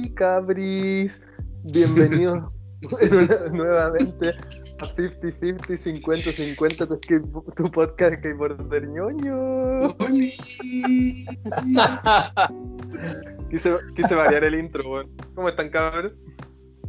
[0.00, 1.20] Oli Cabris,
[1.62, 2.50] bienvenidos
[3.52, 9.94] nuevamente a 50-50, 50-50, tu, skate- tu podcast de skateboarder ñoño.
[13.50, 15.10] Quise, quise variar el intro, weón.
[15.34, 16.14] ¿Cómo están, cabros?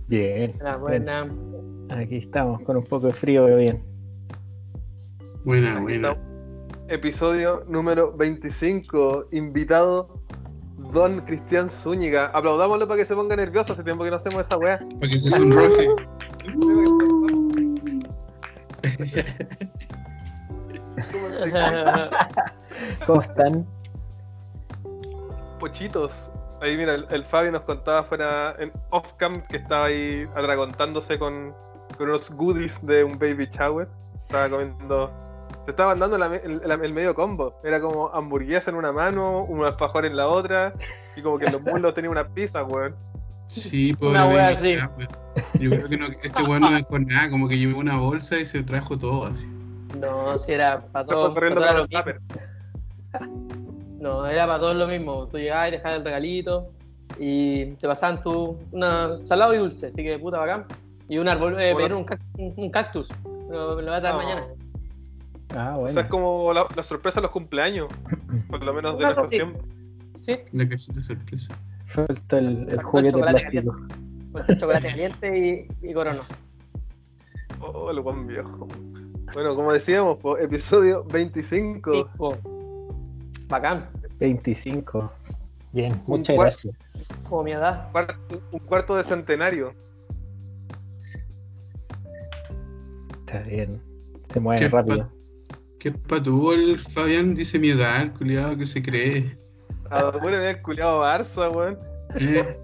[0.08, 1.30] Bien, Buena, buena.
[1.90, 3.84] aquí estamos con un poco de frío, pero bien.
[5.44, 6.12] Buena, Aquí buena.
[6.12, 6.32] estamos.
[6.88, 9.28] Episodio número 25.
[9.34, 10.21] Invitado
[10.92, 12.28] Don Cristian Zúñiga.
[12.34, 13.74] Aplaudámoslo para que se ponga nervioso.
[13.74, 14.80] Hace tiempo que no hacemos esa weá.
[15.00, 15.88] Para que se sonroje.
[21.12, 22.10] ¿Cómo están?
[23.06, 23.66] ¿Cómo están?
[25.60, 26.32] Pochitos.
[26.62, 31.56] Ahí mira, el, el Fabio nos contaba fuera en off-cam que estaba ahí atragontándose con,
[31.98, 33.88] con unos goodies de un baby shower.
[34.28, 35.12] Estaba comiendo.
[35.66, 37.54] Se estaban dando la el, la- el medio combo.
[37.64, 40.74] Era como hamburguesa en una mano, un alfajor en la otra.
[41.16, 42.96] Y como que en los muslos tenía una pizza, weón.
[43.48, 44.76] Sí, pobre Una wea así.
[45.60, 48.46] Yo creo que no, este weón no dejó nada, como que llevó una bolsa y
[48.46, 49.46] se trajo todo así.
[50.00, 51.36] No, si era para todos.
[51.36, 51.62] mismo.
[54.00, 55.28] No, era para todos lo mismo.
[55.28, 56.72] Tú llegabas y dejabas el regalito
[57.20, 60.66] y te pasaban tu una salado y dulce, así que puta bacán.
[61.08, 61.78] Y un árbol, eh, Bueno.
[61.88, 63.10] pero un, cac- un- un cactus.
[63.50, 64.22] Lo, lo voy a traer No.
[64.24, 64.46] mañana.
[65.56, 65.94] Ah, O bueno.
[65.94, 67.88] sea, es como la, la sorpresa de los cumpleaños.
[68.50, 69.60] Por lo menos de nuestro tiempo.
[70.22, 71.54] Sí, La cajita de sorpresa.
[71.88, 73.78] Falta el, el juguete plástico.
[74.32, 76.22] con el chocolate caliente y, y corono.
[77.60, 78.68] Oh, el buen viejo.
[79.34, 81.92] Bueno, como decíamos, po, episodio 25.
[81.94, 82.38] Cinco.
[83.48, 85.12] Bacán, 25.
[85.74, 86.76] Bien, Un muchas gracias.
[87.30, 87.92] como mi edad.
[87.92, 88.16] Cuarto-
[88.52, 89.74] un cuarto de centenario.
[93.26, 93.82] Está bien.
[94.34, 95.10] Se mueve rápido.
[95.82, 97.34] ¿Qué patuvo el Fabián?
[97.34, 99.36] Dice mi edad, el culiado que se cree.
[99.90, 101.80] A bueno, el culiado Barça, weón.
[102.20, 102.56] Eh,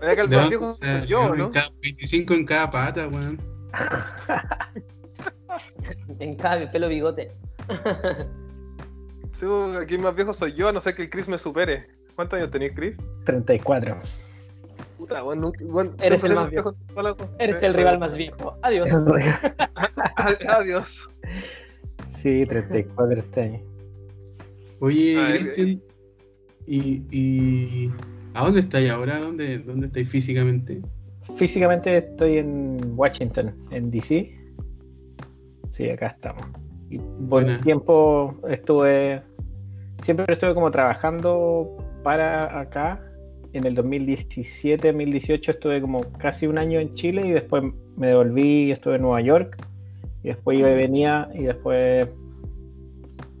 [0.00, 1.08] Vaya que el ¿de más dónde viejo salió?
[1.26, 1.50] yo, En ¿no?
[1.50, 3.40] cada- 25 en cada pata, weón.
[6.20, 7.32] En cada pelo bigote.
[9.32, 9.46] Sí,
[9.82, 11.88] aquí el más viejo soy yo, a no ser que el Chris me supere.
[12.14, 12.96] ¿Cuántos años tenés, Chris?
[13.24, 13.98] 34.
[14.98, 18.56] Puta, weón, nunca- weón, Eres el más en toda la- Eres el rival más viejo.
[18.62, 18.88] Adiós.
[20.48, 21.10] Adiós.
[22.10, 23.60] Sí, 34 este año.
[24.80, 25.80] Oye, Cristian,
[26.66, 27.90] ¿y, y
[28.34, 29.18] a dónde estáis ahora?
[29.18, 30.80] ¿Dónde, ¿Dónde estáis físicamente?
[31.36, 34.36] Físicamente estoy en Washington, en DC.
[35.70, 36.42] Sí, acá estamos.
[36.90, 39.22] Y un tiempo estuve,
[40.02, 43.00] siempre estuve como trabajando para acá.
[43.52, 47.64] En el 2017-2018 estuve como casi un año en Chile y después
[47.96, 49.56] me devolví y estuve en Nueva York.
[50.22, 52.08] Y después iba y venía y después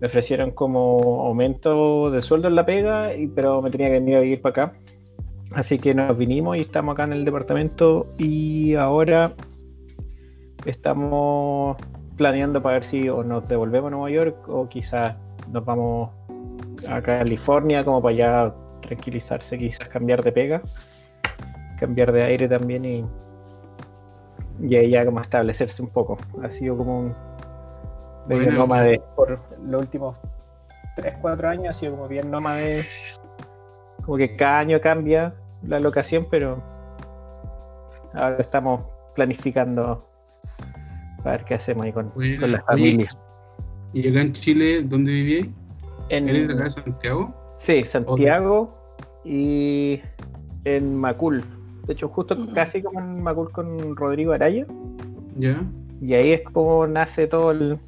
[0.00, 4.16] me ofrecieron como aumento de sueldo en la pega, y, pero me tenía que venir
[4.16, 4.72] a vivir para acá.
[5.52, 9.34] Así que nos vinimos y estamos acá en el departamento y ahora
[10.64, 11.76] estamos
[12.16, 15.16] planeando para ver si o nos devolvemos a Nueva York o quizás
[15.50, 16.10] nos vamos
[16.88, 20.62] a California como para allá tranquilizarse, quizás cambiar de pega,
[21.78, 23.04] cambiar de aire también y,
[24.62, 26.16] y ahí ya como establecerse un poco.
[26.42, 27.14] Ha sido como un
[28.26, 28.52] Bueno.
[28.52, 30.16] nómade por los últimos
[30.96, 32.86] 3, 4 años, ha sido como bien nómade
[34.04, 36.62] como que cada año cambia la locación, pero
[38.14, 38.82] ahora estamos
[39.14, 40.06] planificando
[41.22, 43.10] para ver qué hacemos ahí con, con la familia.
[43.92, 45.48] ¿Y acá en Chile, dónde vivíais?
[46.08, 47.34] En, ¿Eres de acá de Santiago?
[47.58, 48.74] sí, Santiago
[49.24, 50.00] y
[50.64, 51.44] en Macul.
[51.90, 52.52] De hecho, justo Mm.
[52.52, 54.64] casi como en Macul con Rodrigo Araya.
[55.36, 55.60] ¿Ya?
[56.00, 57.78] Y ahí es como nace todo el,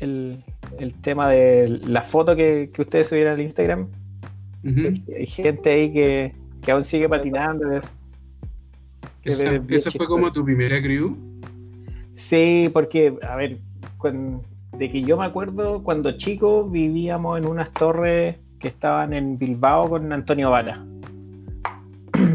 [0.00, 0.42] el,
[0.80, 3.86] el tema de la foto que, que ustedes subieron al Instagram.
[5.16, 7.64] Hay gente ahí que, que aún sigue patinando.
[9.22, 10.04] que ¿Esa, fue chistoso.
[10.06, 11.16] como tu primera crew?
[12.16, 13.58] Sí, porque, a ver,
[14.78, 19.88] de que yo me acuerdo, cuando chico vivíamos en unas torres que estaban en Bilbao
[19.88, 20.84] con Antonio Vara.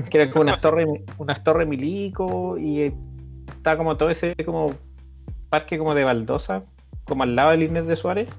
[0.09, 0.87] Que eran como unas torres,
[1.17, 2.93] unas torres milico y eh,
[3.51, 4.73] estaba como todo ese como
[5.49, 6.63] parque como de baldosa,
[7.05, 8.29] como al lado del Inés de Suárez.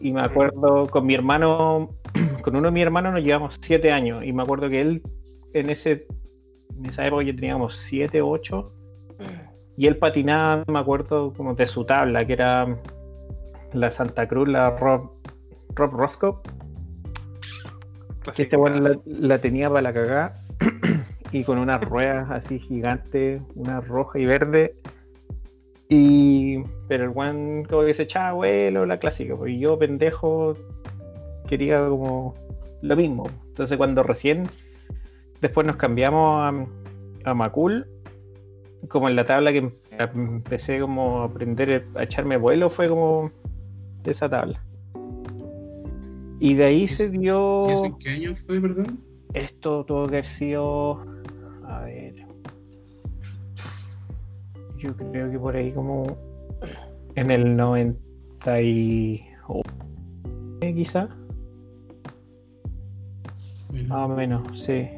[0.00, 1.90] Y me acuerdo con mi hermano,
[2.42, 4.24] con uno de mis hermanos nos llevamos siete años.
[4.24, 5.02] Y me acuerdo que él
[5.54, 6.06] en ese
[6.78, 8.72] en esa época yo teníamos siete, ocho.
[9.76, 12.78] Y él patinaba, me acuerdo, como de su tabla, que era
[13.72, 15.10] la Santa Cruz, la Rob,
[15.74, 16.36] Rob Roscoe,
[18.36, 20.42] este bueno la, la tenía para la cagada.
[21.32, 24.74] y con unas ruedas así gigantes, una roja y verde.
[25.88, 26.62] Y.
[26.88, 29.36] Pero el one como que se echaba vuelo, la clásica.
[29.36, 30.56] Porque yo, pendejo,
[31.46, 32.34] quería como
[32.82, 33.28] lo mismo.
[33.48, 34.44] Entonces cuando recién
[35.40, 37.86] después nos cambiamos a, a Macul.
[38.88, 39.72] Como en la tabla que em-
[40.14, 43.30] empecé como a aprender a echarme vuelo fue como
[44.04, 44.62] esa tabla.
[46.38, 47.66] Y de ahí se dio.
[47.68, 49.00] ¿Y eso en qué año fue, perdón?
[49.32, 51.02] Esto tuvo que haber sido.
[51.64, 52.14] A ver.
[54.78, 56.04] Yo creo que por ahí como.
[57.14, 59.24] En el 90 y.
[60.60, 61.08] quizá.
[63.70, 64.88] Bueno, Más o menos, sí.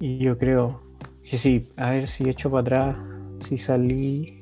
[0.00, 0.80] Y yo creo
[1.22, 1.68] que sí.
[1.76, 2.96] A ver si echo para atrás.
[3.40, 4.41] Si salí.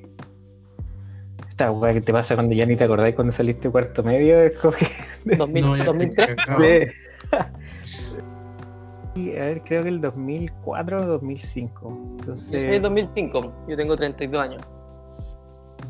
[1.60, 4.40] Esta weá que te pasa cuando ya ni te acordáis cuando saliste cuarto medio.
[4.40, 4.86] Es como que.
[5.36, 6.36] 2000, no, ya estoy 2003.
[6.36, 6.64] cagado.
[9.16, 11.80] Y, a ver, creo que el 2004 o 2005.
[11.82, 12.62] Yo Entonces.
[12.62, 14.62] soy de 2005, yo tengo 32 años.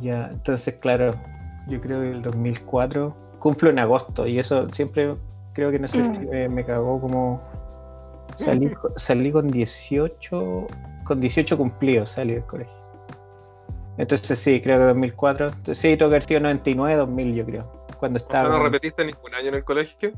[0.01, 1.15] Ya, entonces, claro,
[1.69, 5.15] yo creo que el 2004 cumplo en agosto y eso siempre
[5.53, 7.43] creo que no sé si me, me cagó como
[8.37, 10.67] salí, salí con 18
[11.05, 12.80] con 18 cumplidos salí del colegio.
[14.01, 15.49] Entonces sí, creo que 2004.
[15.49, 17.87] Entonces, sí, tengo que haber sido 99, 2000 yo creo.
[17.99, 18.57] Cuando O sea, estaba...
[18.59, 20.13] no repetiste ningún año en el colegio.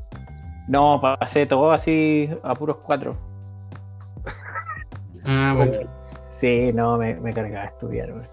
[0.69, 3.17] No, pasé todo así a puros cuatro.
[5.25, 5.77] Ah, bueno.
[6.29, 8.09] Sí, no, me, me cargaba estudiar.
[8.11, 8.27] weón.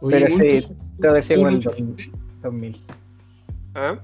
[0.00, 2.10] Oye, Pero sí, ¿tú- tengo que haber sido tú como el repetiste?
[2.42, 2.82] 2000.
[3.74, 3.98] ¿Ah?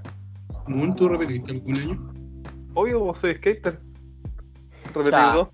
[0.97, 2.12] ¿tú repetiste algún año?
[2.75, 3.79] Obvio, vos soy skater.
[5.32, 5.49] Dos.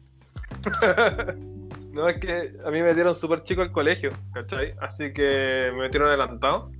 [1.92, 4.74] no, es que a mí me metieron súper chico el colegio, ¿cachai?
[4.80, 6.70] Así que me metieron adelantado.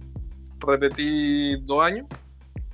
[0.58, 2.06] Repetí dos años.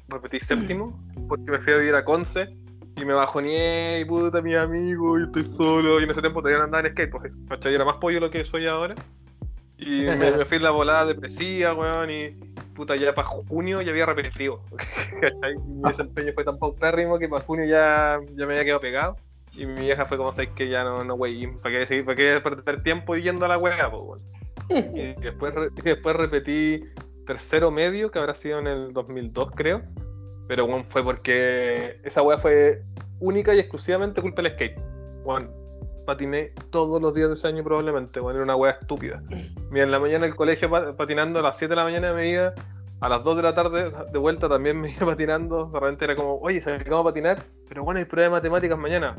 [0.09, 0.99] Repetí séptimo.
[1.29, 2.49] Porque me fui a vivir a Conce.
[2.97, 6.01] Y me bajoneé y puta, mi amigo, y estoy solo.
[6.01, 7.75] Y en ese tiempo todavía no andaba en skate, pues, ¿cachai?
[7.75, 8.95] Era más pollo lo que soy ahora.
[9.77, 12.31] Y me, me fui en la volada depresiva, weón, y
[12.75, 14.63] puta, ya para junio ya había repetido,
[15.21, 15.57] ¿cachai?
[15.57, 19.17] Mi desempeño fue tan paupérrimo que para junio ya, ya me había quedado pegado.
[19.59, 22.17] Y mi vieja fue como, sabes que ya no, no, wey, ¿para qué, seguir- para
[22.17, 24.21] qué perder tiempo yendo a la pues, weón?
[24.95, 26.85] Y después, y después repetí
[27.27, 29.83] tercero medio, que habrá sido en el 2002, creo.
[30.47, 32.83] Pero, bueno, fue porque esa weá fue
[33.21, 34.79] única y exclusivamente culpa del skate.
[35.25, 35.51] Bueno,
[36.07, 39.23] patiné todos los días de ese año probablemente, bueno, era una weá estúpida.
[39.71, 42.29] Mira, en la mañana el colegio pa- patinando a las 7 de la mañana me
[42.29, 42.55] iba,
[43.01, 46.15] a las 2 de la tarde de vuelta también me iba patinando, de repente era
[46.17, 49.17] como, oye, salimos a patinar, pero bueno, hay prueba de matemáticas mañana.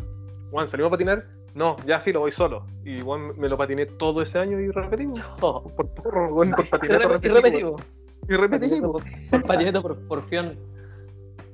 [0.51, 1.25] Juan, ¿salimos a patinar?
[1.55, 2.65] No, ya filo, voy solo.
[2.83, 5.19] Y bueno, me lo patiné todo ese año y repetimos.
[5.41, 7.41] Oh, Por porro, weón, por y patineto repetimos.
[7.41, 7.81] repetimos.
[8.27, 9.03] Y repetimos.
[9.31, 10.57] Por patineto por porfión.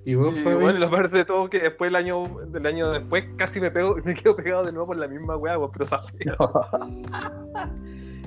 [0.08, 0.56] ¿Y vos, Y Fabi?
[0.56, 3.96] bueno, lo peor de todo que después el año, del año después casi me pego,
[4.04, 6.36] me quedo pegado de nuevo por la misma weá, pero sabía.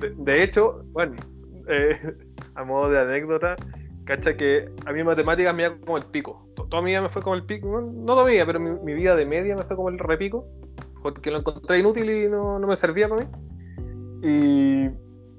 [0.01, 1.15] De, de hecho, bueno,
[1.67, 1.97] eh,
[2.55, 3.55] a modo de anécdota,
[4.09, 6.45] cacha que a mí matemáticas me iba como el pico.
[6.55, 8.93] To- Toda mi vida me fue como el pico, no, toda mi vida, pero mi,
[8.93, 10.45] vida de media me fue como el repico,
[11.01, 13.27] porque lo encontré inútil y no, no me servía para mí.
[14.23, 14.89] Y,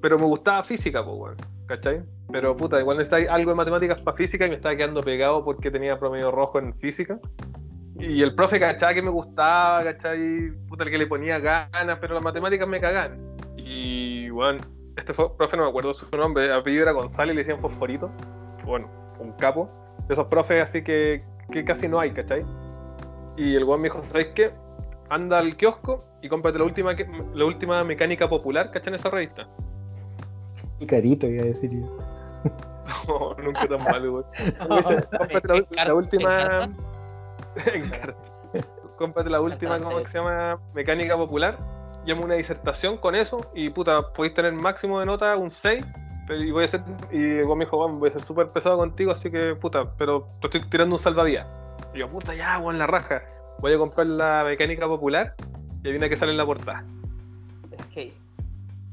[0.00, 1.36] pero me gustaba física, pues, weón,
[1.66, 2.02] ¿cachai?
[2.32, 5.70] Pero puta, igual necesitaba algo de matemáticas para física y me estaba quedando pegado porque
[5.70, 7.18] tenía promedio rojo en física.
[7.98, 10.52] Y el profe cachaba que me gustaba, ¿cachai?
[10.68, 13.36] Puta, el que le ponía ganas, pero las matemáticas me cagan.
[13.56, 14.60] Y bueno,
[14.96, 18.10] este profe no me acuerdo su nombre, el apellido era González y le decían Fosforito.
[18.64, 18.88] Bueno,
[19.18, 19.68] un capo.
[20.06, 22.44] De esos profes así que, que casi no hay, ¿cachai?
[23.36, 24.50] Y el weón me dijo, ¿sabes qué?
[25.08, 28.92] Anda al kiosco y cómprate la última, que- la última mecánica popular, ¿cachai?
[28.92, 29.48] En esa revista.
[30.78, 31.98] Y carito, iba a decir yo.
[33.06, 34.24] No, nunca tan malo, weón.
[34.58, 35.48] Cómprate
[35.86, 36.64] la, última.
[36.64, 36.74] ¿En
[37.74, 38.14] En carta.
[38.96, 40.58] Cómprate la última, ¿cómo que se llama?
[40.74, 41.56] Mecánica popular.
[42.04, 45.84] Llamo una disertación con eso y puta, podéis tener máximo de nota un 6.
[46.30, 48.76] Pero, y voy a ser, y vos me dijo, "Weón, voy a ser súper pesado
[48.78, 51.44] contigo, así que puta, pero te estoy tirando un salvavidas.
[51.92, 53.20] Y yo, puta, ya, weón, la raja.
[53.58, 55.34] Voy a comprar la mecánica popular
[55.82, 56.84] y hay una que sale en la portada.
[57.90, 58.12] skate.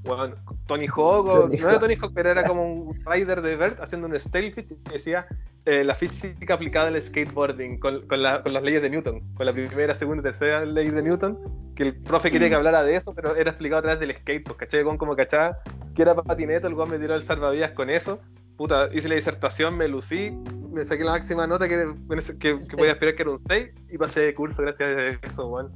[0.04, 0.34] Weón,
[0.66, 1.80] Tony Hawk, o- Tony no era.
[1.80, 5.28] Tony Hawk, pero era como un rider de Bert haciendo un Stalefish y decía
[5.66, 9.46] eh, la física aplicada al skateboarding con, con, la- con las leyes de Newton, con
[9.46, 11.38] la primera, segunda y tercera ley de Newton,
[11.76, 14.44] que el profe quería que hablara de eso, pero era explicado a través del skate,
[14.46, 14.84] pues, ¿cachai?
[14.86, 15.58] Con como cachaba
[15.98, 18.20] que era patineto, el weón me tiró el salvavidas con eso.
[18.56, 20.30] Puta, hice la disertación, me lucí,
[20.72, 21.92] me saqué la máxima nota que,
[22.40, 25.48] que, que podía esperar que era un 6 y pasé de curso gracias a eso,
[25.48, 25.72] weón.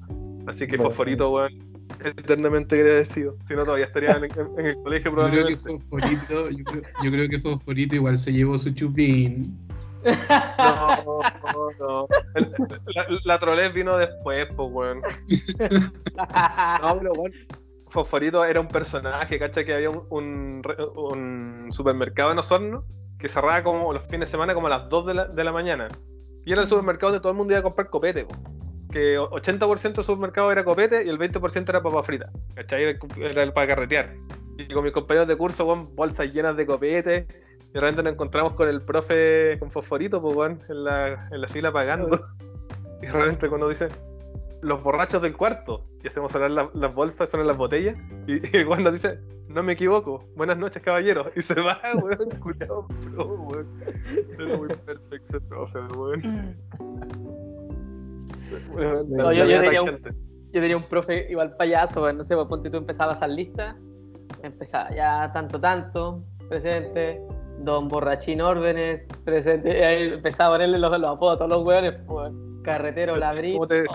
[0.46, 0.92] Así que Bueno.
[0.92, 1.52] Fosforito, weón,
[2.04, 3.36] eternamente agradecido.
[3.42, 5.58] Si no, todavía estaría en, el colegio Yo creo que probablemente.
[5.58, 9.58] Fosforito, yo creo, yo creo que Fosforito igual se llevó su chupín.
[10.04, 12.08] No, no, no.
[12.94, 15.02] La, la trolez vino después, pues, weón.
[16.84, 17.36] No, pero bueno.
[17.92, 19.66] Fosforito era un personaje, ¿cachai?
[19.66, 22.86] Que había un, un, re- un supermercado en Osorno
[23.20, 25.52] que cerraba como los fines de semana como a las 2 de la, de la
[25.52, 25.88] mañana.
[26.46, 28.34] Y era el supermercado donde todo el mundo iba a comprar copete, po.
[28.92, 32.32] que 80% de su mercado era copete y el 20% era papa frita.
[32.56, 32.84] ¿Cachai?
[32.84, 34.16] Era, era el para carretear.
[34.58, 37.28] Y con mis compañeros de curso, weón, bolsas llenas de copete.
[37.70, 41.42] Y de repente nos encontramos con el profe con fosforito, pues, weón, en la, en
[41.42, 42.20] la fila pagando.
[43.02, 43.90] Y de repente cuando dice,
[44.62, 47.96] los borrachos del cuarto, y hacemos sonar la- las bolsas, sonan las botellas,
[48.28, 51.28] y, y el weón nos dice, no me equivoco, buenas noches, caballeros.
[51.36, 53.68] Y se va, weón, culiao, pro, weón.
[54.40, 56.56] Era muy perfecto ese profe, weón.
[58.74, 60.12] Weón, No, yo- yo tenía tangente.
[60.54, 63.78] Yo tenía un profe igual payaso, pues, no sé, pues ponte tú empezabas a lista,
[64.44, 67.22] empezaba ya tanto, tanto, presente,
[67.60, 71.64] don Borrachín Órdenes, presente, y ahí empezaba a ponerle los, los apodos a todos los
[71.66, 73.86] hueones, pues, carretero, ladrillo, ¿Cómo te-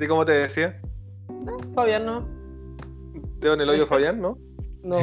[0.00, 0.80] ¿Y cómo te decía?
[1.74, 2.26] Fabián no,
[3.38, 4.36] Dedo en el hoyo Fabián, ¿no?
[4.82, 4.96] no,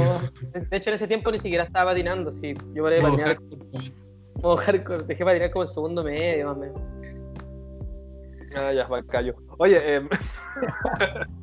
[0.52, 3.38] de hecho en ese tiempo ni siquiera estaba patinando, sí, yo paré de patinar,
[4.42, 6.82] modo hardcore, dejé patinar como en segundo medio, más o menos.
[8.58, 9.36] Ah, ya, va, callo.
[9.60, 10.10] Oye, em,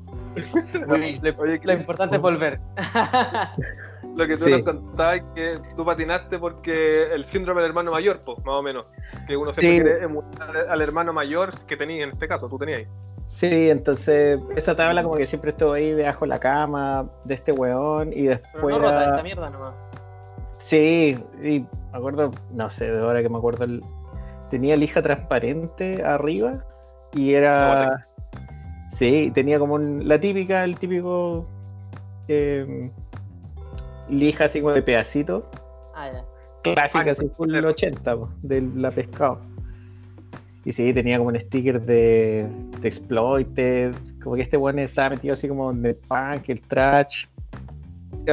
[0.89, 2.59] Oye, Lo, oye, lo importante es volver.
[4.17, 4.51] lo que tú Sí.
[4.51, 8.63] nos contabas es que tú patinaste porque el síndrome del hermano mayor, pues, más o
[8.63, 8.87] menos.
[9.29, 9.83] Que uno siempre Sí.
[9.85, 12.89] quiere emular al hermano mayor que tenía en este caso, tú tenías.
[13.35, 17.51] Sí, entonces esa tabla como que siempre estuvo ahí debajo de la cama de este
[17.51, 19.75] weón y Pero después no rota era- esta mierda nomás.
[20.59, 21.67] Sí, y me
[21.99, 23.83] acuerdo, no sé, de ahora que me acuerdo, el-
[24.51, 26.65] tenía lija transparente arriba
[27.13, 28.07] y era...
[28.93, 31.45] Sí, tenía como un- la típica, el típico
[32.29, 32.89] eh,
[34.09, 35.51] lija así como de pedacito,
[35.97, 36.25] Ah, ya.
[36.63, 37.71] clásica Ah, así full claro.
[37.71, 39.41] 80 po, de la pescado.
[40.65, 42.47] Y sí, tenía como un sticker de,
[42.81, 47.27] de Exploited, como que este weón estaba metido así como en el punk, el trash.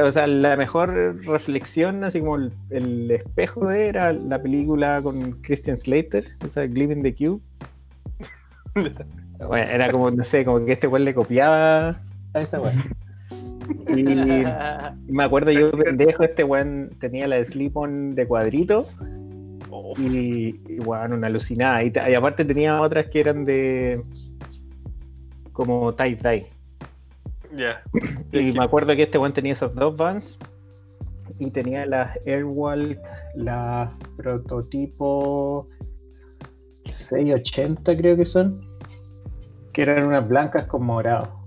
[0.02, 0.94] O sea, la mejor
[1.26, 7.02] reflexión, así como el, el espejo de era la película con Christian Slater, esa Gleaming
[7.02, 7.40] the Cube.
[9.44, 12.00] Bueno, era como, no sé, como que este weón le copiaba
[12.32, 12.76] a esa weón.
[13.88, 14.04] Y
[15.12, 18.86] me acuerdo yo, pendejo, este weón tenía la de Slip-On de cuadrito
[19.98, 21.82] y, y weón, una alucinada.
[21.82, 24.02] Y, aparte tenía otras que eran de
[25.52, 26.46] como tie-dye.
[27.54, 27.82] ya.
[28.32, 30.38] Y me acuerdo que este weón tenía esos dos vans
[31.38, 32.98] y tenía las Airwalk,
[33.34, 35.68] las prototipo
[36.90, 38.60] 680 creo que son,
[39.72, 41.41] que eran unas blancas con morado.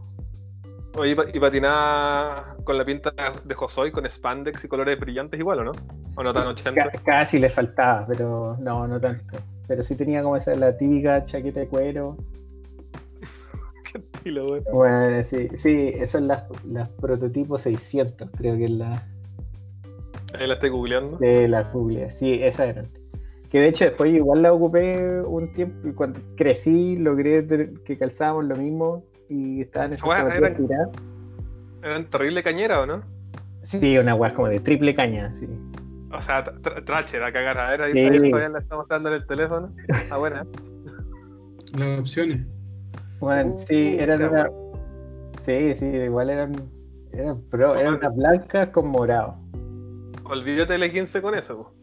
[0.98, 3.12] Oye, ¿y pa- y patinaba con la pinta
[3.44, 5.72] de Josoy, con spandex y colores brillantes igual, ¿o no?
[6.16, 6.90] ¿O no tan 80?
[6.90, 9.38] Ca- Casi le faltaba, pero no, no tanto.
[9.68, 12.18] Pero sí tenía como esa, la típica chaqueta de cuero.
[14.26, 14.66] Y lo bueno.
[14.74, 19.08] Bueno, sí, sí, esas son las, las prototipos 600, creo que es la
[20.34, 21.18] Ahí la estoy googleando.
[21.18, 22.10] de la Google.
[22.10, 22.88] Sí, esas eran.
[23.50, 27.46] Que de hecho después igual la ocupé un tiempo y cuando crecí logré
[27.86, 30.90] que calzábamos lo mismo y estaban zapatillas eran-.
[31.84, 33.04] Eran terrible cañera, ¿o no?
[33.62, 35.48] Sí, una weá como de triple caña, sí.
[36.12, 37.58] O sea, tra- tra- tracher a cagar.
[37.58, 38.00] A ver, ahí, Sí.
[38.00, 39.72] ahí Fabián la está mostrando en el teléfono.
[40.10, 40.46] Ah, buena.
[41.78, 42.46] las opciones.
[43.20, 44.50] Bueno, Uh, sí, eran una...
[45.40, 46.54] Sí, sí, igual eran,
[47.12, 49.36] eran pro, eran unas blancas con morado.
[50.24, 51.58] Olvídate del 15 con eso.
[51.58, 51.74] po.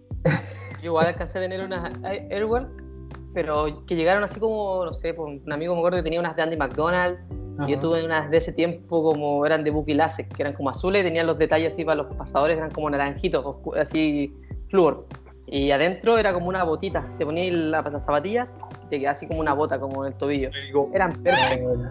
[0.83, 2.82] Yo igual alcancé a tener unas Airwalk,
[3.35, 6.37] pero que llegaron así como, no sé, pues, un amigo me acuerdo que tenía unas
[6.37, 7.19] de Andy McDonald.
[7.59, 7.69] Ajá.
[7.69, 11.03] Yo tuve unas de ese tiempo como eran de Buki Lassek, que eran como azules
[11.03, 14.35] y tenían los detalles así para los pasadores, eran como naranjitos, oscu- así
[14.71, 15.07] flúor.
[15.47, 18.49] Y adentro era como una botita, te ponías la, la zapatilla
[18.85, 20.51] y te quedaba así como una bota, como en el tobillo.
[20.95, 21.91] Eran perfect, Bueno,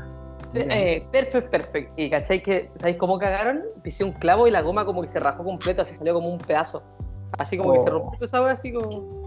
[0.56, 1.92] eh, perfect, perfect.
[2.00, 3.62] Y cachai que, ¿sabéis cómo cagaron?
[3.84, 6.40] Pisé un clavo y la goma como que se rajó completo, así salió como un
[6.40, 6.82] pedazo.
[7.38, 7.94] Así como que se Oh.
[8.00, 9.21] rompió esa wea, así como,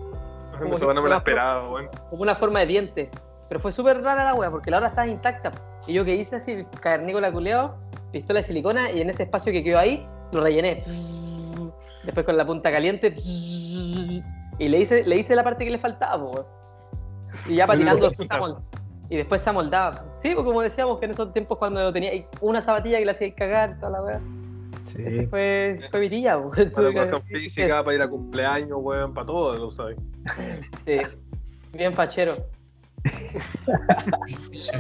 [0.59, 1.89] como eso no me la esperaba, weón.
[2.11, 3.11] como una forma de diente.
[3.49, 5.53] Pero fue súper rara la wea, porque la hora estaba intacta.
[5.87, 7.77] Y yo que hice así, cavernícola culeado,
[8.11, 10.83] pistola de silicona, y en ese espacio que quedó ahí, lo rellené.
[12.05, 16.47] Después con la punta caliente, y le hice, le hice la parte que le faltaba.
[17.47, 18.11] Y ya patinando,
[19.11, 20.05] y después se amoldaba.
[20.23, 23.35] Sí, porque como decíamos que en esos tiempos cuando tenía una zapatilla que la hacía
[23.35, 24.21] cagar, toda la
[24.97, 25.07] wea.
[25.09, 25.27] Ese sí.
[25.27, 26.51] fue, fue mi tía, po.
[26.75, 29.97] Para educación física, para ir a cumpleaños, weón, para todo, lo sabes.
[30.87, 30.99] Sí.
[31.73, 32.35] Bien fachero.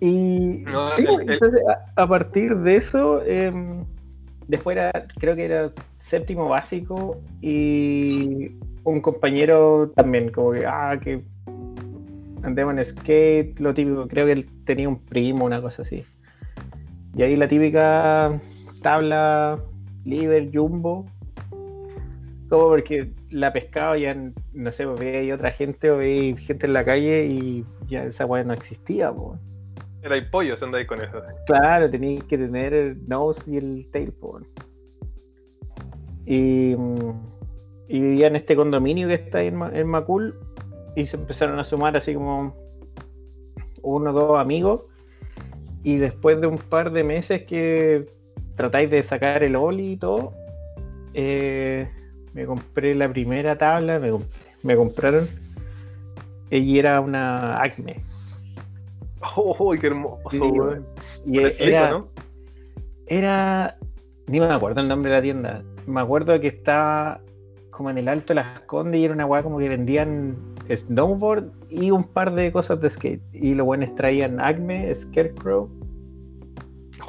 [0.00, 3.84] Y No, sí, el- el- entonces a, a partir de eso, em,
[4.46, 5.72] después era, creo que era
[6.04, 8.52] séptimo básico y
[8.84, 11.22] un compañero también, como que, ah, que
[12.44, 16.04] andemos en skate, lo típico, creo que él tenía un primo, una cosa así.
[17.16, 18.40] Y ahí la típica
[18.80, 19.58] tabla
[20.04, 21.06] líder jumbo,
[22.48, 24.16] como porque la pescaba ya
[24.54, 28.26] no sé, pues, veía otra gente o veía gente en la calle y ya esa
[28.26, 29.38] weá no existía, pues.
[30.02, 31.20] Era el pollo, se anda ahí con eso.
[31.46, 34.14] Claro, tenías que tener el nose y el tail.
[36.24, 37.12] Y, mm,
[37.88, 40.34] y vivía en este condominio que está ahí en, en Macul
[40.94, 42.54] y se empezaron a sumar así como
[43.82, 44.82] uno o dos amigos
[45.82, 48.06] y después de un par de meses que
[48.58, 50.34] tratáis de sacar el oli y todo,
[51.14, 51.88] eh,
[52.34, 54.10] me compré la primera tabla, me,
[54.62, 55.28] me compraron
[56.50, 58.02] y era una Acme.
[59.36, 60.86] ¡Oh, qué hermoso, weón!
[61.24, 62.08] Y silico, era, ¿no?
[63.06, 63.78] era,
[64.26, 67.20] ni me acuerdo el nombre de la tienda, me acuerdo que estaba
[67.70, 70.36] como en el Alto de Las Condes y era una weá como que vendían
[70.68, 73.22] snowboard y un par de cosas de skate.
[73.32, 75.70] Y los buenos traían Acme, Scarecrow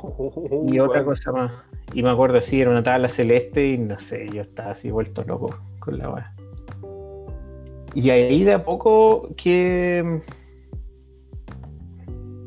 [0.02, 1.52] Oh, y otra cosa más.
[1.94, 5.24] Y me acuerdo, sí, era una tabla celeste y no sé, yo estaba así vuelto
[5.24, 6.34] loco con la weá.
[7.96, 10.22] Y ahí de a poco que.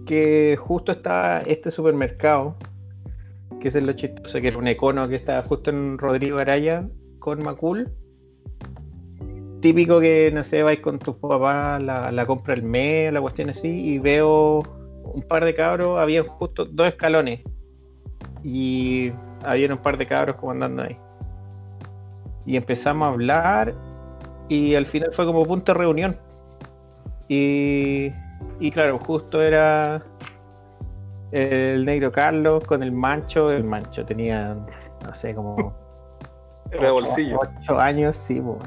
[0.06, 2.56] que justo estaba este supermercado,
[3.60, 7.42] que es lo chistoso, que era un econo que estaba justo en Rodrigo Araya con
[7.42, 7.90] Macul.
[9.60, 13.50] Típico que, no sé, vais con tus papás, la, la compra el mes, la cuestión
[13.50, 14.62] así, y veo
[15.04, 17.40] un par de cabros, había justo dos escalones
[18.42, 19.12] y
[19.44, 20.96] había un par de cabros como andando ahí.
[22.46, 23.74] Y empezamos a hablar
[24.48, 26.16] y al final fue como punto de reunión.
[27.28, 28.12] Y,
[28.60, 30.02] y claro, justo era
[31.30, 33.50] el negro Carlos con el mancho.
[33.50, 35.72] El mancho tenía, no sé, como
[36.70, 37.38] Era de bolsillo.
[37.62, 38.58] 8 años, sí, po.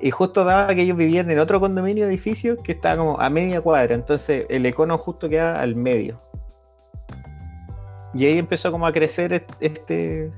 [0.00, 3.28] Y justo daba que ellos vivían en otro condominio de edificios que estaba como a
[3.28, 3.94] media cuadra.
[3.94, 6.20] Entonces el econo justo queda al medio.
[8.14, 10.30] Y ahí empezó como a crecer est- este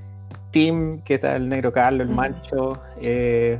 [0.50, 2.16] team que está el negro Carlos, el Mm.
[2.16, 3.58] Mancho, eh,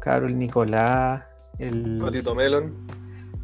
[0.00, 1.22] cabro el Nicolás,
[1.58, 2.72] el Patito Melon.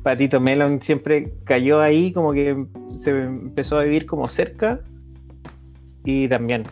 [0.03, 4.79] Patito Melon siempre cayó ahí, como que se empezó a vivir como cerca.
[6.05, 6.63] Y también,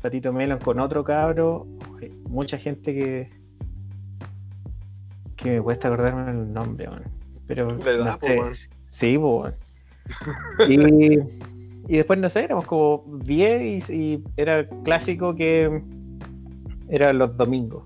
[0.00, 1.66] Patito Melon con otro cabro,
[2.28, 3.30] mucha gente que
[5.42, 6.88] que me cuesta acordarme el nombre,
[7.46, 7.76] pero
[8.20, 8.38] po, sé.
[8.38, 8.52] weón.
[8.88, 9.46] Sí, po,
[11.88, 15.82] y después, no sé, éramos como 10 y, y era clásico que
[16.88, 17.84] era los domingos.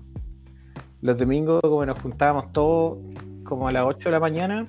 [1.01, 2.97] Los domingos, como nos juntábamos todos
[3.43, 4.67] como a las 8 de la mañana,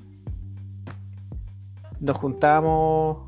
[2.00, 3.18] nos juntábamos,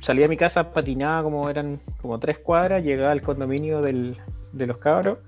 [0.00, 4.16] salía a mi casa, patinaba como eran como tres cuadras, llegaba al condominio del-
[4.52, 5.18] de los cabros,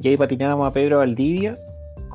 [0.00, 1.58] y ahí patinábamos a Pedro Valdivia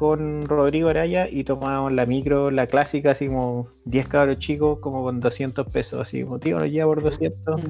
[0.03, 5.01] con Rodrigo Araya y tomábamos la micro, la clásica, así como 10 cabros chicos, como
[5.01, 7.61] con 200 pesos, así como, tío, nos lleva por 200.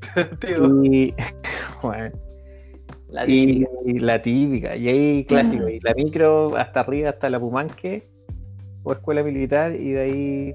[0.40, 0.82] Tío.
[0.82, 1.14] Y,
[1.82, 2.10] bueno,
[3.10, 3.70] La y, típica.
[3.86, 8.08] y la típica, y ahí clásico, y la micro hasta arriba, hasta la Pumanque,
[8.82, 10.54] o escuela militar, y de ahí,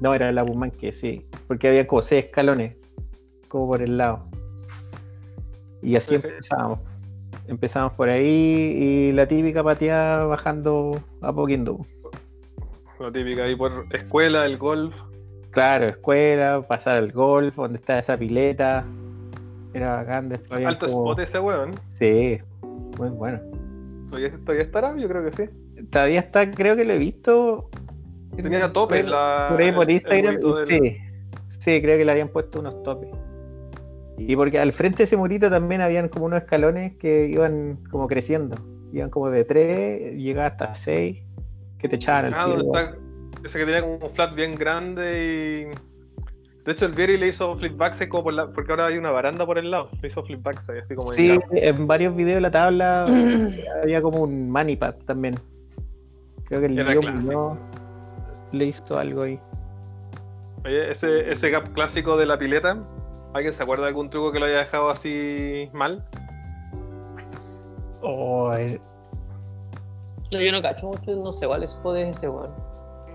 [0.00, 2.76] no, era la Pumanque, sí, porque había como seis escalones,
[3.48, 4.24] como por el lado.
[5.82, 6.28] Y así Sí, sí.
[7.48, 11.78] Empezamos por ahí y la típica pateada bajando a Poquindo.
[13.00, 14.96] La típica ahí por escuela, el golf.
[15.50, 18.84] Claro, escuela, pasar al golf, donde está esa pileta.
[19.72, 21.72] Era bacán, después Alto como- spot ese weón.
[21.94, 22.38] Sí,
[22.98, 23.40] muy bueno.
[24.10, 24.96] ¿Todavía, todavía estará?
[24.96, 25.44] Yo creo que sí.
[25.90, 27.68] Todavía está, creo que lo he visto.
[28.36, 29.48] Tenía tope por, la.
[29.50, 30.36] por ahí por el- el Instagram.
[30.40, 30.96] del- Sí,
[31.48, 33.08] sí, creo que le habían puesto unos topes.
[34.16, 38.06] Y porque al frente de ese murito también habían como unos escalones que iban como
[38.06, 38.56] creciendo.
[38.92, 41.18] Iban como de 3, llegaba hasta 6,
[41.78, 42.96] que te echaban al Ah, está.
[43.44, 45.94] Ese que tenía como un flat bien grande y.
[46.64, 48.50] De hecho, el Vieri le hizo flipbacks como por la.
[48.50, 49.90] Porque ahora hay una baranda por el lado.
[50.00, 53.06] Le hizo flipbacks así como en Sí, en varios videos de la tabla
[53.82, 55.34] había como un manipad también.
[56.44, 56.74] Creo que el.
[56.74, 57.58] Muñoz
[58.52, 59.38] le hizo algo ahí.
[60.64, 62.78] Oye, ese, ese gap clásico de la pileta.
[63.34, 66.04] ¿Alguien se acuerda de algún truco que lo haya dejado así mal?
[68.00, 68.80] Oh, el-
[70.32, 72.50] No, yo no cacho mucho, no sé cuál es es ese, weón.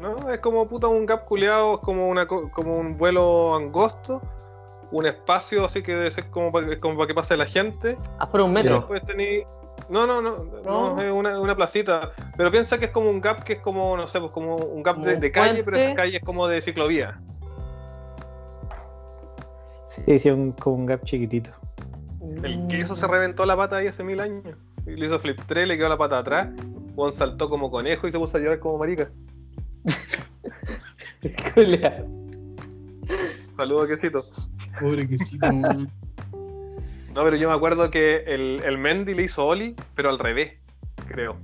[0.02, 4.22] No, es como puta un gap culeado, es como una co- como un vuelo angosto,
[4.92, 7.98] un espacio así que debe ser como para, como para que pase la gente.
[8.18, 8.76] Ah, por un Y metro.
[8.76, 9.46] después tení-
[9.90, 11.02] No, no, no, no, No.
[11.02, 12.12] es una, una placita.
[12.38, 14.84] Pero piensa que es como un gap que es como, no sé, pues como un
[14.84, 17.20] gap Como de, calle, pero esa calle es como de ciclovía.
[19.90, 21.50] Sí, sí, un, como un gap chiquitito.
[22.44, 24.44] El queso se reventó la pata ahí hace mil años.
[24.86, 26.50] Y le hizo flip 3, le quedó la pata atrás.
[26.96, 29.10] Juan saltó como conejo y se puso a llorar como marica.
[33.56, 34.26] Saludos, quesito.
[34.80, 35.90] Pobre quesito, weón.
[37.14, 40.54] No, pero yo me acuerdo que el, el Mendy le hizo Oli, pero al revés,
[41.08, 41.38] creo.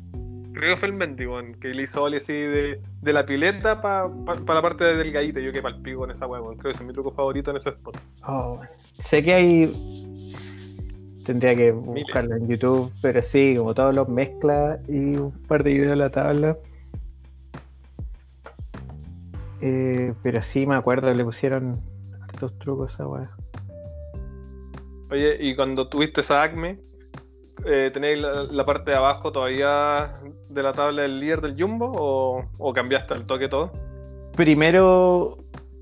[0.55, 4.07] Creo que fue el Mendy, weón, que le hizo así de, de la pileta para
[4.07, 5.39] la parte del gallito.
[5.39, 6.57] Yo que palpico con esa weón.
[6.57, 7.97] Creo que ese es mi truco favorito en ese spot.
[8.25, 8.59] Oh,
[8.99, 10.33] sé que hay.
[11.25, 15.71] Tendría que buscarlo en YouTube, pero sí, como todos los mezcla y un par de
[15.71, 16.57] videos de la tabla.
[19.61, 21.81] Eh, pero sí me acuerdo que le pusieron
[22.21, 23.31] hartos trucos a esa weá.
[25.09, 26.79] Oye, y cuando tuviste esa Acme,
[27.65, 31.91] eh, ¿tenéis la, la parte de abajo todavía de la tabla del líder del Jumbo
[31.95, 33.71] o, o cambiaste al toque todo?
[34.35, 35.37] Primero,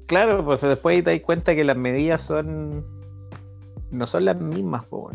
[0.05, 2.85] claro, pues después te das cuenta que las medidas son.
[3.91, 5.11] No son las mismas, po.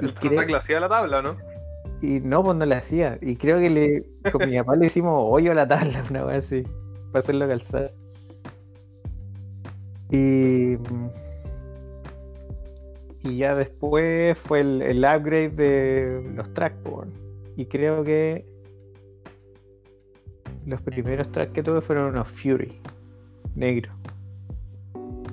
[0.00, 1.36] Y El creo- le hacía la tabla, ¿no?
[2.02, 3.18] Y no, pues no le hacía.
[3.22, 6.44] Y creo que le, con mi papá le hicimos hoyo a la tabla, una vez
[6.44, 6.62] así,
[7.10, 7.92] para hacerlo calzar.
[10.10, 10.76] Y,
[13.26, 16.48] y ya después fue el, el upgrade de los
[16.84, 17.12] weón.
[17.56, 18.44] Y creo que
[20.66, 22.78] los primeros tracks que tuve fueron unos Fury,
[23.54, 23.92] negro.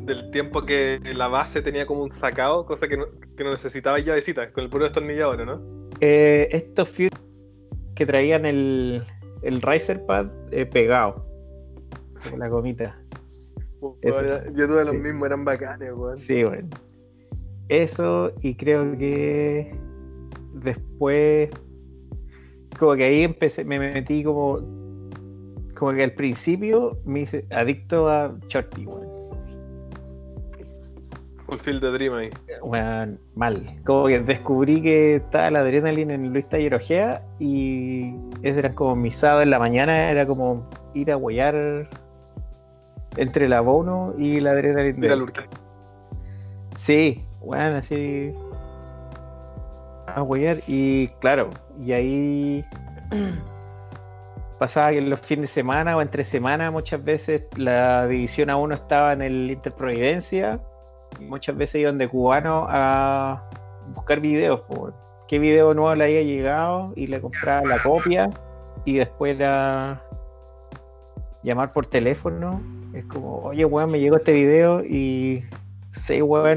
[0.01, 3.05] Del tiempo que la base tenía como un sacado, cosa que no,
[3.37, 5.61] que no necesitaba llavecitas, con el puro destornillador, ¿no?
[5.99, 7.09] Eh, estos Fury
[7.95, 9.03] que traían el,
[9.43, 11.25] el Riser Pad eh, pegado,
[12.23, 12.97] como la gomita.
[13.81, 15.01] Yo tuve los Sí.
[15.01, 16.17] mismos, eran bacanes, weón.
[16.17, 16.69] Sí, bueno.
[17.73, 19.75] Eso, y creo que
[20.53, 21.49] después,
[22.77, 24.59] como que ahí empecé, me metí como,
[25.75, 29.07] como que al principio me hice adicto a Shorty, weón.
[31.47, 32.29] Full Field de Dream ahí.
[33.33, 33.81] Mal.
[33.87, 38.95] Como que descubrí que estaba la adrenalina en Luis Taller Ojea y eso eran como
[38.95, 41.89] mis sábados en la mañana, era como ir a huellar
[43.17, 45.11] entre el abono y la adrenalina.
[45.11, 45.45] el Urquell.
[46.77, 48.33] Sí, bueno, así.
[50.07, 50.61] A huear.
[50.67, 52.65] Y claro, y ahí
[54.59, 58.73] pasaba que en los fines de semana o entre semana muchas veces la división A1
[58.73, 60.59] estaba en el Interprovidencia
[61.21, 63.43] muchas veces iban de cubano a
[63.93, 64.61] buscar videos.
[64.61, 64.91] po.
[65.27, 66.93] ¿Qué video nuevo le había llegado?
[66.95, 68.29] Y le compraba la copia
[68.85, 70.03] y después era
[71.43, 72.61] llamar por teléfono.
[72.93, 75.43] Es como, oye, weón, me llegó este video y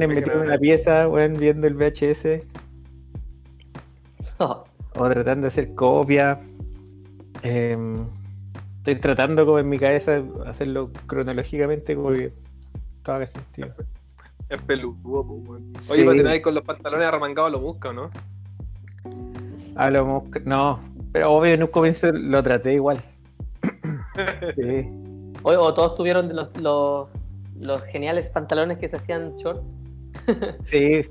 [0.08, 0.42] metidos creo.
[0.42, 2.44] en la pieza, weón, viendo el VHS
[4.38, 4.64] Oh,
[4.98, 6.40] o tratando de hacer copia.
[7.42, 8.06] Em,
[8.78, 12.32] estoy tratando como en mi cabeza hacerlo cronológicamente porque
[13.02, 13.74] todo haga sentido.
[14.48, 15.72] Es peludo, weón.
[15.80, 15.92] Sí.
[15.92, 18.10] Oye, para tener ahí con los pantalones arremangados lo busca, ¿no?
[19.74, 20.80] Hablamos, no,
[21.12, 23.02] pero obvio en un comienzo lo traté igual.
[24.56, 24.88] Sí.
[25.42, 27.08] O, o todos tuvieron los, los,
[27.60, 29.62] los geniales pantalones que se hacían short.
[30.64, 31.08] Sí,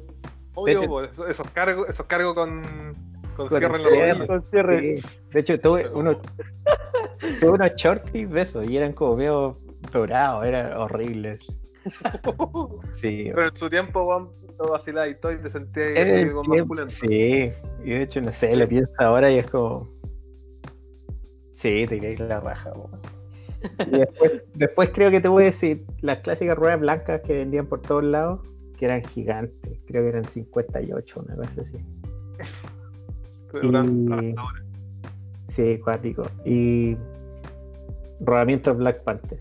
[0.54, 2.62] Obvio, hecho- po, esos, cargos esos cargos con,
[3.36, 4.18] con Con cierre en cierre.
[4.20, 4.28] rodilla.
[4.28, 5.04] Con sí.
[5.34, 6.18] De hecho, tuve unos,
[7.40, 9.60] tuve unos shorties de esos y eran como medio
[9.92, 11.46] dorados, eran horribles.
[12.94, 16.66] Sí, Pero en su tiempo, weón, todo vacilaba y todo y te sentías como más
[16.66, 16.92] pulento.
[16.94, 17.52] Sí,
[17.84, 19.88] y de hecho, no sé, lo pienso ahora y es como.
[21.52, 22.90] Sí, te caes la raja, po.
[23.88, 27.68] Y después, después creo que te voy a decir las clásicas ruedas blancas que vendían
[27.68, 28.42] por todos lados,
[28.78, 31.78] que eran gigantes, creo que eran 58, una cosa así.
[33.64, 34.36] Y-.
[35.48, 36.26] Sí, cuático.
[36.44, 36.98] Y
[38.20, 39.40] rodamientos Black Panther.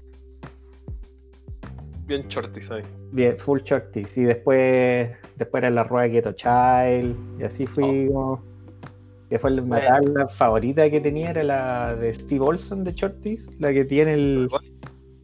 [2.06, 2.82] Bien shorties ahí.
[3.12, 4.16] Bien, full shorties.
[4.18, 7.40] Y después, después era la rueda Keto Child.
[7.40, 8.42] Y así fui como.
[9.30, 9.50] Que fue
[9.87, 13.48] tabla favorita que tenía, era la de Steve Olson de shorties.
[13.58, 14.48] La que tiene el.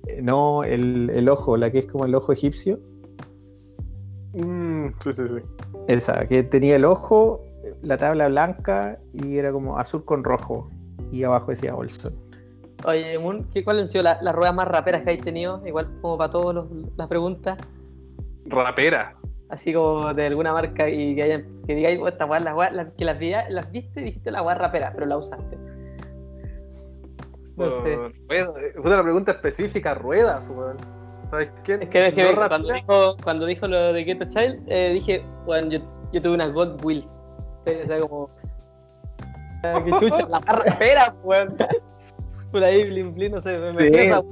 [0.07, 2.79] eh, No, el, el ojo, la que es como el ojo egipcio.
[4.33, 5.35] Mm, sí, sí, sí.
[5.89, 7.43] Esa, que tenía el ojo,
[7.83, 10.71] la tabla blanca y era como azul con rojo.
[11.13, 12.15] Y abajo decía Olson.
[12.87, 15.61] Oye, Moon, ¿qué, ¿cuáles han sido la- las ruedas más raperas que hay tenido?
[15.67, 16.65] Igual como para todas
[16.97, 17.59] las preguntas.
[18.47, 19.21] Raperas.
[19.51, 22.93] Así como de alguna marca y que, hayan, que digáis, "Oh, esta weá, las las-
[22.97, 25.57] que las, vi- las viste y dijiste la weá rapera, pero la usaste.
[27.57, 27.99] No sé.
[28.77, 30.77] Puta la pregunta específica, ruedas, weón.
[31.31, 31.75] ¿Sabes qué?
[31.75, 35.25] Es que, es que No cuando, dijo, cuando dijo lo de Ghetto Child, eh, dije,
[35.47, 35.81] bueno, yo,
[36.13, 37.25] yo tuve unas Gold Wheels.
[37.67, 38.31] O sea, como.
[39.63, 41.57] Ah, Que chucha, la rapera, weón.
[42.51, 44.23] Por ahí, blin blin, no sé, me imagino esa.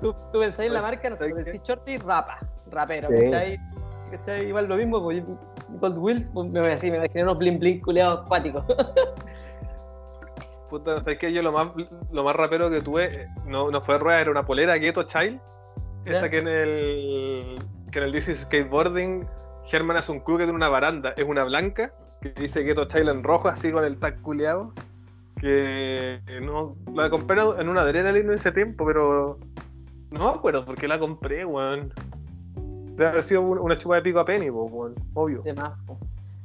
[0.00, 1.50] Tú, tú pensáis en la marca, no sé, ¿Sabes qué?
[1.52, 2.38] decís shorty, rapa,
[2.70, 3.08] rapero.
[3.24, 3.58] ¿cachai?
[4.10, 4.48] ¿Cachai?
[4.48, 5.22] Igual lo mismo, pues,
[5.80, 8.64] Gold Wheels, pues, me, así, me imaginé unos blin blin culeados acuáticos.
[10.70, 11.32] Puta, ¿sabes qué?
[11.32, 11.68] Yo lo más,
[12.12, 15.40] lo más rapero que tuve eh, no, no fue rueda, era una polera Ghetto Child.
[16.04, 17.58] Esa que en el
[17.90, 19.26] que en el DC Skateboarding
[19.66, 21.12] German hace un que tiene una baranda.
[21.16, 24.72] Es una blanca que dice Ghetto Child en rojo, así con el tag culeado.
[25.40, 29.38] Que eh, no, la compré en una adrenalina en ese tiempo, pero
[30.10, 31.92] no me acuerdo por qué la compré, weón.
[32.98, 34.94] Debe haber sido un- una chupa de pico a penny, po, weón.
[35.14, 35.40] Obvio.
[35.42, 35.96] De más, po.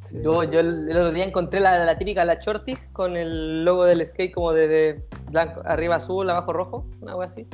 [0.07, 0.17] Sí.
[0.23, 3.83] Yo, yo el, el otro día encontré la, la típica, la shorties, con el logo
[3.85, 7.47] del skate como de, de blanco, arriba azul, abajo rojo, una wea así.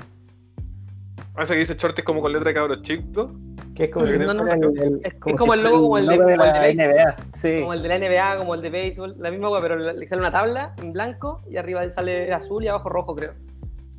[1.36, 3.32] Ah, esa que dice shorts como con letra de cabros chicos.
[3.76, 5.82] Que es como No, si no, no, el- el- es- es como como el logo
[5.84, 6.86] como el de- logo como el de la béisbol.
[6.86, 7.16] NBA.
[7.36, 7.60] Sí.
[7.62, 10.08] Como el de la NBA, como el de béisbol, la misma wea, pero le le
[10.08, 13.32] sale una tabla en blanco y arriba sale azul y abajo rojo, creo.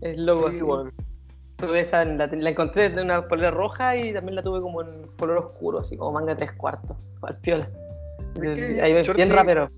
[0.03, 0.63] Es el logo Sí, así.
[0.65, 0.93] weón.
[1.61, 5.07] Tuve esa, la, la encontré de una polera roja y también la tuve como en
[5.19, 7.69] color oscuro, así como manga tres cuartos, al piola.
[8.37, 9.71] Es que Ahí ves, bien rapero.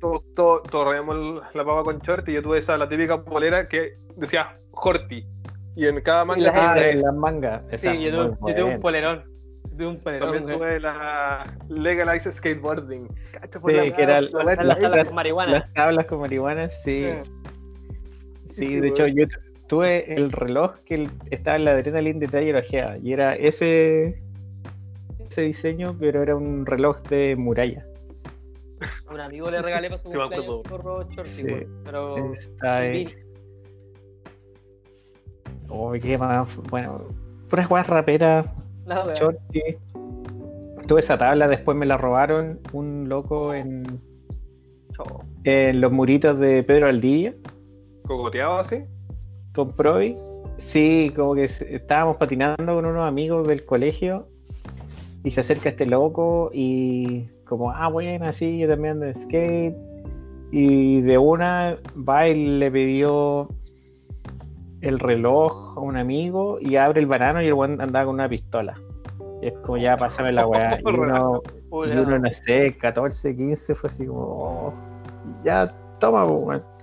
[0.00, 0.22] Todos
[0.70, 5.24] todo, la papa con short y yo tuve esa, la típica polera que decía Horty.
[5.76, 7.62] Y en cada manga la- Ah, en las mangas.
[7.76, 9.36] Sí, yo tuve, muy yo tuve un polerón.
[9.78, 10.00] Un.
[10.00, 10.56] También güey.
[10.56, 13.08] tuve la Legalize Skateboarding.
[13.32, 15.52] Cacho, por Sí, la que era la Las tablas con marihuana.
[15.52, 17.04] Las tablas con marihuana, sí.
[17.04, 17.22] Eh.
[18.46, 19.26] Sí, Sí, de hecho, yo
[19.66, 24.22] tuve el reloj que estaba en la Adrenaline de Taller Ojea y era ese
[25.28, 27.84] ese diseño, pero era un reloj de muralla.
[29.08, 31.42] A un amigo le regalé para su Sí, cumpleaños gorro shorty, Sí.
[31.42, 33.14] güey, pero Está ahí.
[35.68, 36.48] Oh, qué más.
[36.70, 37.08] Bueno,
[37.50, 38.46] puras guas raperas,
[38.86, 39.14] wea.
[39.14, 39.62] shorty.
[40.86, 43.82] Tuve esa tabla, después me la robaron un loco en,
[45.42, 47.34] en los muritos de Pedro Aldivia.
[48.06, 48.84] Cogoteado así.
[49.56, 50.16] Compró y
[50.58, 54.28] sí, como que estábamos patinando con unos amigos del colegio
[55.24, 59.76] y se acerca este loco y como, ah, bueno, sí, yo también ando en skate
[60.52, 63.48] y de una va y le pidió
[64.82, 68.28] el reloj a un amigo y abre el banano y el weón andaba con una
[68.28, 68.74] pistola.
[69.42, 70.78] Y es como, ya, pásame la weá.
[70.84, 74.74] Y uno, y uno, no sé, 14, 15 fue así como, oh,
[75.44, 76.75] ya, toma, po, weón.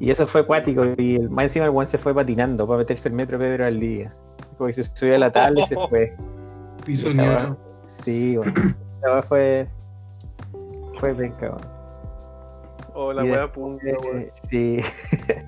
[0.00, 0.82] Y eso fue acuático.
[0.96, 3.78] Y el, más encima el weón se fue patinando para meterse el metro Pedro al
[3.78, 4.12] día.
[4.56, 6.16] Como que se subió a la tabla y se fue.
[6.84, 7.56] Pisoneado.
[7.84, 8.54] Sí, weón.
[8.98, 9.68] Esa weá fue.
[10.98, 11.56] Fue penca.
[12.94, 14.26] O la después, punta, weón.
[14.48, 14.80] Sí.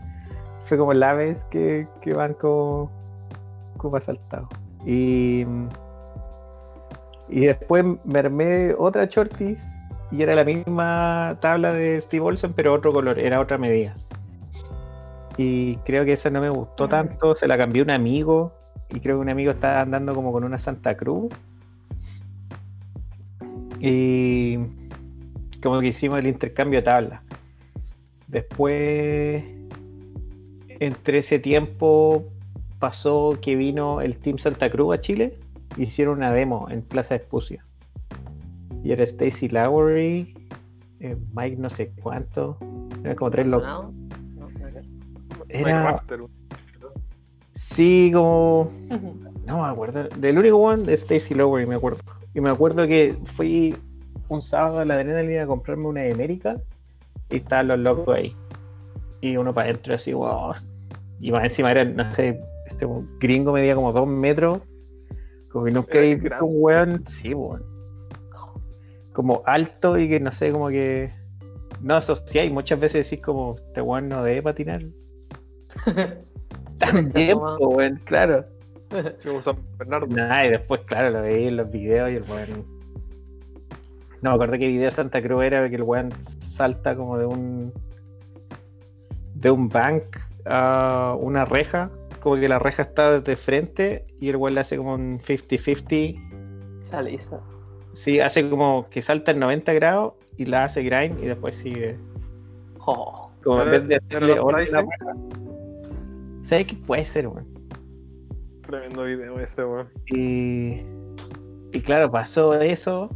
[0.66, 2.90] fue como la vez que, que van como.
[3.78, 4.48] como asaltados.
[4.84, 5.46] Y.
[7.30, 9.66] Y después me armé otra shorties
[10.10, 13.94] y era la misma tabla de Steve Olson, pero otro color, era otra medida.
[15.36, 18.52] Y creo que esa no me gustó tanto, se la cambié a un amigo
[18.90, 21.32] y creo que un amigo estaba andando como con una Santa Cruz.
[23.80, 24.58] Y
[25.62, 27.22] como que hicimos el intercambio de tablas.
[28.28, 29.44] Después,
[30.68, 32.24] entre ese tiempo,
[32.78, 35.38] pasó que vino el Team Santa Cruz a Chile
[35.76, 37.64] y hicieron una demo en Plaza Espucia.
[38.84, 40.34] Y era Stacy Lowery,
[41.00, 42.56] eh, Mike no sé cuánto,
[43.02, 43.94] eran como tres locos.
[45.52, 46.02] Era,
[47.50, 48.72] sí, como
[49.46, 50.08] no me acuerdo.
[50.18, 52.00] Del único one de Stacy Lowery, me acuerdo.
[52.34, 53.76] Y me acuerdo que fui
[54.28, 56.56] un sábado a la adrenalina a comprarme una de América
[57.30, 58.34] y estaban los locos ahí.
[59.20, 60.54] Y uno para adentro así, wow.
[61.20, 62.86] Y más encima era, no sé, este
[63.20, 64.60] gringo medía como dos metros.
[65.50, 66.40] Como que nunca grande.
[66.40, 67.62] un weón, sí, weón.
[69.12, 71.12] Como alto y que no sé, como que
[71.82, 72.50] no asociáis.
[72.50, 74.82] Muchas veces decís como, este weón no debe patinar.
[76.78, 78.44] También, po, weón, claro.
[79.40, 80.06] San Bernardo.
[80.08, 82.64] Nah, y después, claro, lo veí en los videos y el weón.
[84.20, 87.26] No me acuerdo qué video de Santa Cruz era que el weón salta como de
[87.26, 87.72] un.
[89.34, 91.90] de un bank a una reja.
[92.20, 96.84] Como que la reja está de frente y el weón le hace como un 50-50.
[96.84, 97.42] Sale eso.
[97.94, 101.98] Sí, hace como que salta en 90 grados y la hace grind y después sigue.
[102.78, 103.30] Oh.
[103.42, 104.38] Como en ¿Y vez de hacerle
[106.42, 107.46] ¿Sabes qué puede ser, weón?
[108.62, 109.88] Tremendo video ese, weón.
[110.06, 110.82] Y,
[111.72, 113.10] y claro, pasó eso.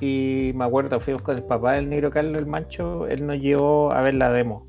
[0.00, 3.06] Y me acuerdo, fuimos con el papá del negro Carlos el Mancho.
[3.06, 4.66] Él nos llevó a ver la demo.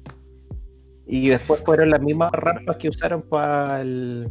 [1.05, 4.29] Y después fueron las mismas rampas que usaron para el,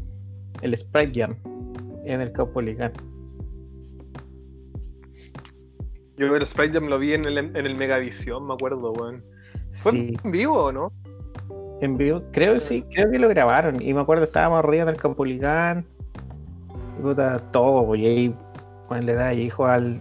[0.63, 1.37] el Sprite Jam
[2.05, 2.93] en el Caupolicán.
[6.17, 9.25] Yo el Sprite Jam lo vi en el, en el Megavisión, me acuerdo, weón.
[9.73, 10.93] ¿Fue Sí, en vivo o no?
[11.81, 12.23] En vivo.
[12.33, 13.81] Creo que sí, creo que lo grabaron.
[13.83, 15.87] Y me acuerdo, estábamos arriba del Caupolicán.
[16.99, 17.87] Y puta, todo.
[17.87, 18.35] pues, Y ahí,
[18.89, 20.01] bueno, le da hijo al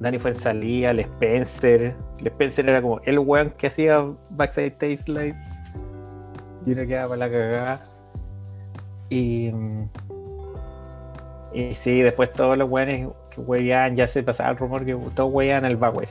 [0.00, 1.94] Dani Fuenzalía, al Spencer.
[2.18, 5.36] El Spencer era como el weón que hacía Backside Taste Light.
[6.66, 7.80] Y uno quedaba para la cagada.
[9.08, 9.52] Y.
[11.52, 15.32] Y sí, después todos los weones que weían, ya se pasaba el rumor que todos
[15.32, 16.08] weían al Bauer.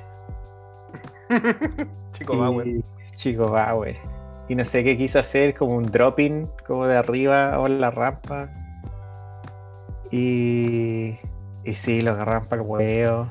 [2.13, 2.81] Chico Bauer.
[3.15, 4.14] Chico Bauer.
[4.47, 7.89] Y no sé qué quiso hacer, como un dropping, como de arriba o en la
[7.91, 8.49] rampa.
[10.12, 11.15] Y.
[11.63, 13.27] Y sí, lo agarran para el huevo.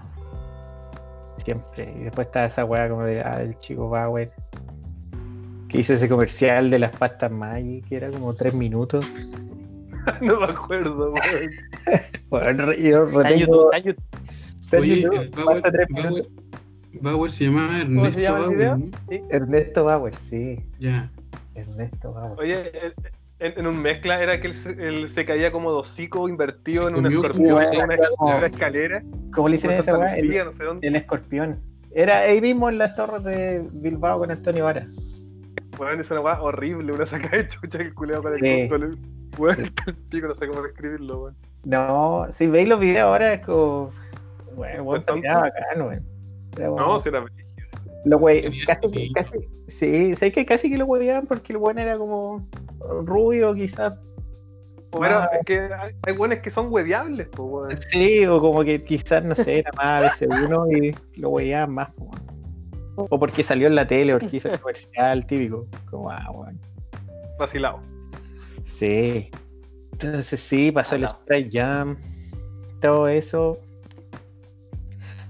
[1.36, 1.92] Siempre.
[1.96, 3.20] Y después está esa weá como de.
[3.22, 4.32] Ah, el chico Bauer.
[5.68, 9.06] Que hizo ese comercial de las pastas Magic, que era como tres minutos.
[10.20, 11.50] no me acuerdo, weón.
[12.30, 13.70] Bueno, yo retengo- está en YouTube.
[14.64, 16.32] está en Oye, YouTube, Bauer, tres Bauer- minutos.
[17.00, 18.76] Bauer se llama Ernesto se llama el Bauer, video?
[18.76, 19.28] ¿no?
[19.30, 20.64] Ernesto Bauer, sí.
[20.78, 21.10] Ya.
[21.54, 22.38] Ernesto Bauer.
[22.40, 22.94] Oye, el-
[23.40, 26.84] en, en un mezcla era que él se, él se caía como de hocico invertido
[26.88, 29.02] Se en un escorpión, en una, como- escalera.
[29.34, 30.16] ¿Cómo le a esa weá?
[30.16, 30.86] El, no sé dónde.
[30.86, 31.58] el escorpión.
[31.92, 34.86] Era ahí mismo en las torres de Bilbao con Antonio Vara.
[35.78, 38.46] Weón, es una weá horrible, una saca de chucha que el culeado para Sí.
[38.46, 38.98] el con el
[39.36, 41.36] weón, el pico, no sé cómo describirlo, weón.
[41.64, 43.90] No, si veis los videos ahora es como.
[44.54, 45.26] Bueno, bueno, ¿Fue tonto?
[45.26, 46.04] era bacán, weón.
[46.56, 47.24] Era No, si era
[48.04, 49.30] Lo güey, Tenía casi, casi,
[49.68, 52.46] sí, sé que casi que lo hueveaban porque el buen era como
[53.04, 53.94] rubio, quizás.
[54.92, 57.76] Bueno, más- es que hay, hay weones que son hueviables, pues, weón.
[57.90, 61.88] Sí, o como que quizás, no sé, era más de uno y lo hueveaban más.
[62.96, 65.66] O porque salió en la tele, porque hizo el comercial típico.
[65.90, 66.58] Como, ah, bueno.
[67.38, 67.80] Vacilado.
[68.66, 69.30] Sí.
[69.92, 71.12] Entonces sí, pasó el Ah, no.
[71.12, 71.96] Sprite Jam,
[72.80, 73.58] todo eso.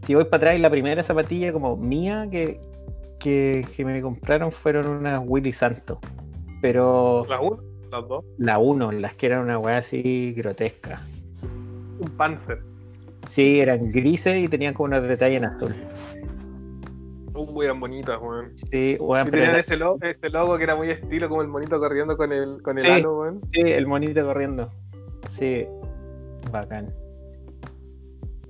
[0.07, 2.61] Si voy para atrás, la primera zapatilla como mía que,
[3.19, 5.99] que, que me compraron fueron unas Willy Santos.
[6.61, 7.59] Pero Las uno,
[7.91, 8.25] las dos.
[8.39, 11.01] la 1, las que eran una weá así grotesca.
[11.43, 12.61] Un Panzer.
[13.29, 15.75] Sí, eran grises y tenían como unos detalles en azul.
[17.35, 18.53] Uh, eran bonitas, weón.
[18.57, 21.49] Sí, weón, Y tenían era- ese logo, ese logo que era muy estilo, como el
[21.49, 22.91] monito corriendo con el, con el Sí.
[22.91, 23.41] halo, weón.
[23.53, 24.71] sí, el monito corriendo.
[25.31, 25.67] Sí,
[26.53, 26.93] bacán.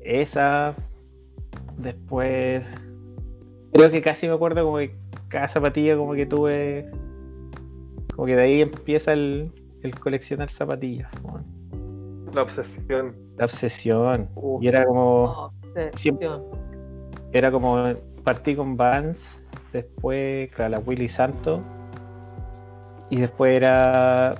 [0.00, 0.74] Esa.
[1.78, 2.62] Después.
[3.72, 4.94] Creo que casi me acuerdo como que
[5.28, 6.90] cada zapatilla como que tuve.
[8.14, 9.50] Como que de ahí empieza el,
[9.82, 11.10] el coleccionar zapatillas.
[12.32, 13.16] La obsesión.
[13.36, 14.28] La obsesión.
[14.34, 14.58] Uh.
[14.62, 15.24] Y era como.
[15.24, 15.52] Oh,
[15.96, 16.42] Siempre- obsesión.
[17.32, 17.94] Era como.
[18.22, 19.42] Partí con Vans.
[19.72, 21.60] Después, claro, la Willy Santo.
[23.10, 24.36] Y después era.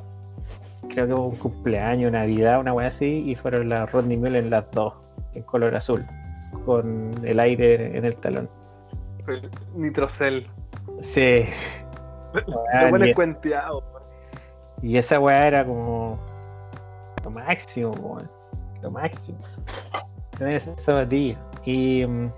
[0.88, 3.24] Creo que un cumpleaños, Navidad, una wea así.
[3.28, 4.94] Y fueron las Rodney Mullen las dos.
[5.34, 6.04] En color azul.
[6.64, 8.48] Con el aire en el talón.
[9.26, 10.46] El Nitrocel.
[11.02, 11.44] Sí.
[12.34, 13.84] Lo Weón, bueno y, es cuenteado,
[14.82, 16.18] y esa weá era como.
[17.22, 18.28] Lo máximo, weón.
[18.82, 19.38] Lo máximo.
[20.38, 21.38] Tener esa zapatilla.
[21.64, 22.04] Y.
[22.06, 22.30] mm,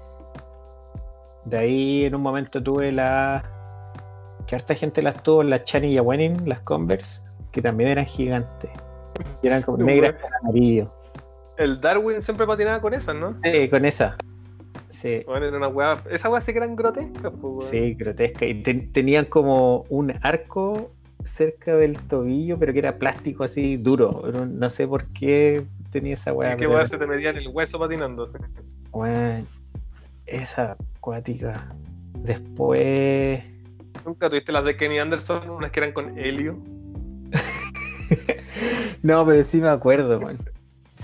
[1.46, 3.42] De ahí en un momento tuve la.
[4.46, 8.70] Que harta gente las tuvo, las Chani y Wenning, las Converse, que también eran gigantes.
[9.42, 10.92] Y eran como negras con amarillo.
[11.58, 13.36] El Darwin siempre patinaba con esas, ¿no?
[13.42, 14.16] Sí, con esa.
[14.90, 16.02] Sí, Bueno, era una weá.
[16.10, 18.46] Esas weas sí que eran grotescas, pues, sí, grotesca.
[18.46, 20.90] Y ten- tenían como un arco
[21.24, 24.22] cerca del tobillo, pero que era plástico así duro.
[24.48, 26.52] No sé por qué tenía esa weá.
[26.52, 28.38] Es que se te metía en el hueso patinándose.
[28.92, 29.46] Weón,
[30.26, 31.68] esa acuática.
[32.14, 33.42] Después.
[34.04, 36.58] Nunca tuviste las de Kenny Anderson, unas que eran con helio.
[39.02, 40.38] No, pero sí me acuerdo, man.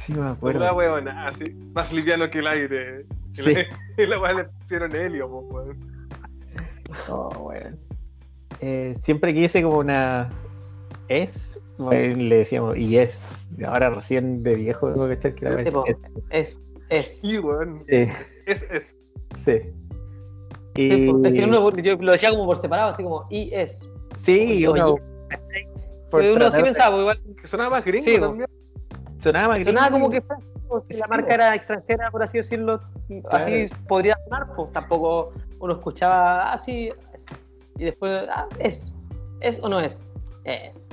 [0.05, 0.75] Sí me Una acuerdo.
[0.75, 3.07] weona, así, más liviano que el aire.
[3.33, 3.55] Sí.
[3.55, 6.09] la- Y la weá le pusieron helio, pues, weón.
[7.09, 7.79] Oh, weón.
[8.61, 10.29] Eh, siempre quise como una
[11.09, 13.27] es, bueno, le decíamos y es.
[13.67, 15.75] Ahora recién de viejo tengo que echar que la vez es.
[16.31, 16.59] Es,
[16.91, 17.21] es.
[17.21, 17.85] Sí, weón.
[17.89, 18.07] Sí,
[18.47, 19.03] Es, es.
[19.37, 19.61] sí.
[20.77, 21.09] Y.
[21.27, 23.87] Es que uno, yo lo decía como por separado, así como y es.
[24.17, 24.95] sí, o uno,
[26.13, 28.45] uno sí pensaba, igual Que sonaba más gringo Sí.
[29.23, 30.05] Sonaba más sonaba gringo.
[30.07, 30.37] como que fue,
[30.69, 32.81] como si la marca era extranjera, por así decirlo.
[33.31, 36.91] Así podría sonar, pues tampoco uno escuchaba así.
[37.79, 38.93] y después, ah, es.
[39.41, 40.11] ¿Es o no es?
[40.45, 40.89] Es.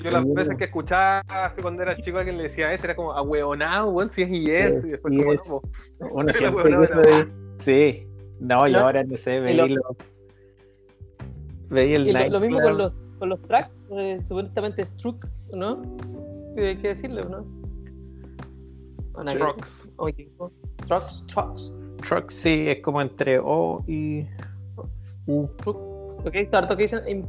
[0.00, 1.22] Yo las veces que escuchaba
[1.60, 4.80] cuando era chico alguien le decía eso, era como ahueonado, weón, si es y es.
[4.80, 5.14] Sí, Y después
[5.46, 5.62] como
[6.00, 6.08] no.
[6.12, 7.28] Uno siempre de-
[7.58, 8.06] Sí.
[8.40, 8.78] No, y ¿No?
[8.80, 9.96] ahora no sé, Y veí lo- lo.
[11.68, 15.26] Veí el Y lo, lo mismo con los, con los tracks, eh, supuestamente es truck,
[15.52, 15.82] ¿no?
[16.54, 17.44] Sí, Hay que decirlo, ¿no?
[19.14, 19.88] ¿O nada que- Trucks.
[19.96, 20.52] o me equivoco?
[20.86, 21.74] Trucks, trucks,
[22.08, 24.26] Truck, sí, es como entre O y
[25.26, 25.46] U.
[25.58, 25.76] truck.
[26.26, 27.28] Ok, harto que dicen in-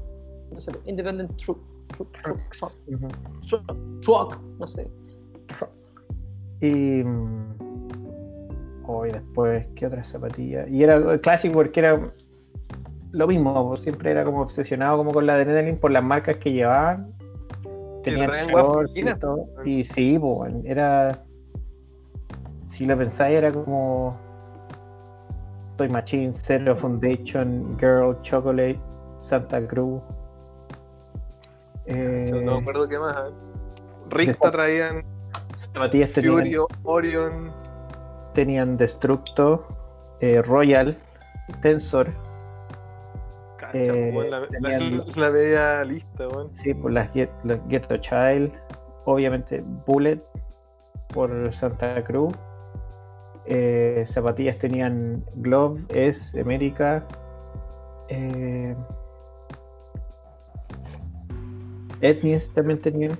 [0.51, 1.59] no sé, independent truck,
[1.95, 3.07] truck, truck, truck, Ujú.
[3.47, 4.89] truck, truck, no sé.
[6.61, 7.03] Y.
[7.03, 7.51] mm,
[8.87, 10.67] Hoy después, ¿qué otra zapatilla?
[10.67, 12.11] Y era clásico porque era
[13.11, 17.13] lo mismo, siempre era como obsesionado como con la adrenaline por las marcas que llevaban.
[18.51, 19.47] Guapas y todo.
[19.65, 21.23] Y sí, bueno, era.
[22.69, 24.17] Si lo pensáis, era como.
[25.77, 28.79] Toy Machine, Zero Foundation, Girl, Chocolate.
[29.21, 30.01] Santa Cruz.
[31.85, 33.29] Eh, No me acuerdo qué más.
[33.29, 33.33] ¿eh?
[34.09, 35.05] Ricta traían
[35.55, 37.51] zapatillas tenían, Furio, Orion.
[38.33, 39.65] tenían Destructo,
[40.19, 40.97] eh, Royal,
[41.61, 42.09] Tensor,
[43.73, 48.51] Eh, la, la- tenían- la media lista, sí, por las Get, las Ghetto Child,
[49.05, 50.21] obviamente Bullet
[51.13, 52.33] por Santa Cruz.
[53.45, 57.03] Eh, zapatillas tenían Glove, S, América.
[58.09, 58.75] Eh,
[62.01, 63.17] Etnies también tenían.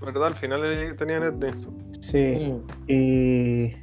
[0.00, 0.26] ¿Verdad?
[0.28, 0.62] Al final
[0.96, 1.68] tenían Etnis.
[2.00, 2.52] Sí.
[2.52, 2.66] Mm.
[2.88, 3.76] Y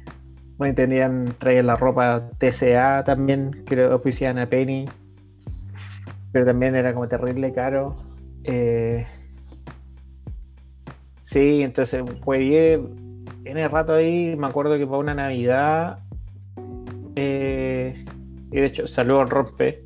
[0.56, 4.86] bueno, tenían, traían la ropa TCA también, que oficiaban a Penny.
[6.32, 7.96] Pero también era como terrible caro.
[8.44, 9.06] Eh,
[11.22, 12.74] sí, entonces jugué
[13.44, 16.00] en el rato ahí, me acuerdo que para una Navidad,
[17.16, 18.04] eh,
[18.50, 19.82] y de hecho, saludo al Rompe.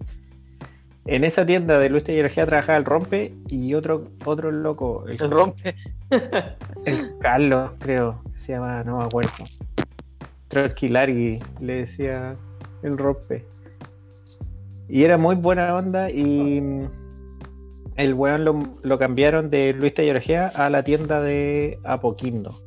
[1.06, 5.30] En esa tienda de Luis Tellergía trabajaba el Rompe y otro, otro loco, el El
[5.30, 5.74] rompe.
[6.84, 9.32] el Carlos, creo, que se llama, no me acuerdo.
[10.48, 12.36] Trotsky Largi, le decía
[12.82, 13.44] el rompe.
[14.88, 16.88] Y era muy buena onda y mm,
[17.96, 22.60] el weón lo, lo cambiaron de Luis Tallorgea a la tienda de Apoquindo,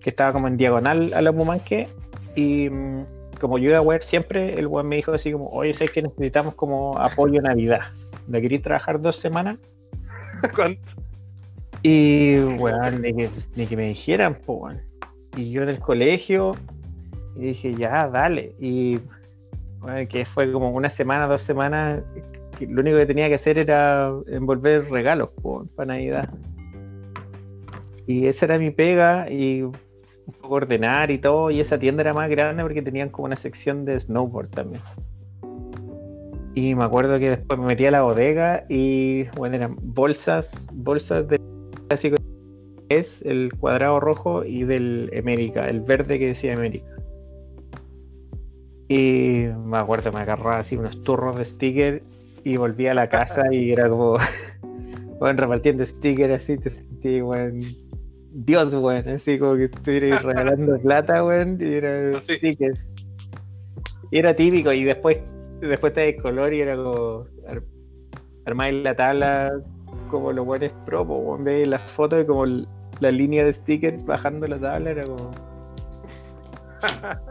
[0.00, 1.88] que estaba como en diagonal a la Mumanque.
[2.34, 3.04] Y mm,
[3.40, 6.02] como yo iba a wear siempre, el weón me dijo así como, oye, sé que
[6.02, 7.82] necesitamos como apoyo Navidad.
[8.28, 9.58] ¿Le queréis trabajar dos semanas?
[10.54, 10.80] ¿Cuánto?
[11.82, 14.80] Y, weón, ni que, ni que me dijeran, weón.
[15.36, 16.54] Y yo en el colegio,
[17.36, 18.54] y dije, ya, dale.
[18.58, 19.00] Y,
[20.08, 22.02] que fue como una semana, dos semanas,
[22.60, 25.30] lo único que tenía que hacer era envolver regalos,
[25.74, 26.30] para Navidad.
[28.06, 29.72] Y esa era mi pega, y un
[30.40, 31.50] poco ordenar y todo.
[31.50, 34.82] Y esa tienda era más grande porque tenían como una sección de snowboard también.
[36.54, 41.26] Y me acuerdo que después me metí a la bodega y, bueno, eran bolsas, bolsas
[41.28, 41.40] de
[41.88, 42.16] clásico
[42.88, 46.93] es el cuadrado rojo y del América, el verde que decía América.
[48.88, 52.02] Y me acuerdo, me agarraba así unos turros de sticker
[52.44, 54.18] y volví a la casa y era como,
[55.18, 57.62] bueno, repartiendo stickers así, te sentí, weón,
[58.32, 62.78] Dios, weón, así como que estuviera regalando plata, weón, y era stickers.
[64.10, 65.18] Y era típico, y después,
[65.60, 67.62] después te de color y era como, ar-
[68.44, 69.52] armáis la tabla
[70.10, 72.44] como los buenos pro, weón, veis las fotos y como
[73.00, 75.30] la línea de stickers bajando la tabla era como.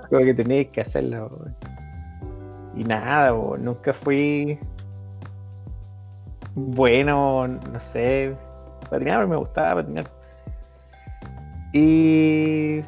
[0.09, 1.55] Como que tenéis que weón.
[2.75, 4.59] Y nada, nunca fui
[6.55, 8.35] bueno, no sé.
[8.89, 10.05] Patinar me gustaba patinar.
[11.73, 12.83] Y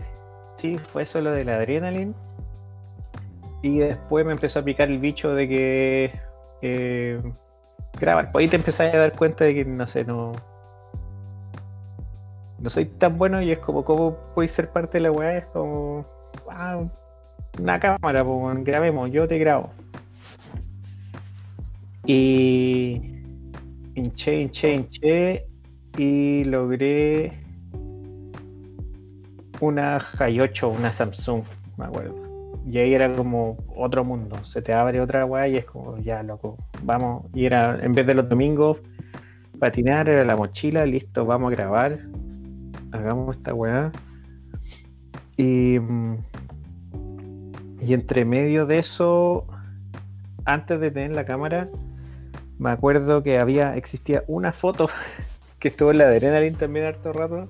[0.58, 2.14] sí, fue eso lo del adrenaline.
[3.64, 6.20] Y después me empezó a picar el bicho de que
[6.62, 7.20] eh,
[8.00, 8.32] grabar.
[8.32, 10.34] Pues ahí te empezás a dar cuenta de que, no sé, no.
[12.60, 15.38] No soy tan bueno y es como, ¿cómo podéis ser parte de la weá?
[15.38, 16.06] Es como,
[17.60, 19.72] una cámara, pues, grabemos, yo te grabo.
[22.06, 23.02] Y
[23.96, 25.48] hinché, hinché, hinché
[25.98, 27.32] y logré
[29.62, 31.44] una Hi 8, una Samsung,
[31.78, 32.16] me acuerdo.
[32.68, 34.44] Y ahí era como otro mundo.
[34.44, 37.26] Se te abre otra weá y es como, ya, loco, vamos.
[37.34, 38.78] Y era, en vez de los domingos,
[39.60, 42.00] patinar, era la mochila, listo, vamos a grabar.
[42.92, 43.92] Hagamos esta weá.
[45.38, 45.80] Y,
[47.82, 49.46] y entre medio de eso,
[50.46, 51.70] antes de tener la cámara,
[52.58, 54.90] me acuerdo que había, existía una foto
[55.60, 57.50] que estuvo en la de Adrenaline también harto rato,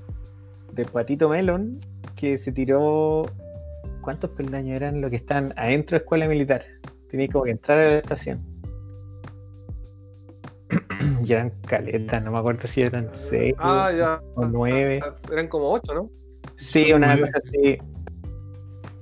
[0.73, 1.79] de Patito Melon,
[2.15, 3.25] que se tiró.
[4.01, 6.63] ¿Cuántos peldaños eran los que están adentro de escuela militar?
[7.09, 8.39] Tenía como que entrar a la estación.
[11.23, 14.21] y eran caletas, no me acuerdo si eran seis Ah, ya.
[14.36, 15.01] o nueve.
[15.31, 16.09] Eran como ocho, ¿no?
[16.55, 17.77] Sí, una cosa así.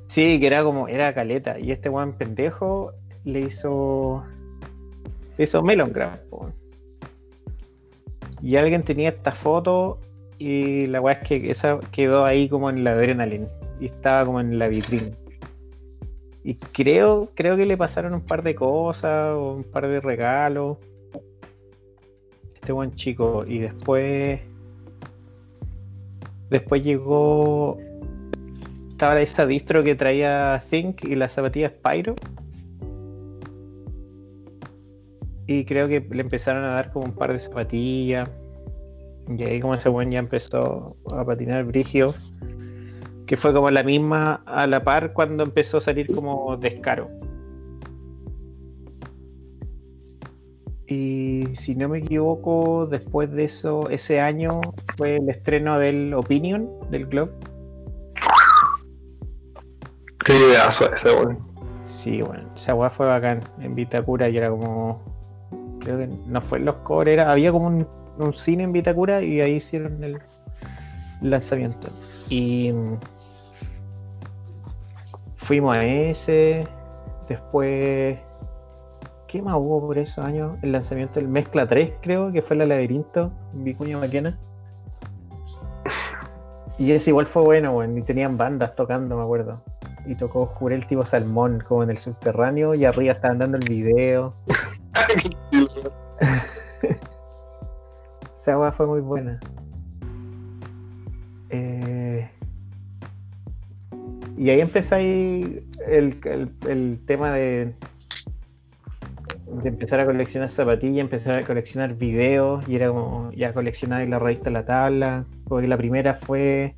[0.07, 1.57] Sí, que era como, era caleta.
[1.59, 2.91] Y este weón pendejo
[3.23, 4.23] le hizo.
[5.37, 5.91] Le hizo Melon
[6.29, 6.53] weón.
[8.41, 9.99] Y alguien tenía esta foto
[10.37, 13.47] y la weá es que esa quedó ahí como en la adrenaline.
[13.79, 15.11] Y estaba como en la vitrina.
[16.43, 20.77] Y creo, creo que le pasaron un par de cosas o un par de regalos.
[22.53, 23.45] Este buen chico.
[23.47, 24.41] Y después.
[26.53, 27.79] Después llegó.
[28.89, 32.15] Estaba esa distro que traía Think y las zapatillas Pyro.
[35.47, 38.29] Y creo que le empezaron a dar como un par de zapatillas.
[39.35, 42.13] Y ahí como ese buen ya empezó a patinar brigio.
[43.25, 47.09] Que fue como la misma a la par cuando empezó a salir como descaro.
[50.93, 54.61] Y si no me equivoco, después de eso, ese año
[54.95, 57.31] fue el estreno del Opinion del Globe.
[60.23, 61.39] Qué ideazo ese, weón.
[61.87, 65.01] Sí, bueno, esa weá fue bacán en Vitacura y era como.
[65.79, 67.87] Creo que no fue en los cobres, era, había como un,
[68.19, 70.19] un cine en Vitacura y ahí hicieron el
[71.21, 71.87] lanzamiento.
[72.29, 72.97] Y mm,
[75.37, 76.67] fuimos a ese.
[77.27, 78.19] Después.
[79.33, 80.59] ¿Qué más hubo por esos años?
[80.61, 84.37] El lanzamiento del Mezcla 3, creo, que fue el laberinto Vicuña Maquena.
[86.77, 87.97] Y ese igual fue bueno, weón.
[87.97, 89.63] Y tenían bandas tocando, me acuerdo.
[90.05, 94.35] Y tocó Jurel tipo Salmón, como en el subterráneo, y arriba estaban dando el video.
[98.35, 99.39] Esa weá fue muy buena.
[101.49, 102.29] Eh,
[104.37, 104.61] Y ahí
[104.93, 107.73] ahí el, el- el tema de,
[109.61, 114.19] de empezar a coleccionar zapatillas, empezar a coleccionar videos, y era como ya coleccionar la
[114.19, 116.75] revista La Tabla, porque la primera fue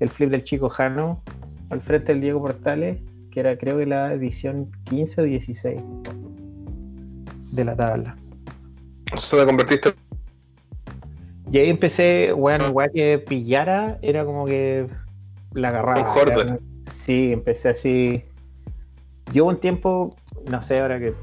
[0.00, 1.22] el flip del chico Jano,
[1.70, 2.98] al frente del Diego Portales,
[3.30, 5.80] que era creo que la edición 15 o 16
[7.52, 8.16] de La Tabla.
[9.16, 9.94] Eso te convertiste.
[11.50, 14.86] Y ahí empecé, bueno, igual que pillara, era como que
[15.52, 16.14] la agarraba.
[16.22, 16.58] Era-
[16.90, 18.22] Sí, empecé así.
[19.34, 20.14] Hubo un tiempo,
[20.50, 21.14] no sé, ahora que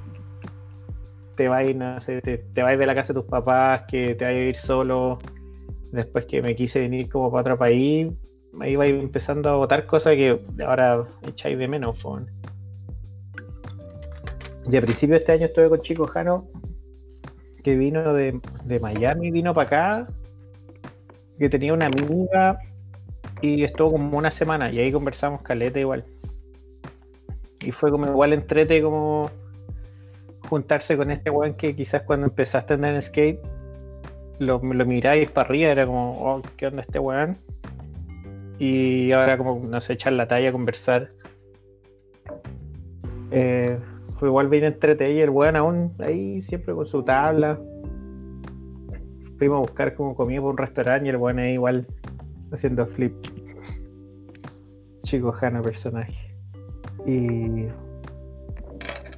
[1.36, 4.26] te vas, no sé, te, te vas de la casa de tus papás, que te
[4.26, 5.20] vas a ir solo,
[5.92, 8.12] después que me quise venir como para otro país,
[8.54, 11.98] me iba empezando a botar cosas que ahora echáis de menos.
[14.72, 16.48] Y a principio de este año estuve con Chico Jano,
[17.64, 20.08] que vino de, de Miami, vino para acá,
[21.38, 22.60] que tenía una amiga
[23.42, 26.06] y estuvo como una semana y ahí conversamos caleta igual.
[27.62, 29.30] Y fue como igual entrete como
[30.50, 33.40] juntarse con este weón que quizás cuando empezaste a andar en skate
[34.40, 37.38] lo, lo miráis para arriba, era como, oh, ¿qué onda este weón?
[38.60, 41.10] Y ahora como nos echan la talla a conversar.
[43.32, 43.78] Eh,
[44.18, 47.60] fue igual bien entrete y el weón aún ahí siempre con su tabla.
[49.38, 51.86] Fuimos a buscar como comida por un restaurante y el weón ahí igual
[52.52, 53.14] haciendo flip.
[55.04, 56.36] Chico Jana personaje.
[57.06, 57.68] Y.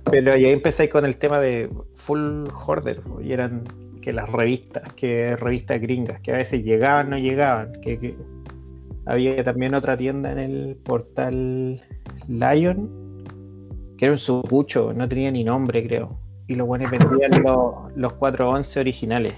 [0.10, 3.02] Pero ahí empezáis con el tema de full hoarder.
[3.22, 3.64] Y eran
[4.02, 7.74] que las revistas, que revistas gringas, que a veces llegaban, no llegaban.
[7.82, 8.18] Que, que
[9.06, 11.82] había también otra tienda en el portal
[12.28, 13.24] Lion,
[13.98, 16.20] que era un sucucho, no tenía ni nombre, creo.
[16.48, 19.34] Y los buenos vendían los, los 411 originales.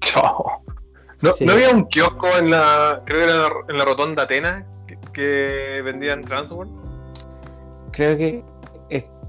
[0.00, 0.62] Chao.
[1.20, 1.46] ¿No, Sí.
[1.46, 3.02] ¿No había un kiosco en la.
[3.06, 6.84] Creo que era en la, en la rotonda Atenas que, que vendían Transworld?
[7.94, 8.44] creo que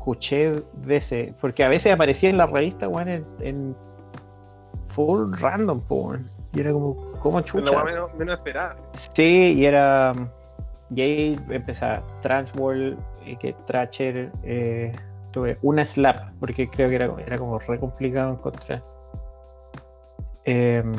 [0.06, 3.76] escuché de ese, porque a veces aparecía en la revista, weón, en, en
[4.88, 6.30] full random, po, weón.
[6.54, 7.84] Y era como, ¿cómo chucha?
[7.84, 8.76] menos, menos esperada.
[8.94, 10.14] Sí, y era.
[10.94, 14.92] Y ahí empezaba Transworld, eh, que Tracher, eh,
[15.32, 18.84] tuve una slap, porque creo que era, era como re complicado encontrar.
[20.44, 20.94] Em,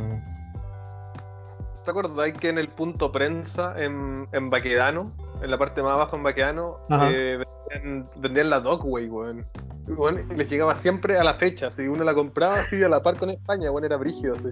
[1.86, 6.16] ¿Te acuerdas que en el punto prensa en, en Baquedano, en la parte más abajo
[6.16, 7.38] en Baquedano, eh,
[7.70, 9.46] vendían, vendían la Dogway, weón?
[9.86, 11.70] Y les llegaba siempre a la fecha.
[11.70, 14.48] Si uno la compraba así a la par con España, weón, era brígido así.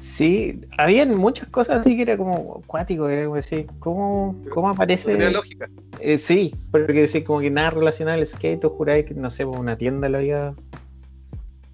[0.00, 5.12] sí, habían muchas cosas así que era como acuático, era como decir, ¿cómo, cómo aparece?
[5.12, 5.68] Tenía lógica.
[6.00, 9.44] Eh, sí, porque decir como que nada relacionado al skate, o juráis que no sé,
[9.44, 10.54] pues, una tienda lo iba,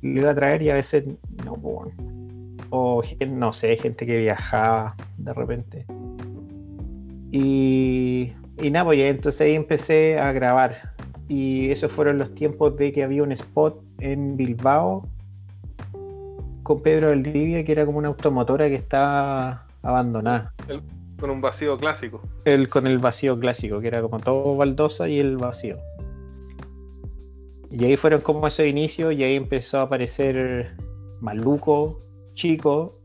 [0.03, 1.05] lo iba a traer y a veces
[1.45, 2.20] no, pues, bueno.
[2.71, 5.87] O no sé, gente que viajaba de repente.
[7.33, 10.95] Y, y nada, pues ya entonces ahí empecé a grabar.
[11.29, 15.07] Y esos fueron los tiempos de que había un spot en Bilbao
[16.63, 20.53] con Pedro Valdivia, que era como una automotora que estaba abandonada
[21.19, 22.21] Con un vacío clásico.
[22.45, 25.79] el, con el vacío clásico, que era como todo baldosa y el vacío.
[27.71, 30.75] Y ahí fueron como esos inicios y ahí empezó a aparecer
[31.21, 32.01] Maluco,
[32.41, 32.99] Chico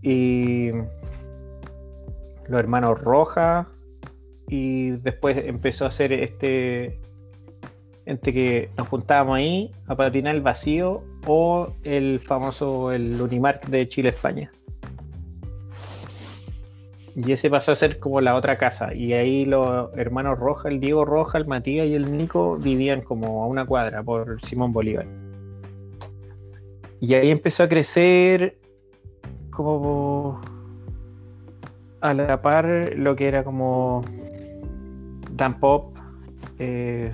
[0.00, 0.70] y
[2.48, 3.68] los hermanos Roja
[4.48, 6.98] y después empezó a hacer este
[8.06, 13.86] entre que nos juntábamos ahí a patinar el vacío o el famoso el Unimark de
[13.86, 14.50] Chile España.
[17.14, 18.94] Y ese pasó a ser como la otra casa.
[18.94, 23.44] Y ahí los hermanos Roja, el Diego Roja, el Matías y el Nico vivían como
[23.44, 25.06] a una cuadra por Simón Bolívar.
[27.06, 28.56] Y ahí empezó a crecer
[29.50, 30.40] como
[32.00, 34.02] a la par lo que era como
[35.32, 35.94] Dan Pop,
[36.58, 37.12] eh,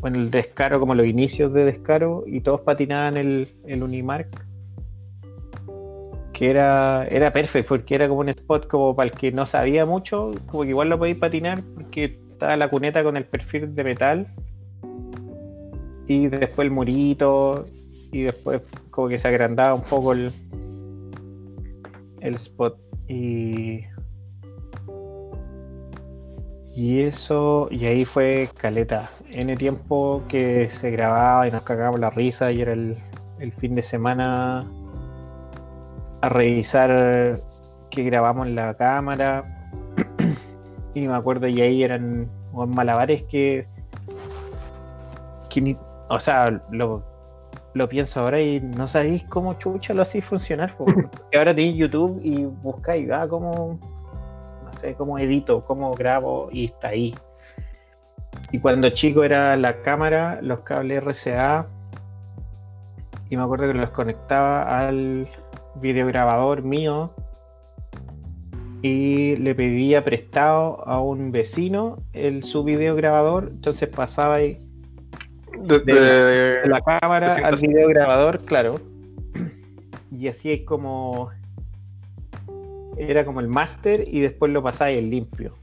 [0.00, 4.28] bueno, el Descaro, como los inicios de Descaro, y todos patinaban el, el Unimark.
[6.32, 9.84] Que era, era perfecto, porque era como un spot como para el que no sabía
[9.84, 13.82] mucho, como que igual lo podéis patinar, porque estaba la cuneta con el perfil de
[13.82, 14.28] metal.
[16.06, 17.64] Y después el murito,
[18.14, 20.32] y después como que se agrandaba un poco el,
[22.20, 22.78] el spot.
[23.08, 23.80] Y
[26.76, 29.10] y eso, y ahí fue caleta.
[29.30, 32.96] En el tiempo que se grababa y nos cagábamos la risa y era el,
[33.40, 34.64] el fin de semana
[36.22, 37.40] a revisar
[37.90, 39.44] que grabamos en la cámara.
[40.94, 43.66] y me acuerdo, y ahí eran malabares que,
[45.50, 47.13] que ni- o sea, lo,
[47.74, 50.76] lo pienso ahora y no sabéis cómo chucha lo hacéis funcionar.
[50.76, 50.84] po.
[50.86, 53.78] Porque ahora tenéis YouTube y buscáis, ah, cómo,
[54.64, 57.14] no sé, cómo edito, cómo grabo y está ahí.
[58.52, 61.66] Y cuando chico era la cámara, los cables RCA,
[63.28, 65.28] y me acuerdo que los conectaba al
[65.76, 67.12] videograbador mío
[68.82, 74.63] y le pedía prestado a un vecino el su videograbador, entonces pasaba ahí
[75.66, 77.60] De, de de- de la cámara al 300.
[77.62, 78.80] videograbador, claro.
[80.10, 81.30] Y así es como.
[82.96, 85.54] Era como el máster y después lo pasáis el limpio.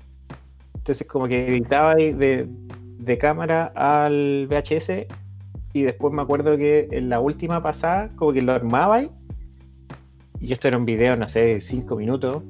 [0.76, 2.48] Entonces, como que editaba de,
[3.00, 5.06] de cámara al VHS
[5.74, 9.10] y después me acuerdo que en la última pasada, como que lo armabais.
[10.42, 12.44] Y esto era un video, no sé, de 5 minutos.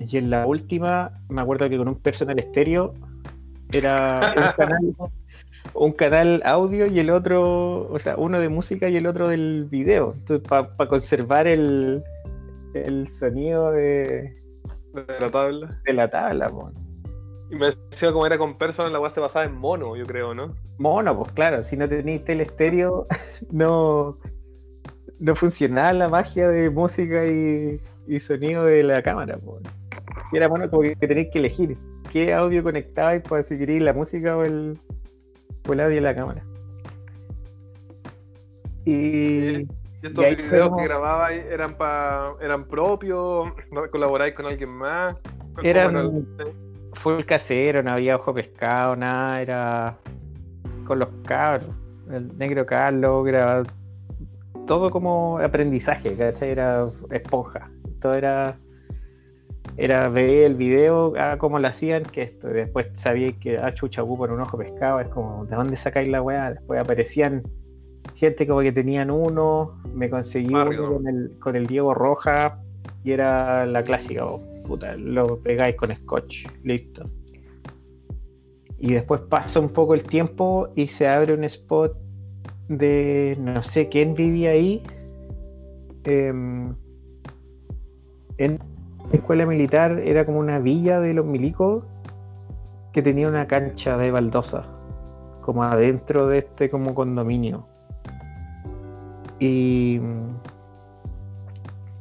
[0.00, 2.94] Y en la última, me acuerdo que con un personal estéreo
[3.72, 4.96] era un canal
[5.74, 9.66] un canal audio y el otro, o sea, uno de música y el otro del
[9.70, 10.14] video.
[10.16, 12.02] Entonces, para conservar el,
[12.74, 14.36] el sonido de,
[14.92, 15.80] de la tabla.
[15.84, 16.70] de la tabla, po.
[17.50, 20.34] Y me decía como era con personas, la weá se pasaba en mono, yo creo,
[20.34, 20.54] ¿no?
[20.78, 23.06] Mono, pues claro, si no tenéis tele estéreo,
[23.52, 24.18] no,
[25.20, 29.38] no funcionaba la magia de música y, y sonido de la cámara.
[30.32, 31.78] Y era bueno como que tenéis que elegir
[32.10, 34.78] qué audio conectabais para si queréis la música o el,
[35.72, 36.42] audio de la cámara.
[38.84, 39.68] Y Y
[40.02, 45.16] estos Y videos fuimos- que grababais eran pa, eran propios, ¿No colaboráis con alguien más.
[45.54, 46.50] ¿Cómo Eran- era
[47.18, 49.96] el casero, no había ojo pescado, nada, era
[50.86, 51.68] con los cabros.
[52.10, 53.64] El negro Carlos grababa
[54.66, 56.50] todo como aprendizaje, ¿cachai?
[56.50, 57.68] Era esponja.
[58.00, 58.56] Todo era
[59.78, 63.74] era ver el video, ah, cómo lo hacían, que esto, y después sabía que ah,
[63.74, 66.50] chucha por un ojo pescado, es como, ¿de dónde sacáis la weá?
[66.50, 67.42] Después aparecían
[68.14, 72.58] gente como que tenían uno, me conseguí uno con el, con el Diego Roja,
[73.04, 77.08] y era la clásica, oh, puta, lo pegáis con scotch, listo.
[78.78, 81.96] Y después pasa un poco el tiempo y se abre un spot
[82.68, 84.82] de no sé quién vivía ahí.
[86.04, 86.74] em,
[88.38, 88.58] en
[89.12, 91.84] escuela militar era como una villa de los milicos
[92.92, 94.64] que tenía una cancha de baldosa,
[95.42, 97.66] como adentro de este como condominio.
[99.38, 100.00] Y,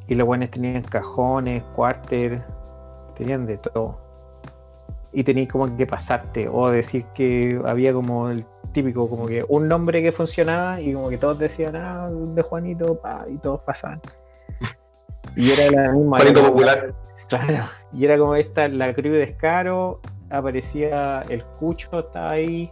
[0.08, 2.42] y los buenos tenían cajones, cuarter,
[3.18, 3.98] tenían de todo.
[5.12, 9.68] Y tenías como que pasarte o decir que había como el típico, como que un
[9.68, 14.02] nombre que funcionaba y como que todos decían, ah, de Juanito, pa, y todos pasaban.
[15.36, 16.18] Y era la misma.
[16.20, 16.94] Popular.
[17.28, 22.70] Claro, y era como esta, la crew de Descaro, aparecía el Cucho, estaba ahí,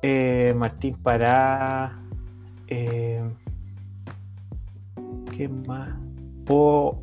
[0.00, 1.98] eh, Martín Pará,
[2.68, 3.22] eh,
[5.36, 5.90] ¿qué más?
[6.48, 7.02] Hubo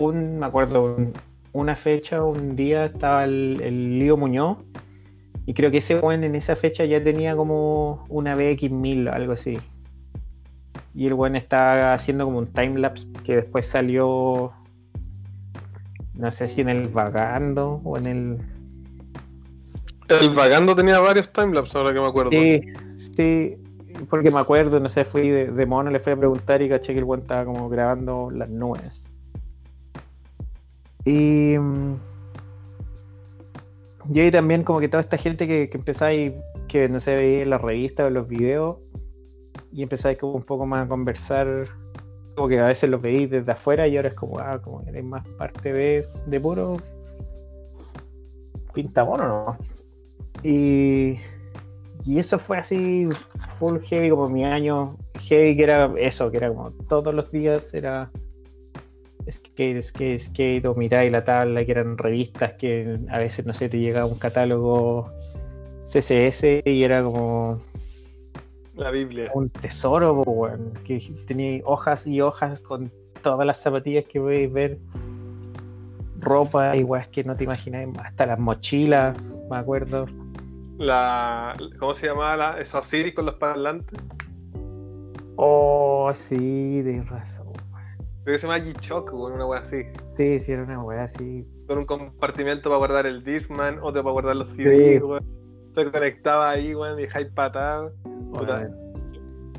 [0.00, 1.12] un, me acuerdo, un-
[1.54, 4.58] una fecha, un día estaba el, el Lío Muñoz,
[5.46, 9.56] y creo que ese buen en esa fecha ya tenía como una BX1000, algo así.
[10.96, 14.52] Y el buen estaba haciendo como un timelapse que después salió
[16.16, 18.38] no sé si en el vagando o en el.
[20.08, 22.30] El vagando tenía varios timelapses, ahora que me acuerdo.
[22.30, 22.60] Sí,
[22.96, 23.56] sí,
[24.08, 26.92] porque me acuerdo, no sé, fui de, de mono, le fui a preguntar y caché
[26.92, 29.02] que el buen estaba como grabando las nubes.
[31.04, 31.56] Y.
[34.12, 36.32] Y ahí también, como que toda esta gente que, que empezáis,
[36.68, 38.76] que no sé, veía en las revistas o los videos,
[39.72, 41.66] y empezáis como un poco más a conversar,
[42.34, 44.90] como que a veces lo veis desde afuera y ahora es como, ah, como que
[44.90, 46.76] eres más parte de, de puro
[48.72, 49.58] pintamono, ¿no?
[50.42, 51.18] Y,
[52.04, 53.08] y eso fue así,
[53.58, 54.90] full heavy, como mi año
[55.22, 58.10] heavy, que era eso, que era como todos los días era
[59.30, 63.68] skate, skate, skate, o miráis la tabla, que eran revistas que a veces, no sé,
[63.68, 65.10] te llegaba un catálogo
[65.84, 67.60] CSS y era como
[68.76, 69.30] La Biblia.
[69.34, 74.78] un tesoro, weón, que tenía hojas y hojas con todas las zapatillas que podéis ver,
[76.20, 79.16] ropa y weas que no te imagináis, hasta las mochilas,
[79.50, 80.06] me acuerdo.
[80.78, 83.98] La, ¿Cómo se llamaba la, esa Osiris con los parlantes?
[85.36, 87.46] Oh, sí, de razón.
[88.24, 89.84] Creo que se llama G-Shock, weón, una wea así.
[90.16, 91.46] Sí, sí, era una wea así.
[91.66, 95.00] Con un compartimento para guardar el Discman, otro para guardar los CDs, Sí.
[95.76, 97.90] Se conectaba ahí, weón, y hype patada.
[98.32, 98.68] Puta.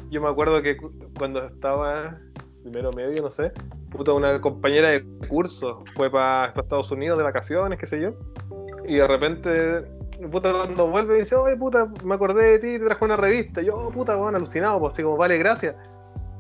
[0.10, 2.18] Yo me acuerdo que cu- cuando estaba
[2.64, 3.52] primero medio, no sé,
[3.92, 8.12] puta, una compañera de curso fue para Estados Unidos de vacaciones, qué sé yo,
[8.86, 9.82] y de repente,
[10.32, 13.62] puta, cuando vuelve dice, oye, puta, me acordé de ti, te trajo una revista.
[13.62, 15.76] Y yo, oh, puta, weón, alucinado, pues así como, vale, gracias.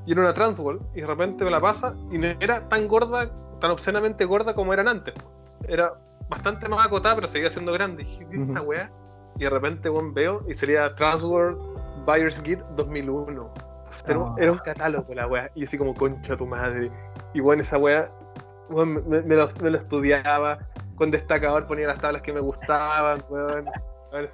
[0.05, 3.29] Y era una Transworld, y de repente me la pasa, y no era tan gorda,
[3.59, 5.13] tan obscenamente gorda como eran antes.
[5.67, 5.93] Era
[6.29, 8.03] bastante más acotada, pero seguía siendo grande.
[8.03, 8.69] Y dije, ¿qué es esta Ujú.
[8.71, 8.91] weá?
[9.39, 11.57] Y de repente, weón, veo, y sería Transworld
[12.05, 13.53] Buyer's Guide 2001.
[14.07, 14.35] Era, un- Ah.
[14.37, 15.49] era un catálogo la weá.
[15.55, 16.89] Y así como, concha tu madre.
[17.33, 18.09] Y bueno, esa weón,
[19.07, 20.59] me, me lo, me lo estudiaba.
[20.95, 23.23] Con destacador ponía las tablas que me gustaban,
[24.11, 24.29] ver,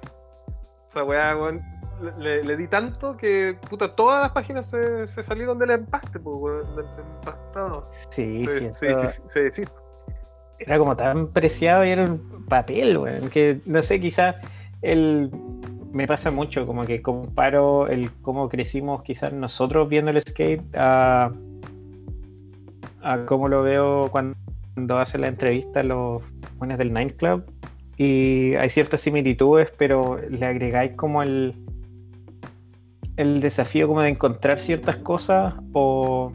[0.86, 1.60] Esa weón.
[2.18, 6.36] Le, le di tanto que, puta, todas las páginas se, se salieron del empaste, pues,
[6.38, 6.76] weón.
[6.76, 7.88] Del empastado.
[8.10, 9.72] Sí, Se, sí, se, se- deshizo.
[10.58, 14.34] era como tan preciado y era un papel, weón, que no sé, quizás
[14.84, 15.30] el
[15.92, 21.32] me pasa mucho, como que comparo el cómo crecimos quizás nosotros viendo el skate a,
[23.26, 24.36] cómo lo veo cuando,
[24.74, 26.22] cuando hacen la entrevista los
[26.58, 27.44] buenos del Nine Club
[27.96, 31.54] y hay ciertas similitudes, pero le agregáis como el
[33.16, 36.32] el desafío como de encontrar ciertas cosas o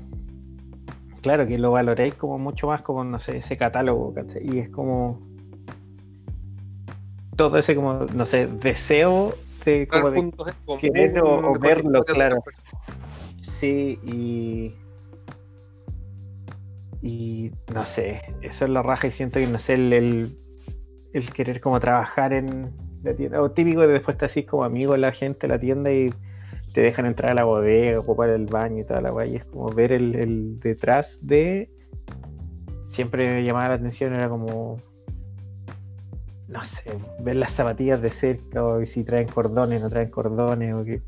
[1.22, 4.41] claro, que lo valoréis como mucho más como, no sé, ese catálogo, ¿cachai?
[4.56, 5.20] Y es como
[7.39, 9.33] todo ese como, no sé, deseo
[9.63, 10.29] de como de
[10.77, 12.43] querer o- o verlo, claro.
[13.41, 14.75] sí y
[17.01, 20.37] y no sé, eso es la raja y siento que no sé, el, el,
[21.13, 22.71] el querer como trabajar en
[23.03, 25.93] la tienda, o típico de después te así como amigo de la gente la tienda
[25.93, 26.09] y
[26.73, 29.45] te dejan entrar a la bodega, ocupar el baño y toda la guay, y es
[29.45, 31.69] como ver el, el detrás de
[32.89, 34.75] siempre me llamaba la atención, era como
[36.50, 40.84] no sé, ver las zapatillas de cerca o si traen cordones, no traen cordones o
[40.84, 41.02] que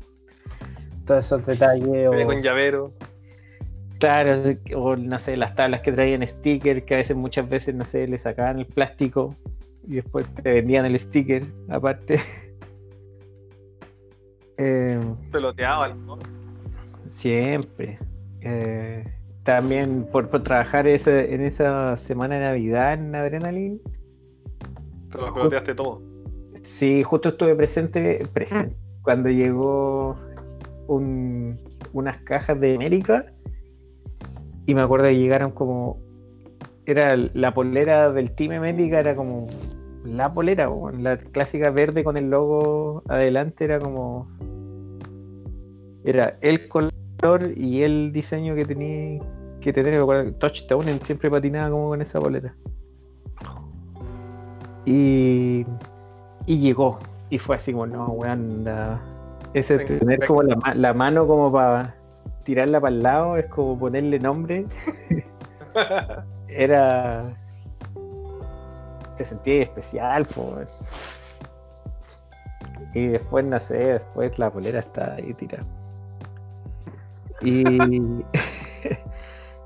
[1.04, 2.92] todos esos detalles Viene o con llavero.
[3.98, 4.42] Claro,
[4.76, 8.08] o no sé, las tablas que traían sticker, que a veces muchas veces, no sé,
[8.08, 9.36] le sacaban el plástico
[9.86, 12.20] y después te vendían el sticker aparte.
[14.58, 15.00] Eh,
[15.32, 16.18] Peloteaban, ¿no?
[17.06, 17.98] siempre.
[18.42, 19.02] Eh,
[19.44, 23.80] también por, por trabajar ese- en esa semana de Navidad en Adrenaline,
[25.12, 26.00] Te lo peloteaste todo.
[26.62, 28.76] sí, justo estuve presente, presente.
[29.02, 30.16] Cuando llegó
[30.88, 31.58] un-
[31.92, 33.26] unas cajas de América
[34.66, 35.98] y me acuerdo que llegaron como
[36.86, 39.46] era la polera del Team América era como
[40.04, 44.28] la polera po, la clásica verde con el logo adelante era como
[46.04, 49.20] era el color y el diseño que tenía
[49.60, 52.54] que tener me acuerdo Touchdown siempre patinaba como con esa polera
[54.84, 55.64] y
[56.46, 56.98] y llegó.
[57.30, 58.66] Y fue así como no weón
[59.54, 61.94] ese tener como la mano como para
[62.44, 64.66] tirarla para el lado es como ponerle nombre.
[66.48, 67.24] Era
[69.16, 70.68] te sentía especial pues
[72.94, 75.64] y después no sé después la polera está ahí tirada.
[77.40, 77.64] Y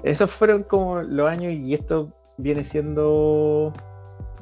[0.03, 3.73] esos fueron como los años y esto viene siendo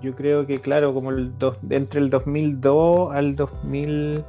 [0.02, 4.24] yo creo que claro como el dos, entre el 2002 al 2000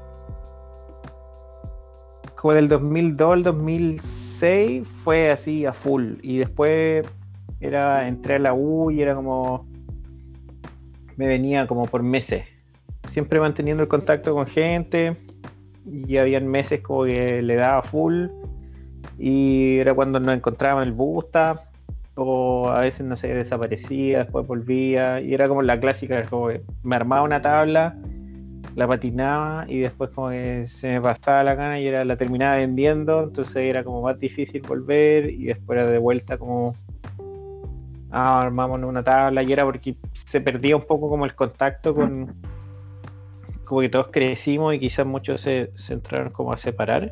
[2.36, 6.14] como del 2002 al 2006 fue así a full.
[6.22, 7.06] Y después
[7.60, 9.66] era entré a la U y era como
[11.18, 12.46] me venía como por meses
[13.16, 15.16] siempre manteniendo el contacto con gente.
[15.90, 18.28] Y habían meses como que le daba full.
[19.18, 21.70] Y era cuando nos encontrábamos en el Busta
[22.16, 25.22] o a veces no sé desaparecía después volvía.
[25.22, 27.96] Y era como la clásica como que me armaba una tabla
[28.76, 32.58] la patinaba y después como que se me pasaba la gana y era la terminaba
[32.58, 36.76] vendiendo, entonces era como más difícil volver y después era de vuelta como
[38.12, 39.44] ah, armamos una tabla.
[39.44, 42.36] Y era porque se perdía un poco como el contacto con
[43.64, 47.12] como que todos crecimos y quizás muchos se, entraron como a separar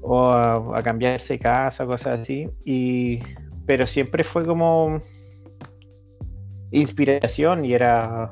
[0.00, 2.48] o a, a cambiarse casa, cosas así.
[2.64, 3.20] Y
[3.66, 5.02] pero siempre fue como
[6.70, 8.30] inspiración y era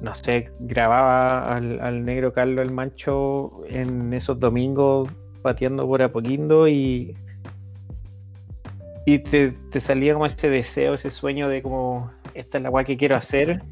[0.00, 5.08] no sé, grababa al, negro Carlos el Mancho en esos domingos
[5.42, 7.16] pateando por Apoquindo y
[9.06, 12.84] y te, te salía como ese deseo, ese sueño de como esta es la weá
[12.84, 13.62] que quiero hacer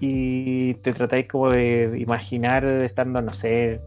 [0.00, 3.80] y te tratáis como de imaginar estando, no sé,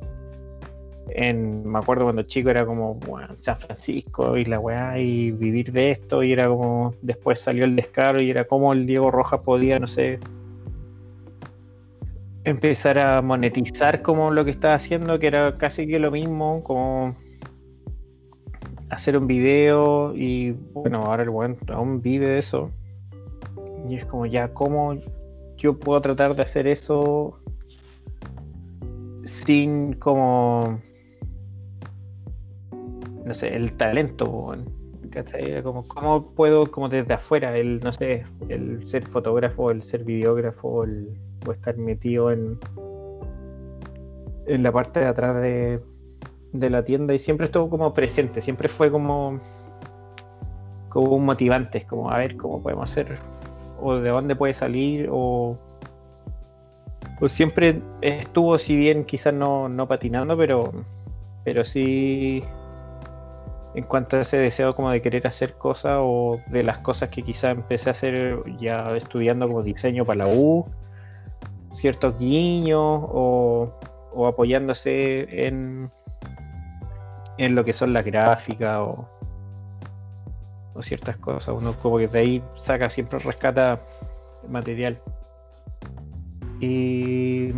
[1.08, 5.92] me acuerdo cuando chico era como bueno, San Francisco y la weá y vivir de
[5.92, 9.80] esto y era como después salió el descaro y era como el Diego Rojas podía,
[9.80, 10.20] no sé,
[12.46, 17.16] empezar a monetizar como lo que estaba haciendo, que era casi que lo mismo, como
[18.90, 22.70] hacer un video y bueno, ahora el weón aún vive eso.
[23.90, 24.98] Y es como ya, ¿cómo
[25.58, 27.40] yo puedo tratar de hacer eso
[29.26, 30.80] sin como
[33.26, 34.56] no sé, el talento?
[35.14, 35.62] ¿cachai?
[35.62, 40.84] Como, ¿Cómo puedo, como desde afuera, el, no sé, el ser fotógrafo, el ser videógrafo,
[40.84, 41.10] el,
[41.48, 42.58] o estar metido en,
[44.48, 45.80] en la parte de atrás de,
[46.52, 49.40] de la tienda y siempre estuvo como presente, siempre fue como,
[50.90, 53.18] como un motivante, es como a ver cómo podemos hacer,
[53.82, 55.58] o de dónde puede salir, o,
[57.20, 60.72] o siempre estuvo, si bien quizás no, no patinando, pero,
[61.44, 62.44] pero sí
[63.76, 67.24] en cuanto a ese deseo como de querer hacer cosas o de las cosas que
[67.24, 70.66] quizás empecé a hacer ya estudiando como diseño para la U,
[71.74, 73.74] ciertos guiños o,
[74.14, 75.90] o apoyándose en,
[77.38, 79.10] en lo que son las gráficas o,
[80.76, 81.56] o ciertas cosas.
[81.56, 83.82] Uno como que de ahí saca, siempre rescata
[84.48, 85.00] material.
[86.60, 87.52] Y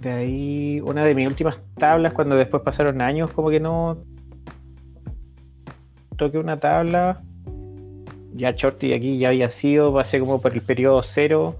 [0.00, 3.98] de ahí una de mis últimas tablas, cuando después pasaron años, como que no
[6.18, 7.22] toqué una tabla.
[8.34, 11.56] Ya Shorty aquí ya había sido, pasé como por el periodo cero,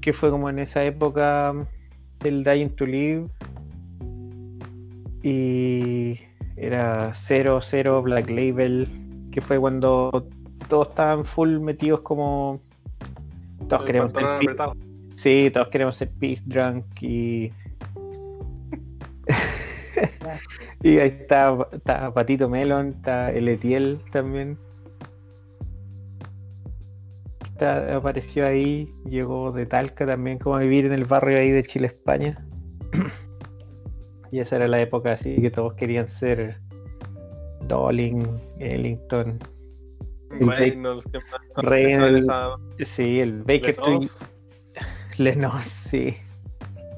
[0.00, 1.54] que fue como en esa época
[2.20, 3.28] del Dying to Live.
[5.22, 6.18] Y
[6.56, 8.88] era 0-0 Black Label,
[9.30, 10.26] que fue cuando
[10.68, 12.60] todos estaban full metidos como.
[13.68, 14.24] Todos El queremos ser.
[15.10, 17.52] Sí, todos queremos ser Peace Drunk y.
[20.82, 24.58] y ahí está, está Patito Melon, está el Etiel también.
[27.44, 31.62] Está, apareció ahí, llegó de Talca también, como a vivir en el barrio ahí de
[31.62, 32.44] Chile, España.
[34.32, 36.58] y esa era la época así que todos querían ser
[37.68, 38.24] Dolling,
[38.58, 39.38] Ellington.
[40.40, 41.64] El Reynolds, ¿qué más?
[41.64, 44.08] Reynolds, Esa- Sí, el Baker Street.
[45.18, 46.16] Lenos, sí.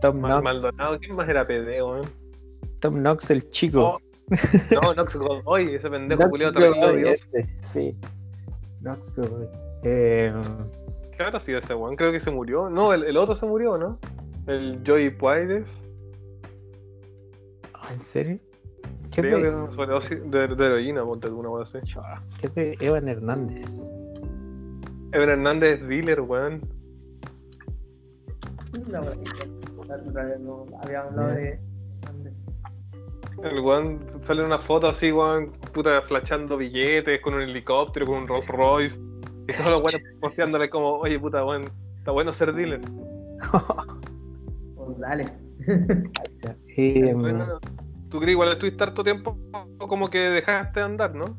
[0.00, 2.08] Tom Maldonado, ¿quién más era PD, weón?
[2.84, 3.96] Tom Knox, el chico.
[3.96, 3.98] Oh,
[4.82, 7.10] No, Nox Godoy, ese pendejo Knox culiado odioso.
[7.34, 7.96] ese, Sí.
[8.82, 9.48] Knox Godoy.
[9.84, 10.30] Eh,
[11.16, 11.96] ¿Qué habrá sido ese weón?
[11.96, 12.68] Creo que se murió.
[12.68, 13.98] No, el, el otro se murió, ¿no?
[14.46, 15.66] El Joey Puaires.
[17.90, 18.38] ¿En serio?
[19.10, 21.78] ¿Qué Creo que de, es una sobredosis de, de heroína, ponte alguna weón así.
[22.38, 23.66] ¿Qué de Evan Hernández?
[25.12, 26.60] Evan Hernández es dealer, weón.
[28.90, 29.00] No,
[30.38, 31.58] no, había hablado de.
[33.44, 38.22] El weón sale en una foto así, weón, puta, flashando billetes con un helicóptero, con
[38.22, 38.98] un Rolls Royce.
[39.46, 41.64] Y todos los weones posteándole como, oye, puta, weón,
[41.98, 42.80] está bueno ser dealer.
[44.76, 45.26] Pues dale.
[46.76, 47.60] Eh, Bueno,
[48.10, 49.36] Tú crees igual estuviste harto tiempo
[49.78, 51.36] como que dejaste de andar, ¿no?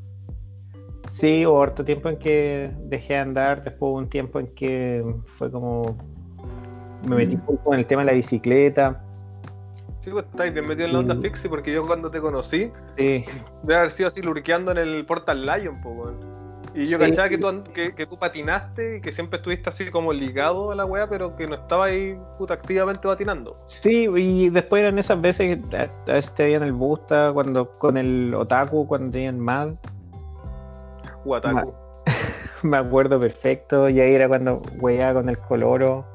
[1.09, 5.03] Sí, hubo harto tiempo en que dejé de andar, después hubo un tiempo en que
[5.37, 5.97] fue como.
[7.07, 9.04] Me metí full con el tema de la bicicleta.
[10.05, 13.25] Sí, pues estáis bien metido en la onda fixie porque yo cuando te conocí, Sí,
[13.63, 16.13] debe haber sido así lurqueando en el Portal Lion, pues.
[16.75, 17.09] Y yo Sí.
[17.09, 20.75] cachaba que tú, que, que tú patinaste y que siempre estuviste así como ligado a
[20.75, 23.57] la weá, pero que no estaba ahí puta activamente patinando.
[23.65, 27.97] Sí, y después eran esas veces que a veces te veían el Busta, cuando con
[27.97, 29.69] el Otaku, cuando tenían Mad,
[31.23, 31.73] Wataku.
[32.63, 36.05] me acuerdo perfecto, y ahí era cuando weaba con el Coloro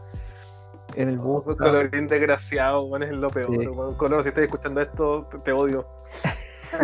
[0.97, 1.65] en el Oh, Busta.
[1.65, 3.49] Colorín desgraciado, weón, es lo peor.
[3.51, 3.67] Sí.
[3.97, 5.87] Color, si estás escuchando esto, te, te odio.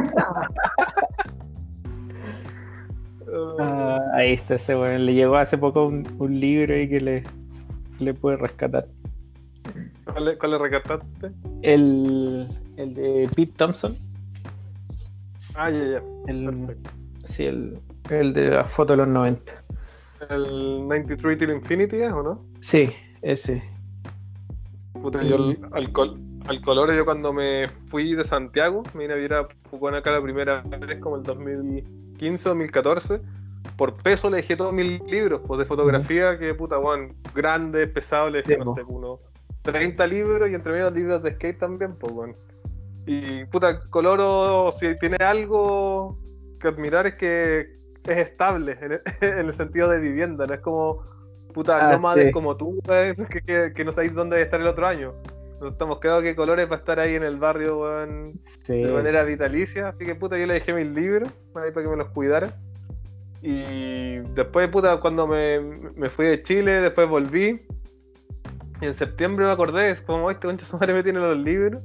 [3.58, 7.22] Ah, ahí está ese weón, le llegó hace poco un, un libro ahí que le,
[7.98, 8.86] le puede rescatar.
[10.04, 11.32] ¿Cuál, le- cuál le rescataste?
[11.62, 13.96] El, el de Pete Thompson,
[15.54, 16.02] Ah, ya, ya.
[16.28, 16.90] el, Perfecto.
[17.30, 17.78] sí, el,
[18.10, 19.52] el de la foto de los 90.
[20.30, 22.44] ¿El 93 Till Infinity es o no?
[22.60, 22.90] Sí,
[23.22, 23.62] ese.
[25.02, 29.12] Puta, yo al, al, col- al color, yo cuando me fui de Santiago, me vine
[29.12, 33.20] a vivir a Pucón acá la primera vez, como el 2015, 2014.
[33.76, 38.30] por peso le dejé todos mis libros, pues de fotografía, que puta, weón, grandes, pesados,
[38.32, 39.20] le dejé, Sí, no sé, unos
[39.62, 42.36] 30 libros y entre medio libros de skate también, pues, weón.
[43.06, 46.18] Y puta, Coloro, si tiene algo
[46.60, 50.60] que admirar es que es estable en el, en el sentido de vivienda, no es
[50.60, 51.02] como
[51.56, 52.30] puta Ah, nómades sí.
[52.32, 53.14] como tú, que,
[53.46, 55.14] que, que no sabéis dónde estar el otro año.
[55.58, 58.34] No estamos claros que Colores va a estar ahí en el barrio, weón,
[58.64, 58.82] Sí.
[58.82, 61.96] de manera vitalicia, así que puta, yo le dejé mis libros ahí para que me
[61.96, 62.54] los cuidara.
[63.42, 65.60] Y después, puta, cuando me,
[65.94, 67.62] me fui de Chile, después volví.
[68.82, 71.82] Y en septiembre me acordé, como este concha su madre me tiene los libros.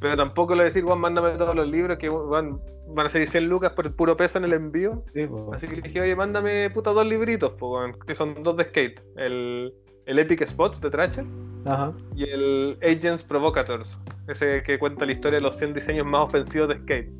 [0.00, 2.60] Pero tampoco le decir, Juan, mándame todos los libros que weón,
[2.94, 5.02] van a ser 100 lucas por el puro peso en el envío.
[5.12, 5.26] Sí.
[5.52, 9.00] Así que le dije, oye, mándame puta dos libritos, po, que son dos de skate.
[9.16, 9.74] El,
[10.06, 11.24] el Epic Spots de Thrasher
[11.66, 11.92] Ajá.
[12.14, 16.68] y el Agents Provocators, ese que cuenta la historia de los 100 diseños más ofensivos
[16.68, 17.10] de skate.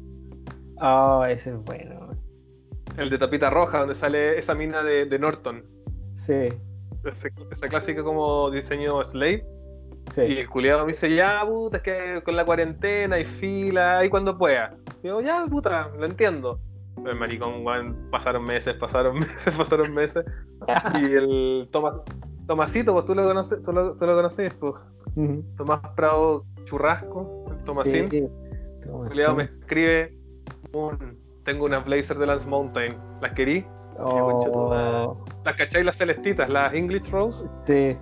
[0.81, 2.11] Oh, ese es bueno.
[2.97, 5.65] El de tapita roja, donde sale esa mina de, de Norton.
[6.15, 6.49] Sí,
[7.05, 9.45] Ese- esa clásica como diseño Slave.
[10.27, 14.09] Y el culiado me dice, ya, puta, es que con la cuarentena hay fila, ahí
[14.09, 14.77] cuando pueda.
[15.03, 16.59] Digo, ya, puta, lo entiendo.
[17.07, 20.25] El maricón, weón, pasaron meses, pasaron meses, pasaron meses.
[21.01, 22.01] Y el Tomás,
[22.47, 24.75] Tomasito, pues tú lo conoces, tú lo, tú lo pues.
[25.57, 28.11] Tomás Prado Churrasco, el Tomasín.
[28.11, 28.31] Sí, El
[28.87, 29.09] Tomasín.
[29.09, 30.17] culiado me escribe,
[30.73, 32.97] un, tengo una Blazer de Lance Mountain.
[33.21, 33.65] ¿Las querí?
[34.01, 37.47] Oh, ¿Las cacháis las celestitas, las English Rose?
[37.67, 37.97] sí.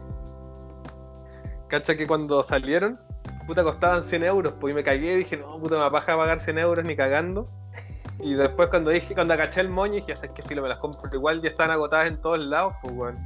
[1.69, 2.99] Cacha que cuando salieron,
[3.47, 6.41] puta, costaban 100 euros, pues y me cagué y dije, no, puta, me paja pagar
[6.41, 7.49] 100 euros ni cagando.
[8.19, 10.79] Y después cuando dije, cuando agaché el moño, dije, ya sabes que filo, me las
[10.79, 13.19] compro igual, ya están agotadas en todos lados, pues weón.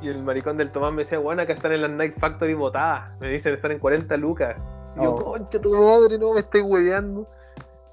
[0.00, 3.10] Y el maricón del Tomás me decía, bueno, acá están en las Nike Factory botadas.
[3.20, 4.56] Me dicen, están en 40 lucas.
[4.96, 5.32] Y yo, Oh.
[5.32, 7.26] concha tu madre, no me estoy hueveando.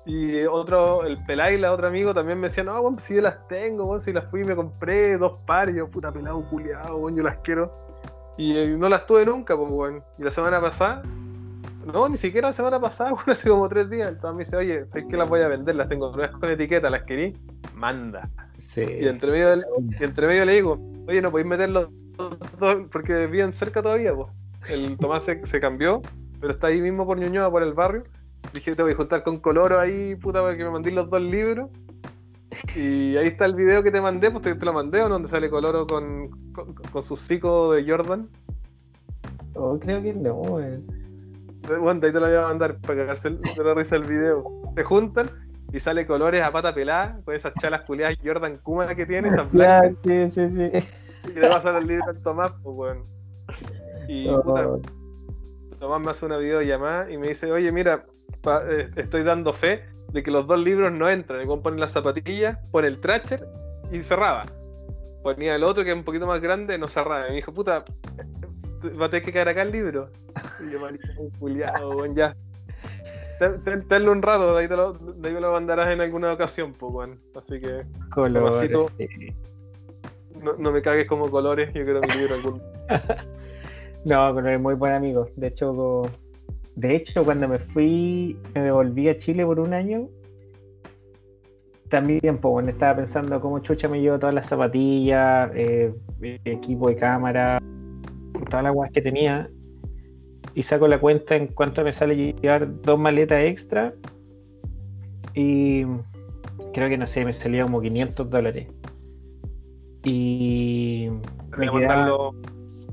[0.06, 3.47] Y otro, el Pelay, la otro amigo, también me decía, no, weón, si yo las
[3.47, 7.18] tengo, weón, si las fui y me compré dos pares, yo, puta pelado culiado, weón,
[7.18, 7.74] yo las quiero.
[8.38, 10.04] Y eh, no las tuve nunca, pues, weón.
[10.18, 11.04] Y la semana pasada,
[11.86, 14.10] no, ni siquiera la semana pasada, weón, hace como tres días.
[14.10, 16.90] Entonces me dice, oye, sé que las voy a vender, las tengo nuevas con etiqueta,
[16.90, 17.38] las querí,
[17.74, 18.30] manda.
[18.58, 18.82] Sí.
[18.82, 19.64] Y entre medio,
[20.00, 21.90] y entre medio le digo, oye, no podéis meter los
[22.60, 24.30] dos, porque viven cerca todavía, pues.
[24.70, 26.02] El Tomás se, se cambió,
[26.40, 28.04] pero está ahí mismo por Ñuñoa, por el barrio.
[28.54, 31.22] Dije, te voy a juntar con Coloro ahí, puta, para que me mandéis los dos
[31.22, 31.70] libros.
[32.76, 35.10] Y ahí está el video que te mandé, pues te, te lo mandé, ¿o?
[35.10, 38.28] Donde sale Coloro con, con, con su cico de Jordan.
[39.56, 40.86] Oh, creo que no, weón.
[41.68, 44.43] Bueno, de ahí te lo voy a mandar para cagarse de la risa el video.
[44.76, 45.30] Se juntan
[45.72, 49.51] y sale colores a pata pelada con esas chalas culiadas Jordan Kuma que tiene, esas
[49.51, 49.93] blancas.
[50.03, 50.72] Sí, sí, sí.
[51.30, 53.06] Y le pasa el libro al Tomás, pues weón.
[54.08, 54.82] Y puta, Oh,
[55.80, 58.06] Tomás me hace una videollamada y me dice, oye, mira,
[58.41, 59.84] pa- eh, estoy dando fe
[60.16, 61.41] de que los dos libros no entran.
[61.41, 63.45] El pone las zapatillas, pone el tracher
[63.91, 64.45] y cerraba.
[65.22, 67.28] Ponía el otro que es un poquito más grande, no cerraba.
[67.28, 67.84] Y me dijo, puta,
[68.99, 70.09] va a tener que caer acá el libro.
[70.66, 70.80] Y yo,
[71.38, 72.34] culiado, weón, ya.
[73.39, 75.99] Ten- ten- Tenlo un rato, de ahí, te lo, de ahí me lo mandarás en
[75.99, 77.20] alguna ocasión, pues, weón.
[77.36, 79.36] Así que colores, sí.
[80.41, 82.61] no, no me cagues como colores, yo quiero mi libro algún.
[84.05, 85.28] No, pero es muy buen amigo.
[85.36, 86.03] De hecho,
[86.76, 90.09] de hecho, cuando me fui, me devolví a Chile por un año.
[91.89, 95.93] También, pues, bueno, estaba pensando cómo chucha me llevo todas las zapatillas, eh,
[96.43, 97.61] equipo de cámara,
[98.49, 99.49] todas las guas que tenía.
[100.53, 103.93] Y saco la cuenta en cuánto me sale llevar dos maletas extra.
[105.34, 105.86] Y
[106.73, 108.67] creo que no sé, me salía como 500 dólares.
[110.03, 111.07] Y
[111.57, 112.36] me quedaba- mandarlo.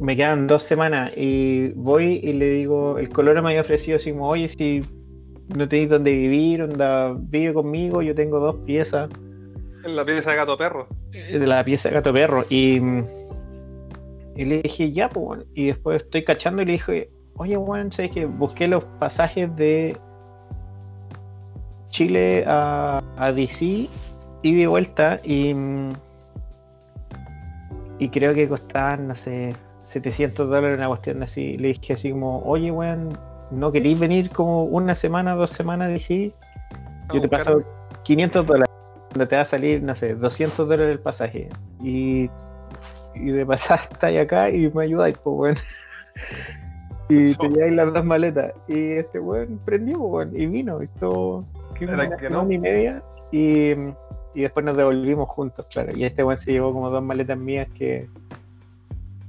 [0.03, 4.11] Me quedan dos semanas y voy y le digo, el color me había ofrecido así
[4.11, 4.85] como, oye, si
[5.57, 9.09] no tenéis dónde vivir, onda, vive conmigo, yo tengo dos piezas
[9.85, 10.89] En la pieza de gato perro.
[11.13, 12.81] de la pieza de gato perro y,
[14.37, 15.45] y le dije, ya, pues, bueno".
[15.55, 19.97] y después estoy cachando y le dije, oye, bueno, sabes que busqué los pasajes de
[21.91, 23.89] Chile a, a DC
[24.43, 25.55] y de vuelta y,
[28.01, 29.55] y creo que costaban, no sé,
[29.93, 31.57] 700 dólares una cuestión así.
[31.59, 33.11] Le dije así como, oye, weón,
[33.51, 37.63] ¿no queréis venir como una semana, dos semanas a Yo te paso
[38.05, 38.75] 500 dólares,
[39.11, 41.49] donde te va a salir, no sé, 200 dólares el pasaje.
[41.83, 42.31] Y,
[43.15, 45.57] y de pasada estáis acá y me ayudáis, pues, weón.
[47.09, 48.55] Y te lleváis las dos maletas.
[48.69, 50.81] Y este weón prendió, pues, weón, y vino.
[50.81, 52.51] Esto, que Era una que no.
[52.51, 53.03] y media.
[53.31, 53.73] Y,
[54.35, 55.95] y después nos devolvimos juntos, claro.
[55.95, 58.09] Y este weón se llevó como dos maletas mías que,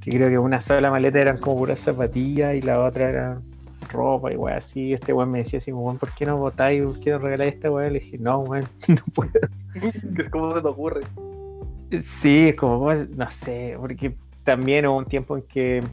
[0.03, 3.41] que creo que una sola maleta eran como puras zapatillas y la otra era
[3.89, 4.93] ropa y weón así.
[4.93, 6.83] Este weón me decía así, weón, ¿por qué no botáis?
[6.83, 7.93] ¿Por qué no regaláis esta weón?
[7.93, 9.31] Le dije, no, weón, no puedo.
[10.31, 11.01] ¿Cómo se te ocurre?
[12.01, 15.83] Sí, es como, no sé, porque también hubo un tiempo en que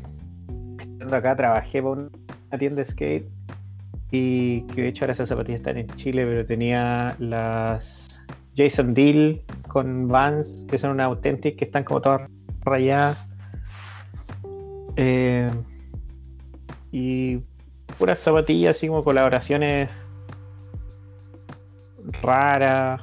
[0.80, 3.26] estando acá trabajé para una tienda de skate
[4.10, 8.20] y que de hecho ahora esas zapatillas están en Chile, pero tenía las
[8.56, 12.28] Jason Deal con Vans, que son una Authentic, que están como todas
[12.62, 13.29] rayadas.
[14.96, 15.50] Eh,
[16.92, 17.38] y
[17.98, 19.90] puras zapatillas, así como colaboraciones
[22.22, 23.02] raras,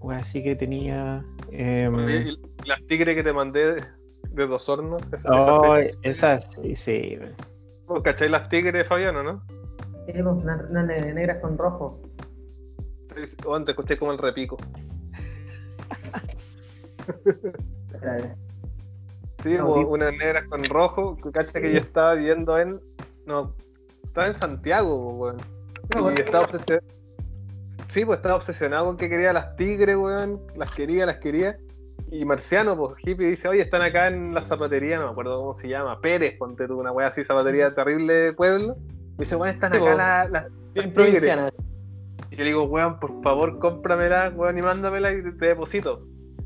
[0.00, 1.24] o así que tenía.
[1.50, 3.86] em, y las tigres que te mandé
[4.30, 5.02] de, dos hornos.
[5.12, 7.18] Esas, oh, esas, esas, sí, sí.
[7.86, 9.42] ¿Vos ¿Cacháis las tigres, Fabiano, no?
[10.14, 12.00] Unas ne- negras con rojo.
[13.44, 14.56] O antes escuché como el repico.
[19.42, 21.16] Sí, unas negras con rojo.
[21.32, 22.80] Cacha que yo estaba viendo en.
[23.26, 23.54] No,
[24.04, 25.36] estaba en Santiago, weón.
[25.96, 26.86] No, Y estaba obsesionado.
[27.88, 30.40] Sí, pues estaba obsesionado con que quería las tigres, weón.
[30.56, 31.58] Las quería, las quería.
[32.10, 35.54] Y Marciano, pues hippie, dice, oye, están acá en la zapatería, no me acuerdo cómo
[35.54, 38.76] se llama, Pérez, ponte tú, una weá así, zapatería terrible de pueblo.
[38.76, 41.52] Me dice, weón, están acá las, las tigres.
[42.30, 46.04] Y yo le digo, weón, por favor, cómpramela, weón, y mándamela y te deposito.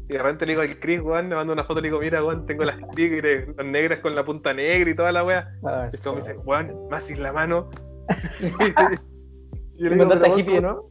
[0.08, 2.00] Y de repente le digo al Chris, weón, le mando una foto y le digo,
[2.00, 5.48] mira, weón, tengo las tigres, las negras con la punta negra y toda la weá.
[5.64, 7.70] Ah, Y esto me dice, weón, más sin la mano.
[8.40, 10.90] y yo le digo, pero, a hippie, ¿no?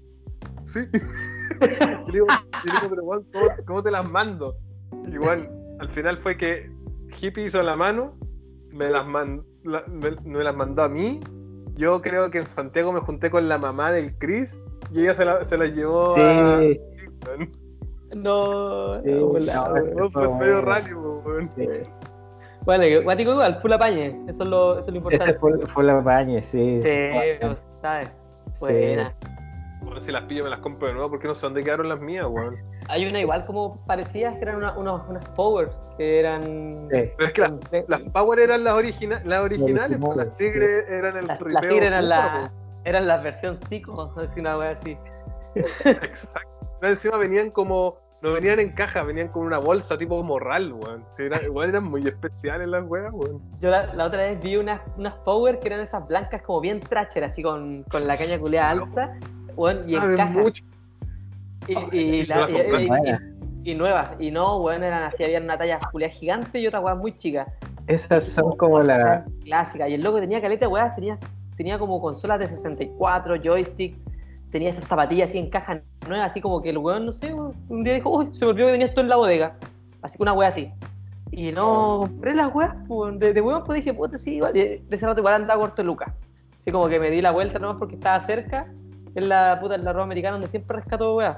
[0.63, 0.79] Sí.
[1.61, 4.57] y le digo, le digo, pero weón, ¿cómo, cómo te las mando?
[4.91, 5.47] Weón,
[5.79, 6.71] al final fue que
[7.21, 8.17] Hippie hizo la mano,
[8.71, 11.19] me las, man- la- me, me las mandó a mí.
[11.75, 14.59] Yo creo que en Santiago me junté con la mamá del Chris
[14.91, 16.59] y ella se, la- se las llevó a.
[16.59, 16.79] Sí,
[17.27, 17.51] weón.
[18.15, 20.35] No, Sí, no, la- no, fue fue bueno.
[20.37, 21.49] medio rally, weón.
[21.55, 21.67] sí.
[22.65, 24.21] Bueno, guático igual, full apañe.
[24.27, 25.31] Eso es lo, eso es lo importante.
[25.31, 26.81] Ese fue, fue la baña, sí.
[26.81, 27.09] Sí, sí.
[27.41, 28.09] pues, ¿sabes?
[28.53, 28.59] Sí.
[28.61, 29.13] Buena.
[29.81, 31.99] Bueno, si las pillo me las compro de nuevo porque no sé dónde quedaron las
[31.99, 32.55] mías, weón.
[32.87, 36.87] Hay una igual como parecidas que eran una- unos, unas Power, que eran.
[36.89, 37.11] Sí.
[37.17, 37.53] Pero es que las,
[37.89, 41.53] las Power eran las, origina- las originales, pues las Tigres eran el Las, ripeo.
[41.53, 42.51] las tigres eran la,
[42.85, 44.97] eran la versión psico, así una wea así.
[45.55, 46.49] Exacto.
[46.79, 47.97] Pero Encima venían como.
[48.23, 51.03] No venían en caja, venían con una bolsa tipo morral, weón.
[51.15, 53.41] Sí, era- igual eran muy especiales las weas, weón.
[53.59, 56.79] Yo la, la otra vez vi unas, unas Power que eran esas blancas como bien
[56.79, 59.13] tracher, así con, con la caña culeada alta,
[59.57, 60.39] weón, y en Saben caja.
[60.39, 60.63] mucho.
[61.67, 63.23] Y, y, Y la- tú las y- y- compraste.
[63.63, 64.09] y- y nuevas.
[64.19, 67.53] Y no, weón, eran así, había una talla culeada gigante y otra weá muy chica.
[67.87, 69.25] Esas son como la.
[69.43, 69.89] Clásica.
[69.89, 71.19] Y el loco tenía caleta de weas, tenía,
[71.57, 73.97] tenía como consolas de 64, joystick,
[74.53, 77.83] tenía esas zapatillas así en caja nueva, así como que el weón, no sé, un
[77.83, 79.57] día dijo, uy, se me olvidó que tenía esto en la bodega.
[80.03, 80.71] Así que una wea así.
[81.31, 84.55] Y no compré las weas, pues, de, de weón, pues dije, puta, sí, igual.
[84.55, 86.13] y De ese rato igual andaba corto de lucas.
[86.59, 88.67] Así como que me di la vuelta nomás porque estaba cerca.
[89.15, 91.37] En la puta, en la ropa americana donde siempre rescato weas.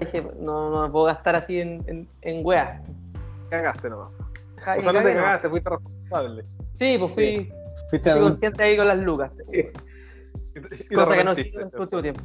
[0.00, 2.80] Dije, no, no me puedo gastar así en, en, en weas.
[3.50, 4.10] Cagaste nomás.
[4.58, 6.44] Ja- O sea, no te cagaste, fuiste responsable.
[6.76, 7.52] Sí, pues fui,
[7.90, 9.30] fui consciente ahí con las lucas.
[10.90, 12.20] Y Cosa que no sigo en el último tiempo.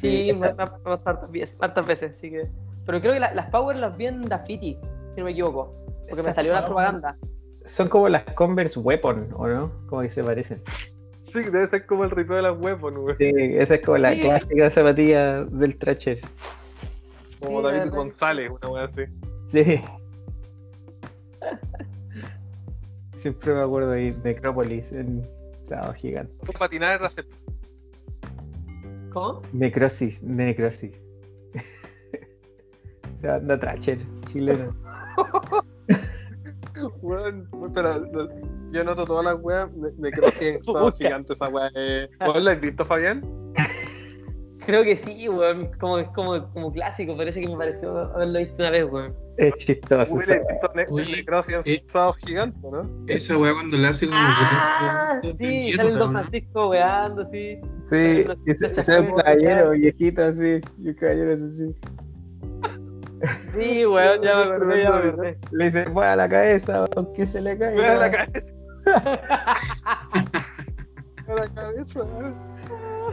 [0.00, 1.18] Sí, Sí, me, me ha pasado
[1.60, 2.48] hartas veces, así que.
[2.86, 4.78] Pero creo que la- las Power las vi en Dafiti,
[5.14, 5.74] si no me equivoco.
[6.08, 7.16] Porque me salió la propaganda.
[7.64, 9.72] Son como las Converse Weapon, ¿o no?
[9.88, 10.60] Como que se parecen.
[11.18, 13.16] Sí, debe ser como el ripeo de las weapons, weón.
[13.16, 13.24] Sí,
[13.56, 14.20] esa es como la Sí.
[14.20, 16.20] clásica zapatilla del Tracher.
[17.40, 19.02] Como Sí, David González, una wea así.
[19.48, 19.80] Sí.
[23.16, 25.26] Siempre me acuerdo de Necrópolis en
[25.66, 26.32] Sábado Gigante.
[26.44, 27.00] Tu patinar
[29.14, 29.40] ¿Cómo?
[29.52, 30.92] Necrosis, Necrosis.
[33.22, 33.98] Se anda Tracher,
[34.30, 34.74] chileno.
[37.00, 38.28] Weón, pero lo-
[38.72, 39.70] yo noto todas las weas.
[40.26, 40.58] Así en
[40.98, 41.70] gigante esa wea.
[41.76, 42.08] Eh.
[42.26, 43.22] ¿Vos la has visto, Fabián?
[44.66, 45.70] Creo que sí, weón.
[45.78, 49.14] Como, es como, como clásico, parece que me pareció haberlo visto una vez, weón.
[49.38, 50.14] Es chistoso.
[50.14, 51.80] Hubiera esa visto ne- Oye, Necrosis eh.
[51.82, 52.90] en sábado gigante, ¿no?
[53.06, 54.18] Esa weá cuando la hace como.
[54.18, 56.12] Ah, que- sí, que- sale el Don.
[56.12, 57.60] Francisco weando, sí.
[57.90, 61.74] Sí, ve un caballero viejito así, y un caballero así.
[63.54, 65.38] Sí, weón, ya me acordé, ya me acordé.
[65.52, 67.80] Le dice, mueva la cabeza, aunque se le caiga.
[67.82, 68.56] Mueve la cabeza.
[71.26, 72.02] Mueve la cabeza.
[72.02, 72.34] weón.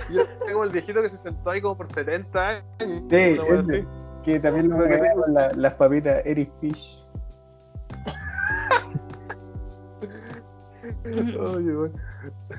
[0.09, 2.63] Y es como el viejito que se sentó ahí como por 70 años.
[2.79, 3.85] Sí, ese.
[4.23, 6.97] Que también lo que tengo- la- las papitas Eric Fish.
[11.05, 11.93] Oye, weón.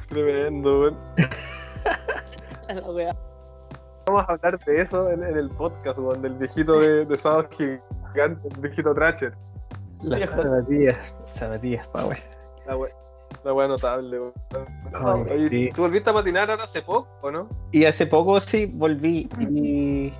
[0.09, 0.97] Tremendo, weón.
[2.69, 3.17] La.
[4.07, 7.49] Vamos a hablar de eso en, en el podcast, weón, del viejito de, de sábado
[7.51, 9.35] gigante, el viejito Tracher.
[10.03, 10.97] Las zapatillas,
[11.35, 12.19] zapatillas Power.
[12.67, 12.93] La wea,
[13.45, 14.33] la wea notable, weón.
[14.93, 15.71] Ay, Oye, sí.
[15.75, 17.49] ¿Tú volviste a patinar ahora hace poco, o no?
[17.71, 20.13] Y hace poco sí volví y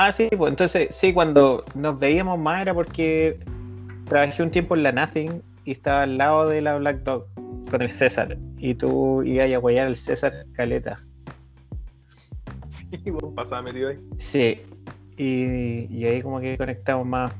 [0.00, 3.40] Ah, sí, pues entonces, sí, cuando nos veíamos más era porque
[4.04, 7.26] trabajé un tiempo en la Nothing y estaba al lado de la Black Dog
[7.70, 8.38] con el César.
[8.56, 10.98] Y tú ibas a apoyar al César Caleta.
[12.70, 13.98] Sí, bueno, pasaba metido ahí.
[14.16, 14.62] Sí,
[15.18, 17.34] y, y ahí como que conectamos más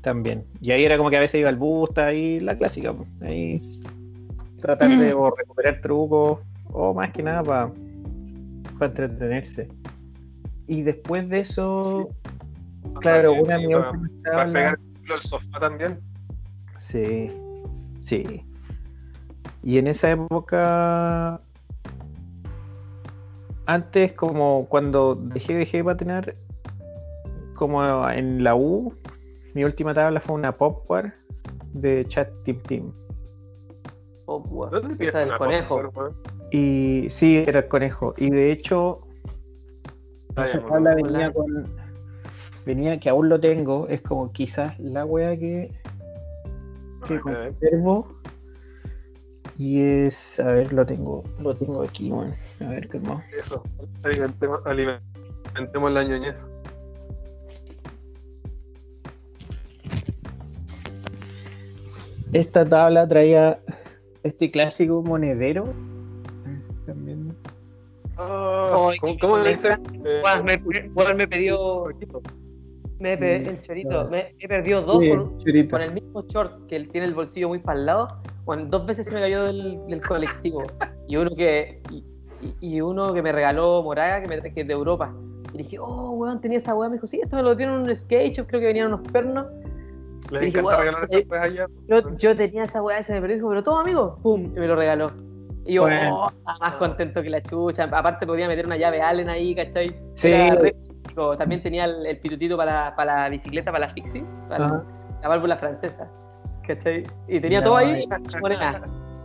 [0.00, 0.44] también.
[0.60, 3.80] Y ahí era como que a veces iba al busta y la clásica, pues, ahí
[4.60, 6.40] tratar de o recuperar trucos
[6.72, 7.70] o más que nada para
[8.80, 9.68] entretenerse.
[10.66, 12.08] Y después de eso,
[13.00, 13.76] claro, una de mis
[14.24, 14.78] para- pegar
[15.14, 16.00] el sofá también.
[16.78, 17.30] Sí,
[18.00, 18.44] sí.
[19.62, 21.40] Y en esa época,
[23.66, 26.34] antes como cuando dejé, dejé de patinar,
[27.54, 28.94] como en la U,
[29.54, 31.14] mi última tabla fue una Popware
[31.72, 32.92] de Chat Team Team.
[34.26, 35.80] ¿Dónde Esa del conejo.
[36.50, 38.14] Y sí, era el conejo.
[38.16, 39.06] Y de hecho,
[40.36, 41.66] Ah, esa tabla venía con.
[42.66, 45.70] Venía que aún lo tengo, es como quizás la wea que,
[47.06, 48.20] que conservo.
[49.58, 50.38] Y es.
[50.40, 51.24] A ver, lo tengo.
[51.40, 52.34] Lo tengo aquí, weón.
[52.60, 53.24] A ver qué más.
[53.32, 53.62] Eso.
[54.02, 56.50] Alimentemos, alimentemos la ñoñez.
[62.32, 63.60] Esta tabla traía
[64.22, 65.64] este clásico monedero.
[65.64, 67.34] A ver si están viendo.
[68.18, 69.70] Ah, ¿Cómo, cómo me dice?
[70.04, 70.56] Eh, Weón, me,
[70.94, 71.84] weón, me pidió.
[72.98, 74.08] Me pe- el chorito.
[74.08, 77.58] Me he perdido dos Sí, con, el mismo short que él tiene el bolsillo muy
[77.58, 78.08] para el lado.
[78.44, 80.62] Bueno, dos veces se me cayó del, del colectivo.
[81.08, 81.80] Y uno que.
[82.60, 85.12] Y, uno que me regaló Moraga, que, me, que es de Europa.
[85.52, 86.88] Y dije, oh, weón, tenía esa weá.
[86.88, 89.00] Me dijo, sí, esto me lo tiene en un skate shop, creo que venían unos
[89.10, 89.46] pernos.
[90.30, 91.66] Les dije, regalar eh, esas allá.
[91.88, 93.36] Yo, yo tenía esa weá y se me perdió.
[93.36, 94.18] Dijo, pero toma, amigo.
[94.22, 95.10] Pum, y me lo regaló.
[95.64, 96.24] Y yo, Bueno.
[96.24, 97.84] oh, estaba más contento que la chucha.
[97.84, 99.96] Aparte, podía meter una llave Allen ahí, ¿cachai?
[100.14, 100.28] Sí.
[100.28, 100.74] Era re
[101.38, 104.84] También tenía el, el pitutito para, para la bicicleta, para la fixie, para
[105.22, 106.08] la válvula francesa.
[106.66, 107.04] ¿cachai?
[107.28, 108.06] Y tenía No, todo ahí,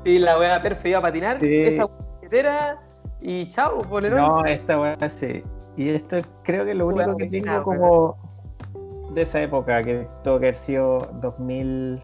[0.03, 1.61] y la weá perfecta iba a patinar, Sí.
[1.63, 1.88] esa
[2.22, 2.80] billetera
[3.19, 4.19] y chao, bolerón.
[4.19, 5.43] No, esta weá sí.
[5.77, 8.18] Y esto creo que es lo único que tengo como
[9.13, 12.01] de esa época, que tuvo que haber sido 2000,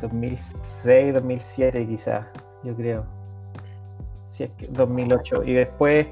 [0.00, 2.26] 2006, 2007 quizás,
[2.62, 3.04] yo creo.
[4.30, 5.44] Si es que 2008.
[5.44, 6.06] Y después,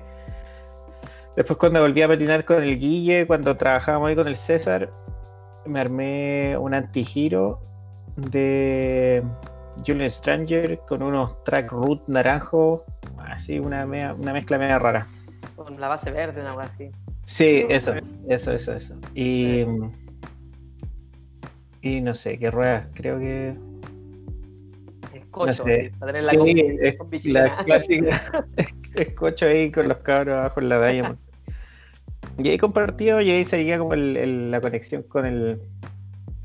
[1.37, 4.91] después cuando volví a patinar con el Guille, cuando trabajábamos ahí con el César,
[5.67, 7.61] me armé un antigiro
[8.17, 9.23] de
[9.87, 12.83] Julian Stranger con unos track root naranjos,
[13.19, 15.07] así una, mea- una mezcla media rara.
[15.57, 16.91] Con la base verde, una weá así.
[17.27, 17.95] Sí, eso,
[18.29, 18.95] eso, eso, eso.
[19.15, 19.65] Y,
[21.81, 23.55] y no sé, qué ruedas, creo que.
[25.15, 25.73] Escocho, No sé.
[25.87, 28.23] así, para tener la Sí, es clásica
[28.95, 31.19] escocho ahí con los cabros abajo en la Diamond.
[32.39, 35.61] Y ahí compartido y ahí seguía como el- el- la conexión con el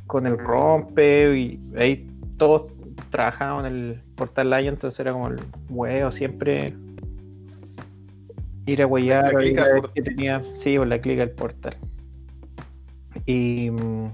[0.07, 2.07] con el rompe y ahí
[2.37, 2.71] todos
[3.11, 5.39] trabajaban en el portal Lion, entonces era como el
[5.69, 6.73] huevo siempre
[8.65, 11.75] ir a huellar o qué tenía, sí, por la clica al portal.
[13.25, 14.11] Y mm,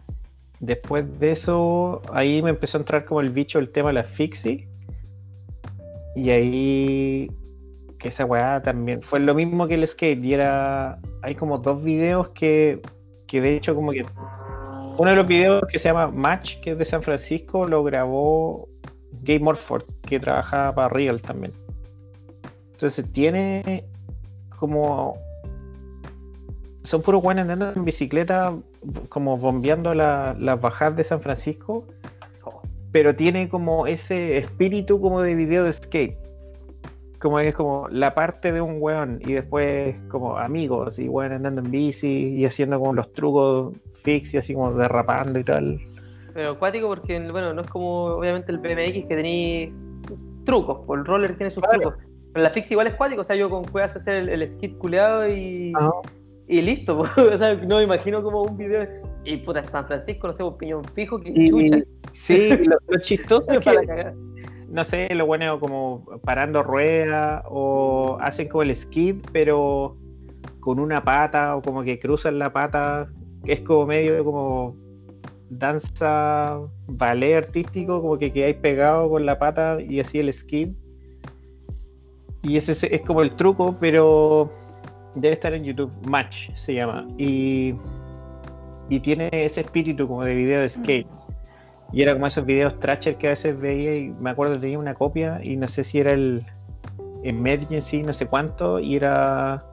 [0.60, 4.04] después de eso, ahí me empezó a entrar como el bicho el tema de la
[4.04, 4.68] fixie.
[6.16, 7.32] Y ahí
[8.00, 10.24] que esa weá también fue lo mismo que el skate.
[10.24, 11.00] Y era.
[11.26, 12.80] Hay como dos videos que,
[13.26, 14.06] que de hecho como que.
[14.98, 18.70] Uno de los videos que se llama Match, que es de San Francisco, lo grabó
[19.24, 21.52] Game Morford, que trabajaba para Real también.
[22.74, 23.84] Entonces tiene
[24.60, 25.18] como.
[26.84, 28.54] Son puros buenos andando en bicicleta,
[29.10, 31.86] como bombeando la- las bajadas de San Francisco.
[32.92, 36.18] Pero tiene como ese espíritu como de video de skate
[37.18, 41.62] como es como la parte de un weón y después como amigos y weón andando
[41.62, 43.74] en bici y haciendo como los trucos
[44.04, 45.80] fix y así como derrapando y tal.
[46.34, 49.74] Pero acuático porque, bueno, no es como obviamente el BMX que tenéis
[50.46, 51.80] trucos, pues el roller tiene sus Claro.
[51.82, 52.04] trucos.
[52.34, 54.78] Pero la fix igual es cuático, o sea, yo con puedas hacer el, el skid
[54.78, 55.72] culeado y,
[56.48, 56.98] y listo.
[57.16, 57.18] pues.
[57.18, 58.86] o sea, no me imagino como un video.
[59.24, 61.78] Y puta, San Francisco, no sé, un piñón fijo, que Y- chucha.
[62.14, 64.14] Sí, lo, lo chistoso es para que, cagar.
[64.76, 69.96] No sé, lo bueno como parando ruedas o hacen como el skid, pero
[70.60, 73.08] con una pata o como que cruzan la pata,
[73.46, 74.76] que es como medio como
[75.50, 80.74] danza, ballet artístico, como que quedáis pegado con la pata y así el skid.
[82.44, 84.52] Y ese es, es como el truco, pero
[85.16, 85.92] debe estar en YouTube.
[86.06, 87.08] Match se llama.
[87.18, 87.76] Y,
[88.90, 91.08] y tiene ese espíritu como de video de skate.
[91.92, 94.80] Y era como esos videos trasher que a veces veía y me acuerdo que tenía
[94.80, 96.46] una copia y no sé si era el
[97.24, 99.64] Emergency, no sé cuánto, y era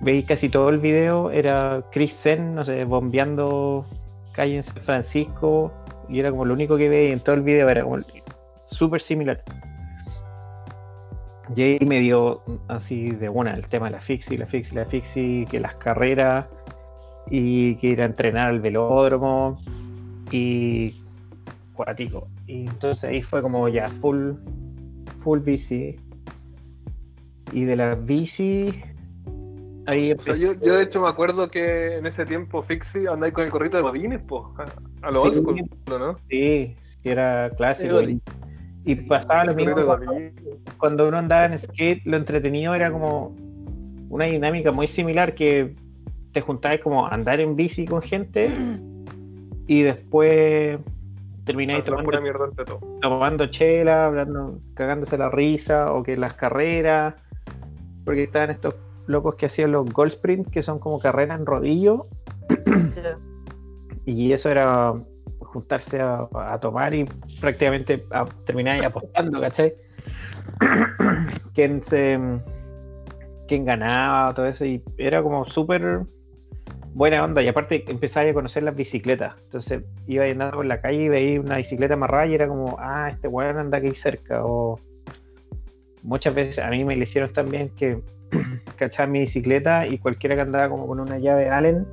[0.00, 3.84] veis casi todo el video, era Chris Zen, no sé, bombeando
[4.32, 5.72] calle en San Francisco,
[6.08, 7.98] y era como lo único que veía en todo el video, era como
[8.64, 9.42] súper similar.
[11.56, 14.84] Y ahí me dio así de una el tema de la fixie, la fixie, la
[14.84, 16.46] fixie, que las carreras,
[17.30, 19.58] y que ir a entrenar al velódromo,
[20.30, 20.94] y
[21.74, 22.28] cuático.
[22.46, 24.32] Y entonces ahí fue como ya full,
[25.16, 25.96] full bici.
[27.52, 28.82] Y de la bici,
[29.86, 33.32] ahí O sea, yo, yo de hecho me acuerdo que en ese tiempo Fixie andáis
[33.32, 35.28] con el corrito de Godines, po, a, a lo Sí.
[35.28, 36.18] old school, ¿no?
[36.28, 38.00] Sí, sí, era clásico.
[38.00, 38.20] Sí,
[38.84, 39.74] Y, y pasaba lo mismo
[40.78, 43.34] cuando, uno andaba en skate, lo entretenido era como
[44.10, 45.74] una dinámica muy similar que
[46.32, 48.50] te juntabas como andar en bici con gente
[49.68, 50.78] y después
[51.44, 52.10] termináis tomando,
[53.00, 57.14] tomando chela, hablando, cagándose la risa, o que las carreras,
[58.04, 58.74] porque estaban estos
[59.06, 62.06] locos que hacían los gold sprint, que son como carreras en rodillo,
[64.06, 64.94] y eso era
[65.38, 67.04] juntarse a, a tomar y
[67.38, 69.74] prácticamente a, terminar apostando, ¿cachai?
[71.54, 72.18] quién se
[73.46, 76.04] quién ganaba, todo eso, y era como súper
[76.94, 81.04] buena onda, y aparte empezaba a conocer las bicicletas, entonces iba andando por la calle
[81.04, 84.78] y veía una bicicleta amarrada y era como, ah, este weón anda aquí cerca, o
[86.02, 88.00] muchas veces a mí me le hicieron también que
[88.76, 91.86] cachaba mi bicicleta y cualquiera que andaba como con una llave Allen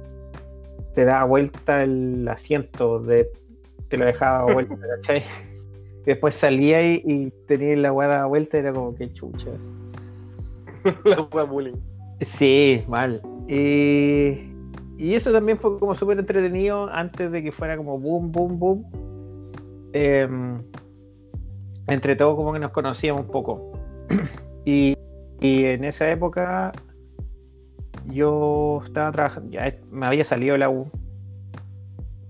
[0.93, 3.30] te daba vuelta el asiento, de,
[3.89, 5.23] te lo dejaba vuelta, ¿cachai?
[6.03, 9.67] Y después salía y, y tenía la weá dada vuelta y era como que chuchas.
[11.03, 11.77] La wea bullying.
[12.22, 13.22] Sí, mal.
[13.47, 14.55] Y,
[14.97, 18.85] y eso también fue como súper entretenido antes de que fuera como boom, boom, boom.
[19.93, 20.61] Em,
[21.88, 23.72] entre todos como que nos conocíamos un poco.
[24.65, 24.95] y,
[25.41, 26.72] y en esa época
[28.07, 30.89] yo estaba trabajando, ya me había salido la U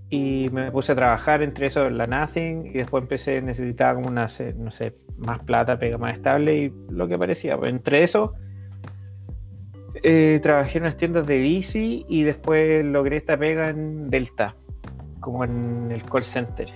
[0.09, 4.27] y me puse a trabajar entre eso la Nothing y después empecé, necesitaba como una,
[4.57, 7.57] no sé, más plata, pega más estable y lo que parecía.
[7.63, 8.33] Entre eso
[10.07, 14.55] eh, trabajé en unas tiendas de bici y después logré esta pega en Delta,
[15.19, 16.69] como en el call center.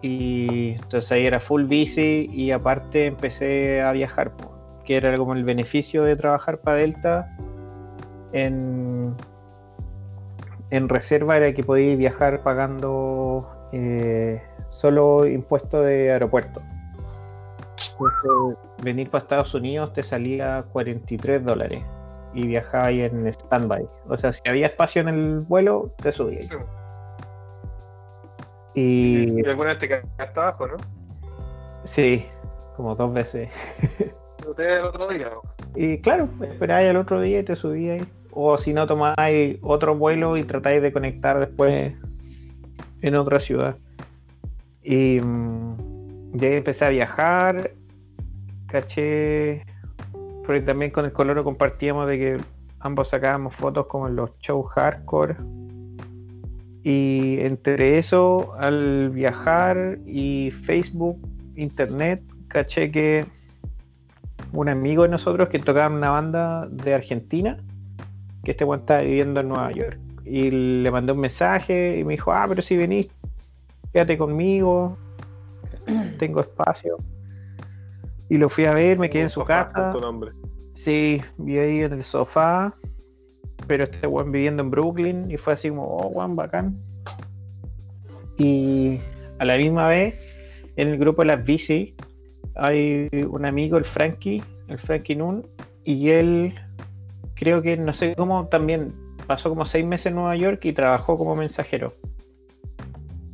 [0.00, 4.32] Y entonces ahí era full bici y aparte empecé a viajar,
[4.86, 7.30] que era como el beneficio de trabajar para Delta
[8.32, 9.14] en,
[10.70, 14.40] reserva era que podías viajar pagando eh,
[14.70, 16.62] solo impuesto de aeropuerto.
[17.98, 21.82] Entonces, venir para Estados Unidos te salía 43 dólares
[22.34, 23.88] y viajabas en standby.
[24.08, 26.46] O sea, si había espacio en el vuelo, te subías.
[26.48, 26.56] Sí.
[28.74, 30.76] Y Y alguna vez te quedaste abajo, ¿no?
[31.84, 32.26] sí,
[32.76, 33.48] como dos veces.
[34.58, 35.30] El otro día.
[35.76, 38.04] Y claro, esperáis al otro día y te subíais.
[38.32, 41.94] O si no, tomáis otro vuelo y tratáis de conectar después
[43.02, 43.76] en otra ciudad.
[44.82, 47.72] Y mm, de ahí empecé a viajar.
[48.66, 49.64] Caché.
[50.44, 52.36] Porque también con el coloro compartíamos de que
[52.80, 55.36] ambos sacábamos fotos como en los shows hardcore.
[56.82, 61.18] Y entre eso, al viajar y Facebook,
[61.56, 63.26] internet, caché que
[64.52, 67.58] un amigo de nosotros que tocaba una banda de Argentina,
[68.44, 69.98] que este weón estaba viviendo en Nueva York.
[70.24, 73.08] Y le mandé un mensaje y me dijo, ah, pero si venís,
[73.92, 74.96] quédate conmigo,
[76.18, 76.96] tengo espacio.
[78.30, 79.92] Y lo fui a ver, me quedé en su casa.
[80.00, 80.30] Nombre.
[80.74, 82.74] Sí, vi ahí en el sofá,
[83.66, 86.78] pero este weón viviendo en Brooklyn y fue así como, oh, weón, bacán.
[88.38, 88.98] Y
[89.38, 90.14] a la misma vez,
[90.76, 91.94] en el grupo de las bici,
[92.54, 95.46] hay un amigo, el Frankie, el Frankie Nun,
[95.84, 96.54] y él
[97.34, 98.94] creo que no sé cómo también
[99.26, 101.94] pasó como seis meses en Nueva York y trabajó como mensajero.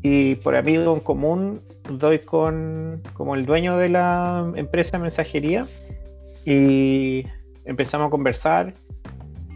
[0.08, 1.60] Y por amigo en común
[1.90, 5.66] doy con como el dueño de la empresa de mensajería
[6.44, 7.26] y
[7.64, 8.74] empezamos a conversar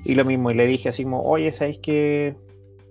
[0.04, 2.34] y lo mismo, y le dije así como, oye, ¿sabéis que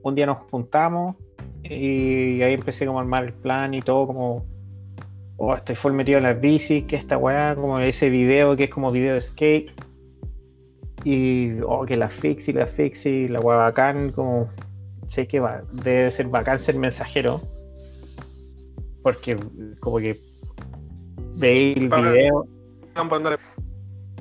[0.03, 1.17] un día nos juntamos?
[1.63, 4.45] Y ahí empecé como a armar el plan y todo como,
[5.35, 8.69] oh, estoy full metido en las bicis, que esta weá, como ese video que es
[8.69, 9.69] como video de skate.
[11.03, 14.47] Y, oh, que la fixie, la fixie, la weá bacán, como,
[15.09, 17.41] sé que va, debe ser bacán ser mensajero.
[19.03, 19.37] Porque
[19.79, 20.19] como que
[21.35, 22.47] veis el Para- video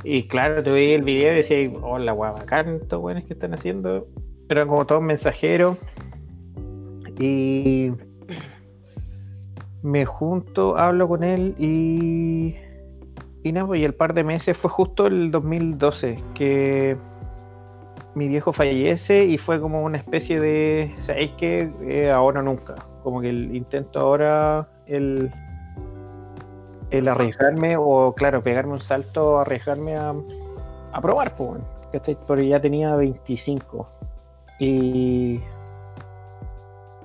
[0.05, 3.32] y claro, te veía el video y decía, oh, la guapa, bacán, estos buenos que
[3.32, 4.06] están haciendo.
[4.48, 5.77] Eran como todos mensajeros.
[7.19, 7.90] Y
[9.82, 12.55] me junto, hablo con él y.
[13.44, 16.97] Y nada, pues, y el par de meses fue justo el 2012 que
[18.18, 22.74] mi viejo fallece y fue como una especie de, ¿sabéis que eh, ahora nunca?
[23.02, 25.32] Como que el intento ahora, el,
[26.90, 30.14] el arriesgarme o, claro, pegarme un salto, arriesgarme a,
[30.92, 31.60] a probar, pues.
[32.26, 33.88] Porque ya tenía 25.
[34.58, 35.40] Y,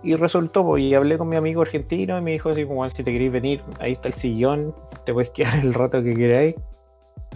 [0.02, 3.04] y resultó, pues, y hablé con mi amigo argentino y me dijo así como, si
[3.04, 4.74] te queréis venir, ahí está el sillón,
[5.06, 6.56] te puedes quedar el rato que queráis.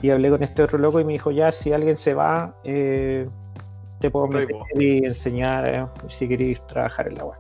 [0.02, 3.28] Y hablé con este otro loco y me dijo, ya, si alguien se va, eh,
[4.00, 7.38] te puedo meter y enseñar eh, si queréis trabajar en la web.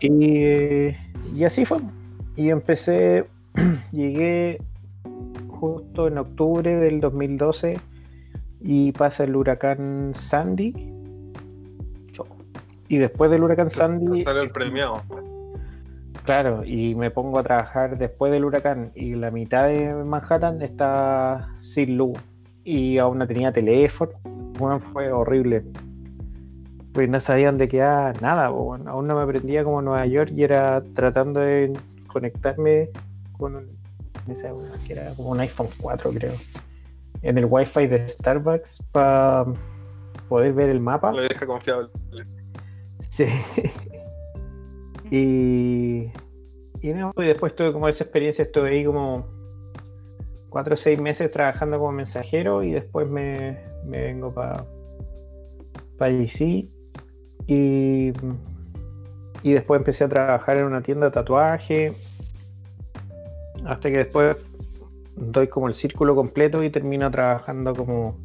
[0.00, 0.94] Y,
[1.34, 1.78] y así fue.
[2.36, 3.26] Y empecé,
[3.92, 4.58] llegué
[5.48, 7.78] justo en octubre del 2012
[8.60, 10.92] y pasa el huracán Sandy.
[12.88, 15.02] Y después del huracán Sandy, Sale el premiado.
[16.24, 21.48] claro, y me pongo a trabajar después del huracán y la mitad de Manhattan está
[21.58, 22.16] sin luz
[22.62, 24.12] y aún no tenía teléfono.
[24.58, 25.64] Bueno, fue horrible.
[26.92, 30.44] Pues no sabía dónde quedaba nada, bueno, aún no me aprendía como Nueva York y
[30.44, 31.72] era tratando de
[32.06, 32.88] conectarme
[33.36, 33.76] con un,
[34.86, 36.32] que era como un iPhone 4 creo,
[37.20, 39.44] en el wifi de Starbucks para
[40.28, 41.12] poder ver el mapa.
[41.12, 41.90] La vieja confiable.
[43.00, 43.26] Sí.
[45.10, 46.10] y,
[46.80, 49.26] y, no, y después tuve como esa experiencia, estuve ahí como
[50.48, 54.64] cuatro o seis meses trabajando como mensajero y después me, me vengo para
[55.98, 56.66] pa DC
[57.46, 58.12] y,
[59.42, 61.92] y después empecé a trabajar en una tienda de tatuaje
[63.64, 64.36] hasta que después
[65.16, 68.16] doy como el círculo completo y termino trabajando como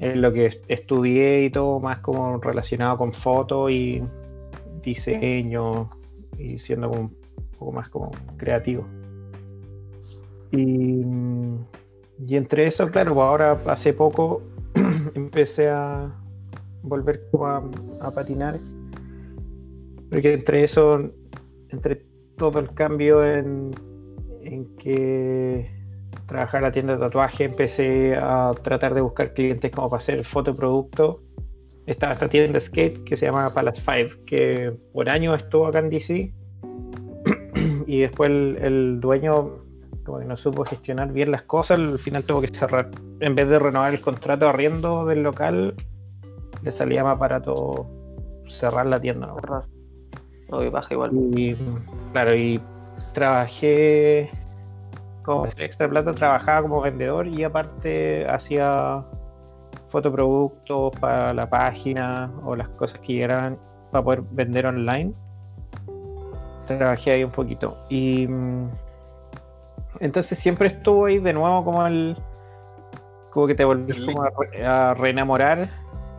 [0.00, 4.02] en lo que est- estudié y todo, más como relacionado con foto y
[4.82, 5.88] diseño
[6.36, 7.16] y siendo como un
[7.58, 8.84] poco más como creativo.
[10.50, 11.04] Y,
[12.26, 14.42] y entre eso, claro, pues ahora hace poco
[15.34, 16.14] empecé a
[16.82, 17.60] volver a,
[18.00, 18.56] a patinar.
[20.08, 21.10] Porque entre eso,
[21.70, 22.04] entre
[22.36, 23.72] todo el cambio en,
[24.42, 25.68] en que
[26.26, 31.16] trabajar la tienda de tatuaje, empecé a tratar de buscar clientes como para hacer fotoproductos.
[31.86, 35.80] Estaba esta tienda de skate que se llama Palace 5, que por años estuvo acá
[35.80, 36.32] en DC.
[37.88, 39.63] y después el, el dueño
[40.04, 42.90] como que no supo gestionar bien las cosas, al final tuvo que cerrar.
[43.20, 45.74] En vez de renovar el contrato de arriendo del local,
[46.62, 47.86] le salía más barato
[48.48, 49.26] cerrar la tienda.
[49.26, 49.40] ¿no?
[49.40, 49.64] Cerrar.
[50.50, 51.10] No, baja igual.
[51.14, 51.56] Y
[52.12, 52.60] claro, y
[53.12, 54.30] trabajé
[55.22, 59.02] como extra plata, trabajaba como vendedor y aparte hacía
[59.88, 63.58] fotoproductos para la página o las cosas que llegaran
[63.90, 65.12] para poder vender online.
[66.66, 67.76] Trabajé ahí un poquito.
[67.88, 68.68] Y mm,
[70.00, 72.16] entonces siempre estuvo ahí de nuevo como el
[73.30, 74.24] como que te volvís El como
[74.64, 75.68] a reenamorar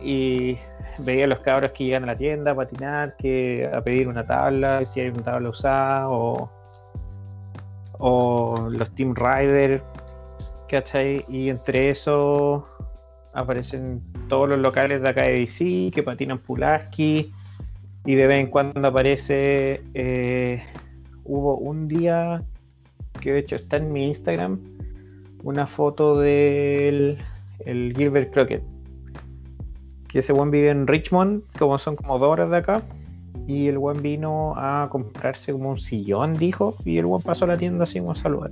[0.00, 0.58] y
[0.98, 4.26] veía a los cabros que llegan a la tienda a patinar, que a pedir una
[4.26, 6.50] tabla, si hay una tabla usada, o,
[7.92, 9.82] o los Team Rider,
[10.68, 11.24] ¿cachai?
[11.28, 12.66] Y entre eso
[13.32, 17.32] aparecen todos los locales de acá de DC que patinan Pulaski,
[18.04, 20.62] y de vez en cuando aparece, eh,
[21.24, 22.42] hubo un día
[23.16, 24.58] que de hecho está en mi Instagram,
[25.42, 27.18] una foto del
[27.64, 28.62] el Gilbert Crockett
[30.08, 32.82] que ese buen vive en Richmond, como son como dos horas de acá,
[33.46, 37.48] y el buen vino a comprarse como un sillón, dijo, y el buen pasó a
[37.48, 38.50] la tienda así como a saludar.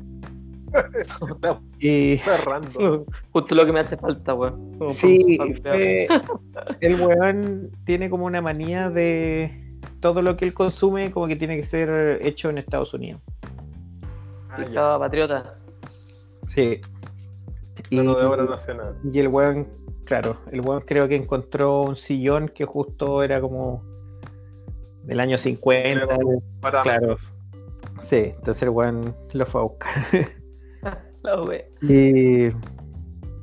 [1.79, 2.19] Y.
[3.33, 4.73] Justo lo que me hace falta, weón.
[4.93, 6.09] Sí, fue-
[6.81, 9.53] el weón tiene como una manía de
[10.01, 13.21] todo lo que él consume como que tiene que ser hecho en Estados Unidos.
[14.55, 14.65] Ah, ya.
[14.67, 15.55] Estaba patriota.
[16.49, 16.81] Sí.
[17.91, 18.97] De obra nacional.
[19.13, 19.69] Y el weón,
[20.05, 23.83] claro, el weón creo que encontró un sillón que justo era como
[25.05, 26.07] del año 50.
[26.07, 27.35] Tenemos Parámetros.
[28.01, 29.95] Sí, entonces el weón lo fue a buscar.
[31.23, 31.65] La wea.
[31.81, 32.51] y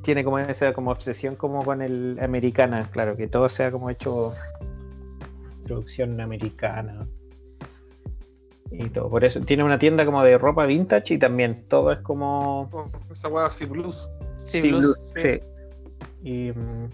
[0.02, 4.32] tiene como esa como obsesión como con el americana, claro, que todo sea como hecho
[5.64, 7.06] producción americana.
[8.72, 11.98] Y todo, por eso tiene una tienda como de ropa vintage y también todo es
[11.98, 14.10] como Oh, esa weá así blues.
[14.36, 14.96] Sí, blues.
[15.14, 15.40] sí.
[16.22, 16.88] Y mm,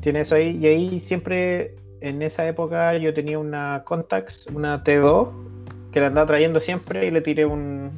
[0.00, 0.56] tiene eso ahí.
[0.56, 5.28] Y ahí siempre, en esa época, yo tenía una Contax, una T2,
[5.92, 7.90] que la andaba trayendo siempre y le tiré un.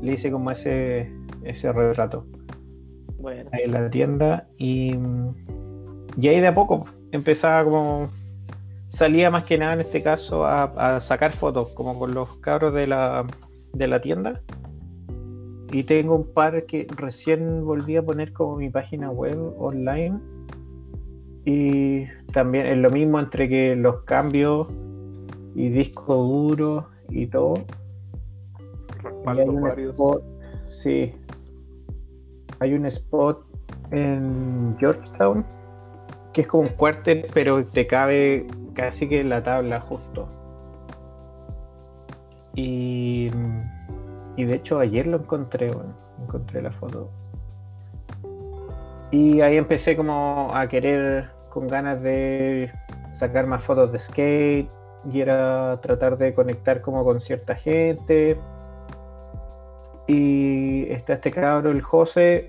[0.00, 1.10] Le hice como ese,
[1.44, 2.24] ese retrato
[3.18, 3.50] Bueno.
[3.52, 4.48] ahí en la tienda.
[4.56, 5.34] Y, mm,
[6.18, 8.08] y ahí de a poco empezaba como.
[8.90, 12.74] Salía más que nada en este caso a, a sacar fotos, como con los cabros
[12.74, 13.26] de la,
[13.72, 14.40] de la tienda
[15.72, 20.18] y tengo un par que recién volví a poner como mi página web online.
[21.44, 24.66] Y también es lo mismo entre que los cambios
[25.54, 27.54] y disco duro y todo.
[29.26, 29.94] Y hay un varios.
[29.94, 30.22] spot,
[30.68, 31.14] sí.
[32.58, 33.44] Hay un spot
[33.92, 35.44] en Georgetown
[36.32, 40.28] que es como un cuartel, pero te cabe casi que en la tabla justo.
[42.54, 43.30] Y,
[44.36, 47.10] y de hecho ayer lo encontré, bueno, encontré la foto.
[49.10, 52.72] Y ahí empecé como a querer con ganas de
[53.12, 54.70] sacar más fotos de skate
[55.12, 58.38] y era tratar de conectar como con cierta gente.
[60.06, 62.46] Y está este cabro, el José,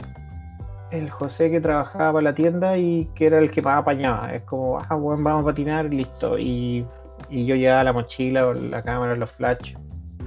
[0.91, 4.33] el José que trabajaba para la tienda y que era el que más apañaba.
[4.33, 6.37] Es como, ah, bueno, vamos a patinar, listo.
[6.37, 6.85] Y,
[7.29, 9.75] y yo llevaba la mochila, la cámara, los flash.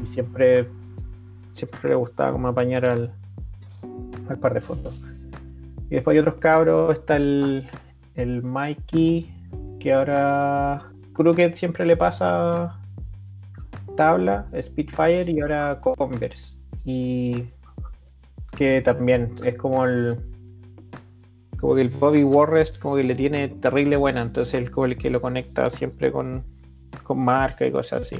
[0.03, 0.69] Y siempre,
[1.55, 3.13] siempre le gustaba como apañar al,
[4.29, 4.95] al par de fotos.
[5.91, 7.69] Y después hay otros cabros, está el,
[8.15, 9.31] el Mikey,
[9.79, 10.83] que ahora
[11.13, 12.81] Crooked siempre le pasa
[13.97, 16.55] tabla, Spitfire y ahora Converse.
[16.87, 17.45] Y
[18.57, 20.19] que también es como el
[21.65, 24.99] como que el Bobby Warrest como que le tiene terrible buena, entonces él como el
[24.99, 26.45] que lo conecta siempre con,
[27.05, 28.17] con marca y cosas así.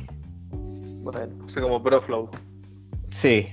[0.51, 2.31] Bueno, así como Proflow.
[3.11, 3.49] Sí,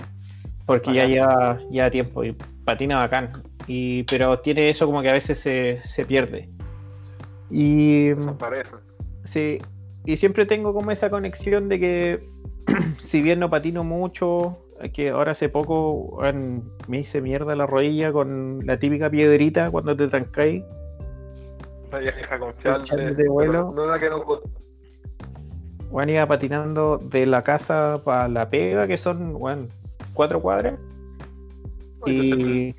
[0.65, 3.43] porque ya lleva, lleva tiempo y patina bacán.
[3.67, 6.47] Y, pero tiene eso como que a veces se, se pierde.
[7.49, 8.75] Y Desaparece.
[9.25, 9.57] sí,
[10.05, 12.29] y siempre tengo como esa conexión de que
[13.03, 14.57] si bien no patino mucho,
[14.93, 16.19] que ahora hace poco
[16.87, 20.63] me hice mierda la rodilla con la típica piedrita cuando te trancáis.
[21.91, 23.15] La vieja confiable.
[23.15, 23.73] De vuelo.
[23.73, 24.09] No, no la que.
[25.89, 29.67] Bueno, iba patinando de la casa para la pega, que son bueno,
[30.13, 30.79] cuatro cuadras.
[32.05, 32.73] Y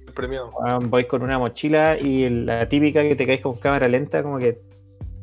[0.89, 4.61] voy con una mochila y la típica que te caes con cámara lenta, como que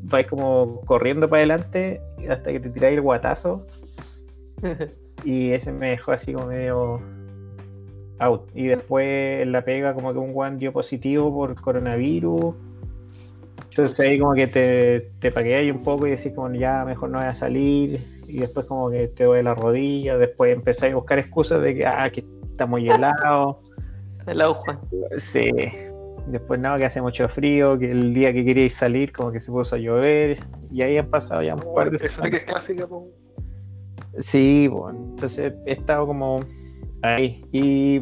[0.03, 3.65] vais como corriendo para adelante hasta que te tiráis el guatazo.
[5.23, 7.01] Y ese me dejó así como medio
[8.19, 8.49] out.
[8.53, 12.55] Y después en la pega como que un guan dio positivo por coronavirus.
[13.69, 17.19] Entonces ahí como que te, te paqueáis un poco y decís como ya mejor no
[17.19, 17.99] voy a salir.
[18.27, 20.17] Y después como que te duele la rodilla.
[20.17, 23.61] Después empezáis a buscar excusas de que ah, que está muy helado.
[24.27, 24.79] El lado Juan.
[25.17, 25.51] Sí.
[26.27, 29.51] Después nada, que hace mucho frío, que el día que queríais salir como que se
[29.51, 30.37] puso a llover.
[30.71, 32.87] Y ahí han pasado ya un par de Esa que es clásica.
[34.17, 36.39] Sí, bueno, entonces he estado como
[37.01, 37.45] ahí.
[37.51, 37.99] Y.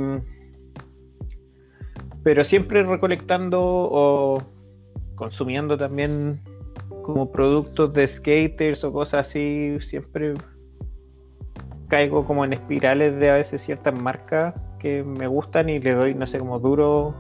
[2.24, 4.42] Pero siempre recolectando o
[5.16, 6.42] consumiendo también
[7.04, 9.78] como productos de skaters o cosas así.
[9.82, 10.34] Siempre
[11.88, 16.14] caigo como en espirales de a veces ciertas marcas que me gustan y le doy,
[16.14, 17.16] no sé, como duro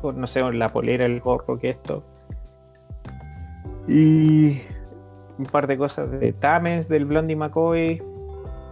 [0.00, 2.02] con, no sé, con la polera, el gorro, que esto.
[3.88, 4.60] Y
[5.38, 8.02] un par de cosas de Tames, del Blondie McCoy,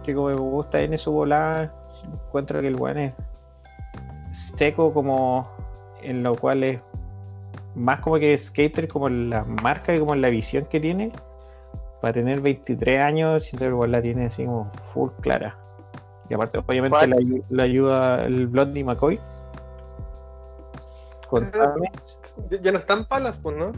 [0.03, 1.73] que como me gusta en su volada,
[2.27, 3.13] encuentro que el weón es
[4.55, 5.49] seco como
[6.01, 6.79] en lo cual es
[7.75, 11.11] más como que skater, como la marca y como la visión que tiene.
[12.01, 15.57] Para tener 23 años, siento que el weón la tiene así como full clara.
[16.29, 19.19] Y aparte, obviamente, la, ayu- la ayuda el Blondie McCoy.
[21.29, 21.91] Con Tames.
[22.61, 23.71] Ya no están palas, pues, ¿no?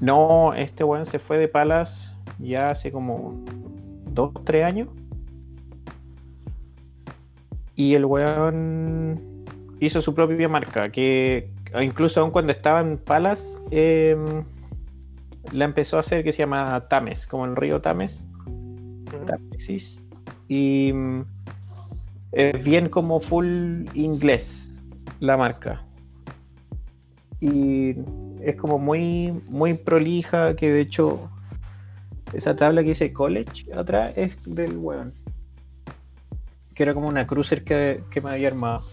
[0.00, 3.42] No, este weón se fue de Palas ya hace como
[4.12, 4.88] dos, tres años.
[7.74, 9.44] Y el weón
[9.80, 11.50] hizo su propia marca, que
[11.80, 14.44] incluso aún cuando estaba en Palas, em,
[15.52, 18.22] la empezó a hacer que se llama Tames, como el río Tames.
[19.26, 19.96] Tamesis.
[20.48, 21.22] Y mm,
[22.32, 24.72] es bien como full inglés
[25.20, 25.82] la marca.
[27.40, 27.94] Y
[28.42, 31.30] es como muy, muy prolija, que de hecho
[32.32, 35.14] esa tabla que dice college atrás es del weón.
[36.74, 38.84] Que era como una cruiser que, que me había armado.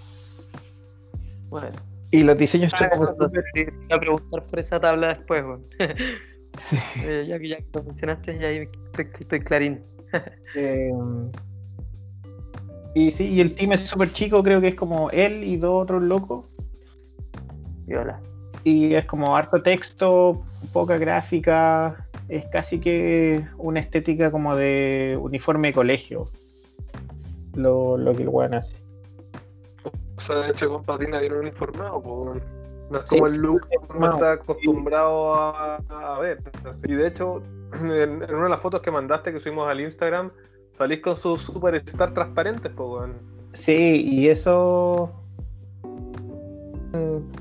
[1.50, 1.70] Bueno,
[2.12, 5.66] Y los diseños Ah, son iba a preguntar por esa tabla después, weón.
[6.58, 6.78] Sí.
[7.04, 9.84] Eh, ya que ya que lo mencionaste, ya ahí estoy, estoy clarín.
[10.56, 10.90] Eh,
[12.94, 15.84] y sí, y el team es súper chico, creo que es como él y dos
[15.84, 16.46] otros locos.
[17.86, 18.22] Viola.
[18.66, 20.42] Y es como harto texto,
[20.74, 26.26] poca gráfica, es casi que una estética como de uniforme de colegio.
[27.54, 28.76] Lo, lo que el weón hace.
[30.18, 32.42] O sea, de hecho, con patina bien uniformado, pues.
[32.90, 34.14] No es Sí, como el look que uno no.
[34.14, 36.40] está acostumbrado a, a ver.
[36.88, 37.44] Y de hecho,
[37.84, 40.32] en, en una de las fotos que mandaste que subimos al Instagram,
[40.72, 43.14] salís con sus superstar transparentes, pues, weón.
[43.54, 45.14] Sí, y eso.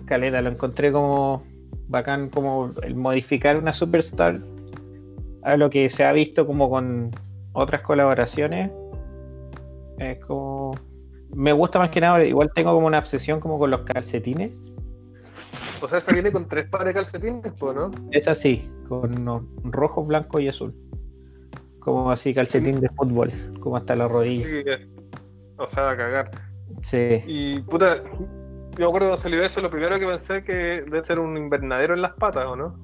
[0.07, 1.43] Caleta, lo encontré como
[1.89, 4.41] bacán, como el modificar una superstar
[5.43, 7.11] a lo que se ha visto como con
[7.53, 8.71] otras colaboraciones.
[9.99, 10.73] Es como.
[11.35, 14.53] Me gusta más que nada, igual tengo como una obsesión como con los calcetines.
[15.83, 17.91] O sea, esa viene con tres pares de calcetines, ¿no?
[18.13, 20.75] Es así, con rojo, blanco y azul.
[21.81, 24.47] Como así calcetín de fútbol, como hasta la rodilla.
[24.47, 24.89] Sí, que-
[25.57, 26.31] o sea, a cagar.
[26.83, 27.23] Sí.
[27.27, 28.03] Y puta,
[28.77, 31.95] yo me acuerdo cuando salió eso, lo primero que pensé que debe ser un invernadero
[31.95, 32.75] en las patas, ¿o no?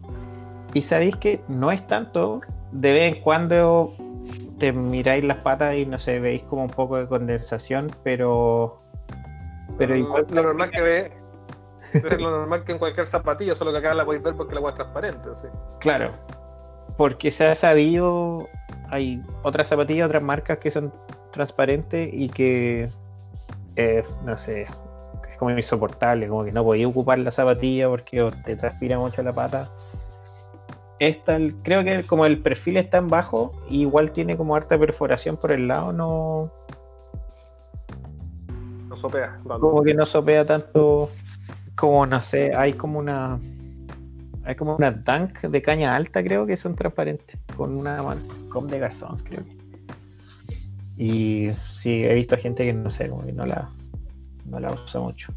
[0.73, 2.41] Y sabéis que no es tanto,
[2.71, 3.95] de vez en cuando
[4.59, 8.81] te miráis las patas y no sé, veis como un poco de condensación, pero.
[9.79, 10.27] Pero lo, igual.
[10.31, 11.13] lo normal que ve
[11.93, 14.59] es lo normal que en cualquier zapatilla, solo que acá la podéis ver porque la
[14.59, 15.49] agua es transparente, sí.
[15.81, 16.13] Claro.
[16.97, 18.47] Porque se ha sabido.
[18.91, 20.93] Hay otras zapatillas, otras marcas que son
[21.33, 22.89] transparentes y que.
[23.77, 24.67] eh, no sé.
[25.41, 29.33] Es como insoportable, como que no podía ocupar la zapatilla porque te transpira mucho la
[29.33, 29.71] pata.
[30.99, 35.53] Esta, creo que como el perfil está en bajo, igual tiene como harta perforación por
[35.53, 36.53] el lado, no.
[38.89, 39.41] No sopea.
[39.45, 41.09] como que no sopea tanto
[41.75, 43.41] como no sé, hay como una
[44.45, 48.03] hay como una tank de caña alta creo que son transparentes con una
[48.51, 49.57] con de garzón creo que
[50.97, 53.71] y sí he visto gente que no sé como que no la
[54.47, 55.33] no la usa mucho.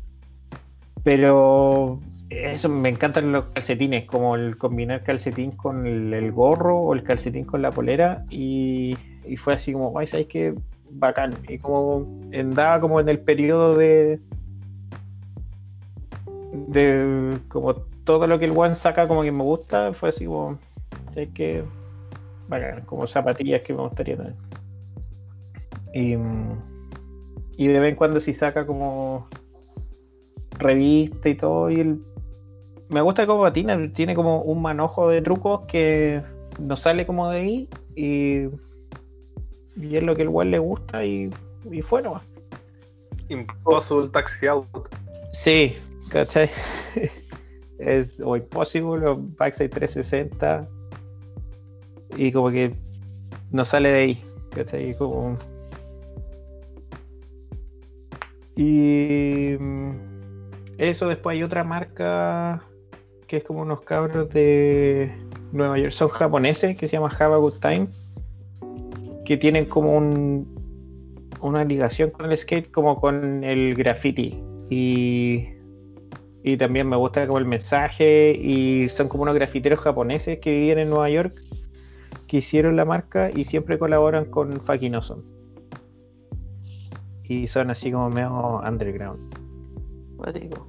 [1.04, 2.00] Pero
[2.30, 7.46] eso me encantan los calcetines como el combinar calcetín con el, gorro o el calcetín
[7.46, 8.96] con la polera y,
[9.38, 10.54] fue así como ay sabes qué
[10.92, 14.20] bacán y como andaba como en el periodo de
[16.68, 17.74] de como
[18.04, 20.60] todo lo que el one saca como que me gusta fue así como
[21.14, 21.64] sé que
[22.48, 24.36] bacán, como zapatillas que me gustaría tener
[27.64, 29.28] y de vez en cuando si saca como
[30.58, 32.00] revista y todo y el
[32.90, 36.22] me gusta cómo patina tiene como un manojo de trucos que
[36.60, 38.50] no sale como de ahí y,
[39.82, 41.30] y es lo que el one le gusta y,
[41.72, 42.24] y fue nomás
[43.30, 44.68] Impossible Taxi Out.
[45.34, 45.76] Sí,
[46.10, 46.50] ¿cachai?
[47.80, 50.68] es o Impossible o Backside 360
[52.18, 52.76] y como que
[53.52, 54.96] no sale de ahí, ¿cachai?
[54.96, 55.38] Como...
[58.56, 59.92] Y mm,
[60.78, 62.64] eso después hay otra marca
[63.28, 65.12] que es como unos cabros de
[65.52, 67.88] Nueva York, son japoneses que se llama Have a Good Time
[69.26, 70.48] que tienen como un,
[71.42, 74.40] una ligación con el skate como con el graffiti.
[74.70, 75.48] Y,
[76.44, 80.80] y también me gusta como el mensaje y son como unos grafiteros japoneses que viven
[80.80, 81.42] en Nueva York
[82.28, 84.96] que hicieron la marca y siempre colaboran con Fucking
[87.42, 89.20] y son así como medio underground
[90.18, 90.68] Cuático.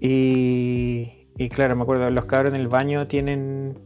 [0.00, 3.78] y, y claro me acuerdo los cabros en el baño tienen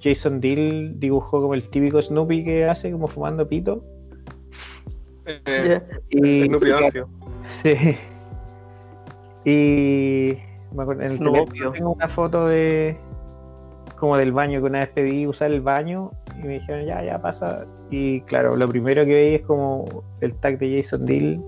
[0.00, 3.84] Jason Deal dibujó como el típico Snoopy que hace como fumando pito
[5.26, 5.80] Eh,
[6.10, 7.08] y Snoopy Ancio.
[7.62, 7.74] Sí.
[9.44, 10.38] Y
[10.74, 11.18] me acuerdo, en el
[11.72, 12.96] tengo una foto de
[13.96, 17.20] como del baño que una vez pedí usar el baño y me dijeron ya, ya
[17.20, 17.66] pasa.
[17.90, 21.42] Y claro, lo primero que veí es como el tag de Jason Deal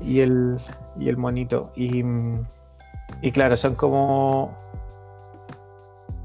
[0.00, 0.58] y el,
[0.98, 1.70] y el monito.
[1.76, 2.04] Y,
[3.22, 4.56] y claro, son como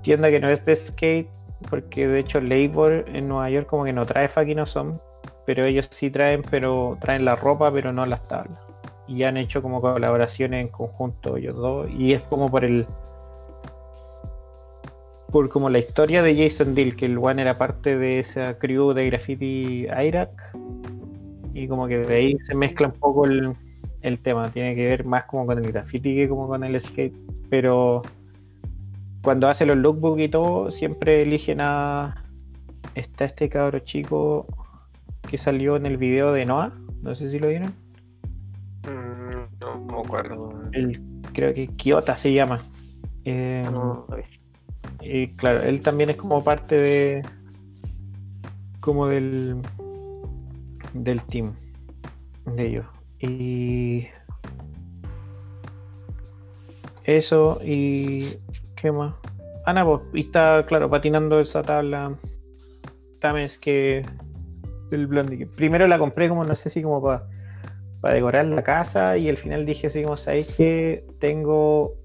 [0.01, 1.29] tienda que no es de skate,
[1.69, 4.99] porque de hecho Labor en Nueva York como que no trae fucking awesome,
[5.45, 8.59] pero ellos sí traen, pero traen la ropa, pero no las tablas.
[9.07, 12.85] Y han hecho como colaboraciones en conjunto ellos dos, y es como por el
[15.35, 18.93] por como la historia de Jason Deal, que el one era parte de esa crew
[18.93, 20.29] de graffiti Iraq,
[21.53, 23.53] y como que de ahí se mezcla un poco el,
[24.01, 27.13] el tema, tiene que ver más como con el graffiti que como con el skate,
[27.49, 28.01] pero
[29.23, 32.23] cuando hace los lookbooks y todo, siempre eligen a.
[32.93, 34.45] Está este cabro chico
[35.29, 36.71] que salió en el video de Noah,
[37.01, 37.73] no sé si lo vieron.
[38.83, 40.61] Mm, no, no me acuerdo.
[40.71, 41.01] El,
[41.33, 42.63] creo que Kiota se llama.
[43.25, 44.07] Eh, No.
[45.05, 47.21] Y claro, él también es como parte de.
[48.79, 49.57] como del.
[50.93, 51.53] del team
[52.45, 52.85] de ellos.
[53.19, 54.07] Y.
[57.03, 58.37] Eso y.
[58.75, 59.13] ¿Qué más?
[59.65, 62.15] Ah, no, pues, y está, claro, patinando esa tabla.
[63.21, 64.03] Tames que.
[64.89, 65.45] del Blondie.
[65.45, 67.27] Primero la compré como, no sé si como para
[68.05, 71.95] para decorar la casa y al final dije así como, ¿sabéis que tengo...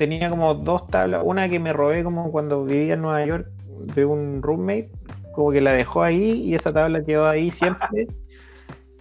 [0.00, 3.46] Tenía como dos tablas, una que me robé como cuando vivía en Nueva York
[3.94, 4.90] de un roommate,
[5.34, 8.06] como que la dejó ahí y esa tabla quedó ahí siempre.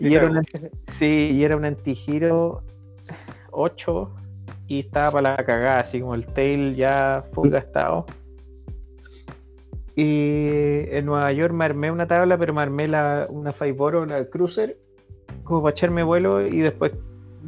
[0.01, 0.41] Y era una,
[0.97, 2.63] sí, y era un antigiro
[3.51, 4.11] 8
[4.67, 8.05] y estaba para la cagada, así como el tail ya full gastado.
[9.95, 14.25] Y en Nueva York me armé una tabla, pero me armé la, una Fiboro, la
[14.25, 14.77] Cruiser,
[15.45, 16.91] como para echarme vuelo y después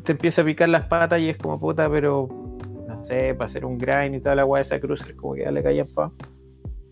[0.03, 2.29] te empieza a picar las patas y es como puta, pero
[3.01, 5.41] no sé, para hacer un grind y toda la weá de esa Cruiser, como que
[5.41, 6.11] ya le caía pa.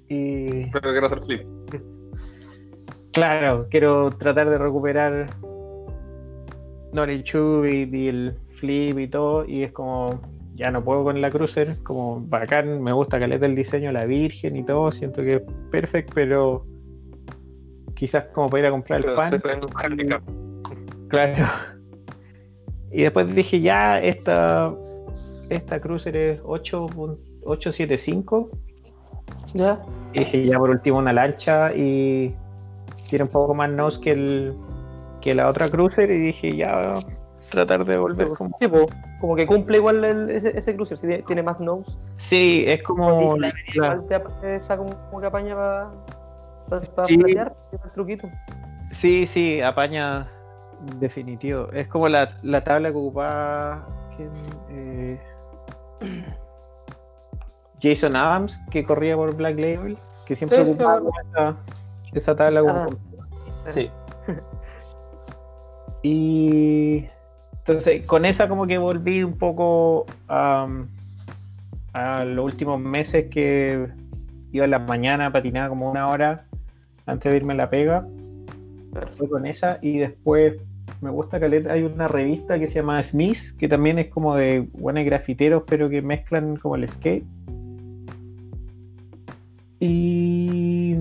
[0.07, 1.41] Y Pero quiero hacer flip.
[3.11, 5.27] Claro, quiero tratar de recuperar
[6.93, 10.19] Nori Chubby y el flip y todo, y es como,
[10.55, 14.55] ya no puedo con la cruiser, como bacán, me gusta caleta el diseño, la virgen
[14.55, 15.41] y todo, siento que es
[15.71, 16.65] perfecto, pero
[17.95, 19.41] quizás como para ir a comprar el pan.
[19.63, 21.07] un.
[21.09, 21.47] Claro.
[22.91, 24.73] Y después dije, ya, esta,
[25.49, 28.49] esta cruiser es 8.875.
[29.53, 29.79] ¿Ya?
[30.13, 32.35] Y dije, ya por último una lancha y
[33.09, 34.55] tiene un poco más nose que, el,
[35.21, 36.09] que la otra cruiser.
[36.11, 36.99] Y dije, ya,
[37.49, 38.55] tratar de volver como.
[38.57, 38.85] Sí, pues,
[39.19, 41.91] como que cumple igual el- ese, ese cruiser, si tiene, tiene más nose.
[42.17, 43.37] Sí, es como.
[43.37, 44.01] La- la-
[44.41, 45.89] te, está como, como que apaña para
[46.69, 47.17] para Sí.
[47.17, 48.29] platear, el truquito.
[48.91, 50.27] Sí, sí, apaña
[50.99, 51.67] definitivo.
[51.73, 53.87] Es como la, la tabla que ocupaba.
[54.69, 55.19] Eh,
[57.81, 61.01] Jason Adams, que corría por Black Label, que siempre Sí, ocupaba
[61.31, 61.55] esa,
[62.13, 62.87] esa tabla como- Ah.
[63.67, 63.89] Sí.
[66.03, 67.05] y
[67.59, 70.67] entonces con esa como que volví un poco a
[72.25, 73.87] los últimos meses que
[74.51, 76.45] iba en la mañana, patinaba como una hora
[77.05, 78.05] antes de irme a la pega.
[79.17, 80.57] Fue con esa y después
[81.01, 81.73] me gusta caleta.
[81.73, 85.89] Hay una revista que se llama Smith, que también es como de buenos grafiteros, pero
[85.89, 87.23] que mezclan como el skate.
[89.79, 90.97] Y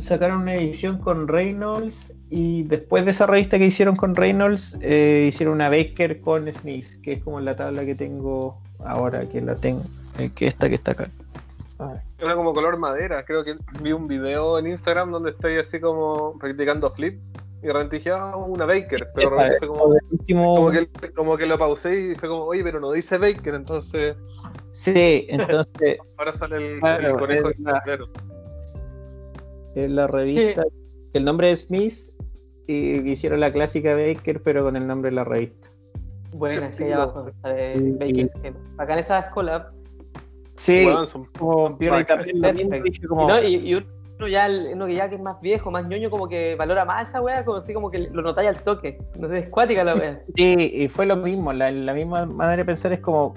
[0.00, 5.26] sacaron una edición con Reynolds y después de esa revista que hicieron con Reynolds eh,
[5.28, 9.56] hicieron una Baker con Smith que es como la tabla que tengo ahora que la
[9.56, 9.82] tengo
[10.18, 11.08] eh, que esta que está acá
[12.18, 13.24] Era como color madera.
[13.24, 17.20] Creo que vi un video en Instagram donde estoy así como practicando flip.
[17.62, 17.68] Y
[18.10, 19.08] ah, una Baker.
[19.14, 22.28] Pero de repente fue como, El último- como, que, como que lo pausé y fue
[22.28, 23.54] como, oye, pero no dice Baker.
[23.54, 24.16] Entonces
[24.72, 27.82] sí entonces ahora sale el, Claro, el conejo es de la-
[29.74, 30.62] es la revista
[31.12, 31.94] que el nombre es Smith
[32.66, 35.68] y que hicieron la clásica Baker pero con el nombre de la revista
[36.32, 37.92] Buena, sí, abajo, está de Sí.
[37.98, 38.56] Baker's Game.
[38.76, 39.72] Acá en esas collab.
[40.56, 42.76] sí son- como y también lo mismo,
[43.08, 43.86] como Y, no, y, y
[44.18, 47.08] uno ya, uno que ya que es más viejo, más ñoño, como que valora más
[47.08, 48.98] esa wea, como así como que lo notáis al toque.
[49.18, 50.20] No sé, es cuática la wea.
[50.34, 53.34] Sí, y fue lo mismo, la, la misma manera de pensar es como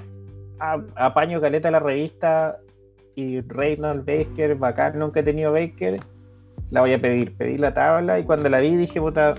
[0.60, 2.57] a- apaño caleta la revista
[3.15, 5.99] y Reynolds, Baker, bacán, nunca he tenido Baker,
[6.72, 9.35] la voy a pedir, pedí la tabla y cuando la vi dije, puta,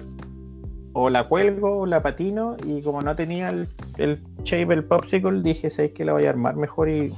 [0.92, 5.40] o la cuelgo o la patino y como no tenía el, el shape, el popsicle,
[5.40, 7.14] dije, ¿sabes que la voy a armar mejor y,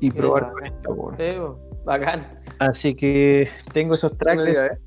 [0.00, 0.94] y probar con esto?
[0.96, 1.12] po".
[1.18, 2.37] Sí, bo, bacán.
[2.58, 4.78] Así que tengo esos tracks digas, ¿eh?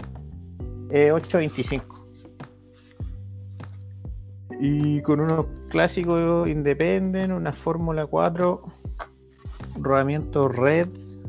[0.91, 1.84] eh, 8.25.
[4.60, 8.61] Y con unos clásicos Independent, una Fórmula 4,
[9.80, 11.23] rodamientos Reds.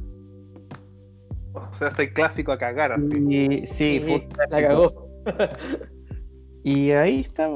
[1.55, 3.25] O sea, está el clásico a cagar así.
[3.29, 4.21] Y sí, Sí, full
[4.51, 4.93] la cagó.
[6.65, 7.49] Y ahí está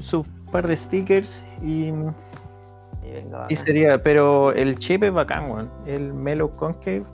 [0.00, 1.92] su par de stickers y,
[3.02, 3.56] Y venga, y bacán.
[3.56, 5.70] sería, pero el chip es bacán, weón.
[5.86, 7.04] El Melo Concave.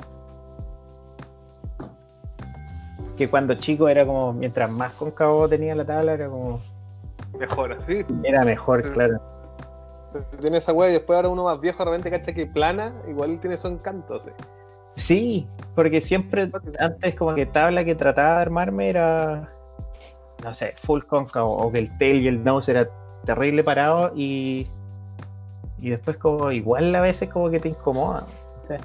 [3.20, 6.62] Que cuando chico era como, mientras más cóncavo tenía la tabla, era como,
[7.38, 8.00] Mejor así.
[8.24, 8.88] era mejor, Sí.
[8.94, 9.20] claro.
[10.40, 13.38] Tiene esa wea y después ahora uno más viejo de repente cacha que plana, igual
[13.38, 14.20] tiene su encanto.
[14.20, 14.30] Sí.
[14.96, 19.50] Sí, porque siempre antes como que tabla que trataba de armarme era,
[20.42, 22.88] no sé, full cóncavo, o que el tail y el nose era
[23.26, 24.66] terrible parado y,
[25.78, 28.24] y después como igual a veces como que te incomoda.
[28.62, 28.78] no sé.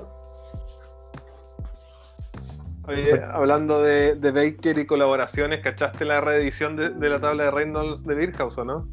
[2.87, 7.51] Oye, hablando de, de Baker y colaboraciones, ¿cachaste la reedición de, de la tabla de
[7.51, 8.87] Reynolds de Beerhouse o no?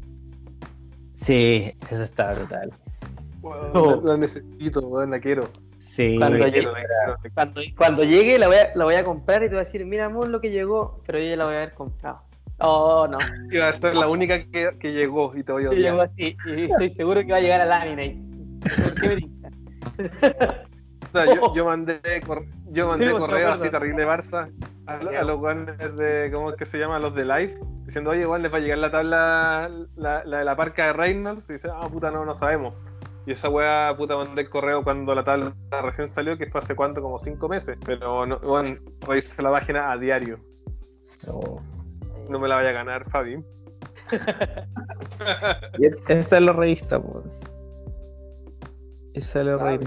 [1.13, 2.71] Sí, eso está brutal.
[3.41, 4.01] Weón, No.
[4.01, 5.49] la, la necesito, weón, la quiero.
[5.77, 7.33] Sí, Cuando La llegue- quiero, la quiero.
[7.35, 9.85] Cuando, cuando llegue la voy, a, la voy a comprar y te voy a decir,
[9.85, 12.21] mira amor lo que llegó, pero yo ya la voy a haber comprado.
[12.59, 13.17] Oh, no.
[13.51, 16.05] Iba a ser la única que, que llegó y te voy a Sí, llegó odiar.
[16.05, 18.21] así y estoy seguro que va a llegar a Laminates.
[18.83, 19.27] ¿Por qué
[21.13, 24.51] yo, yo mandé, cor- yo mandé Sí, correo así terrible Barça
[24.87, 26.99] a, lo- a los guanes de, ¿cómo es que se llama?
[26.99, 30.45] Los de Live, diciendo, oye, igual les va a llegar la tabla, la, la de
[30.45, 32.73] la parca de Reynolds, y dice, ah, puta, no, no sabemos.
[33.25, 36.75] Y esa weá, puta, mandé el correo cuando la tabla recién salió, que fue hace
[36.75, 37.77] cuánto, como cinco meses.
[37.85, 38.77] Pero, no, bueno,
[39.07, 40.39] revisé la página a diario.
[41.27, 41.61] Oh.
[42.27, 43.41] No me la vaya a ganar, Fabi.
[45.77, 47.23] Y es- Esa es la revista, po.
[49.13, 49.79] Esa es la Sabe.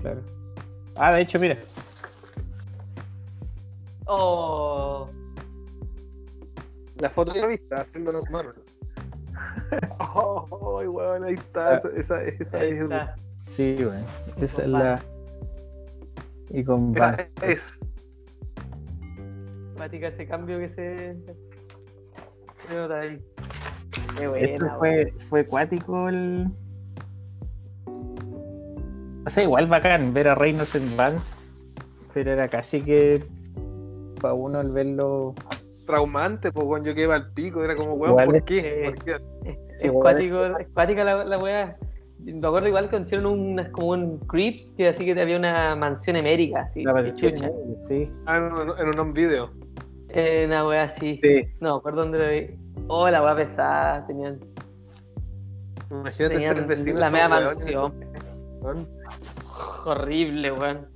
[0.00, 0.20] Claro.
[0.96, 1.56] Ah, de hecho, mira.
[4.06, 5.08] Oh,
[6.96, 8.54] La foto de la vista, haciéndonos Marvel.
[10.00, 11.76] Oh, weón, ahí está.
[11.76, 12.80] Esa, esa, esa ahí es.
[12.80, 13.14] está.
[13.42, 14.02] Sí, güey.
[14.40, 15.02] Esa es la.
[16.50, 17.92] Y con Esa es.
[19.68, 21.16] Simpática ese cambio que se.
[22.68, 23.22] se nota ahí.
[24.16, 26.48] Qué Esto buena, fue, fue cuático el.
[29.26, 31.22] O sea, igual bacán ver a Reynolds en Vans,
[32.14, 33.24] pero era casi que
[34.20, 35.34] para uno el verlo.
[35.86, 36.84] Traumante, pues, weón.
[36.84, 37.62] Yo quedé al pico.
[37.64, 38.92] Era como, weón, ¿por es qué?
[38.94, 39.32] ¿Por qué así?
[39.44, 41.76] Es, es bueno, cuático, es cuática la, la weá.
[42.24, 46.16] Me acuerdo igual que hicieron unas como un Creeps que así que había una mansión
[46.16, 47.48] emérica, así, La chucha.
[47.86, 49.50] Sí, Ah, en un, en un video.
[50.08, 51.20] Eh, una weá así.
[51.22, 51.46] sí.
[51.60, 52.58] No, por dónde lo vi.
[52.88, 54.40] Oh, la weá pesada, tenían,
[55.90, 56.98] Imagínate tenían ser vecino.
[56.98, 57.94] la media mansión.
[58.62, 58.97] mansión.
[59.84, 60.86] Horrible, weón.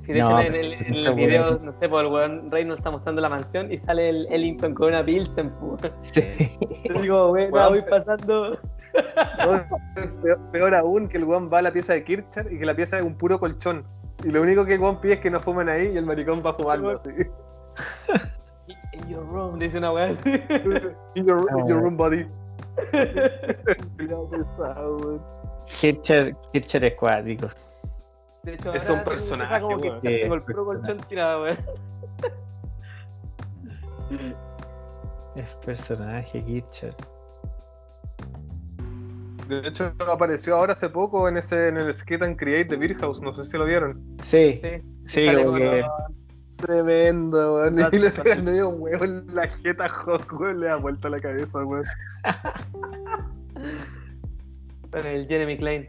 [0.00, 1.58] Si de No, hecho en el, en el video, bueno.
[1.66, 4.88] no sé, por el weón Reynolds está mostrando la mansión y sale el Ellington con
[4.88, 5.76] una Pilsen, pu.
[6.02, 6.22] sí.
[6.84, 8.58] Yo digo, weón, Weón, voy pasando.
[9.38, 9.64] No,
[10.22, 12.74] peor, peor aún que el weón va a la pieza de Kirchner y que la
[12.74, 13.84] pieza es un puro colchón.
[14.24, 16.42] Y lo único que el weón pide es que no fumen ahí y el maricón
[16.44, 17.10] va fumando así.
[18.92, 20.42] In your room, dice una weá así.
[21.14, 22.26] In your, Ah, in your room body.
[23.96, 25.22] Cuidado pesado, weón.
[25.80, 27.48] Kircher, Kircher es cuático.
[28.42, 30.00] De hecho, Es un personaje, como que weón.
[30.00, 31.58] tengo el Sí, puro colchón tirado, weón.
[35.36, 36.94] Es personaje, Kircher.
[39.48, 42.94] De hecho, apareció ahora hace poco en ese en el Skate and Create de Beer
[42.98, 43.20] House.
[43.20, 44.00] No sé si lo vieron.
[44.22, 45.84] Sí, Sí, sí, como que.
[46.56, 47.78] Tremendo, weón.
[47.92, 50.60] Y le medio un huevo en la jeta, Hawk, weón.
[50.60, 51.84] Le da vuelta la cabeza, weón.
[54.90, 55.88] con el Jeremy Klein.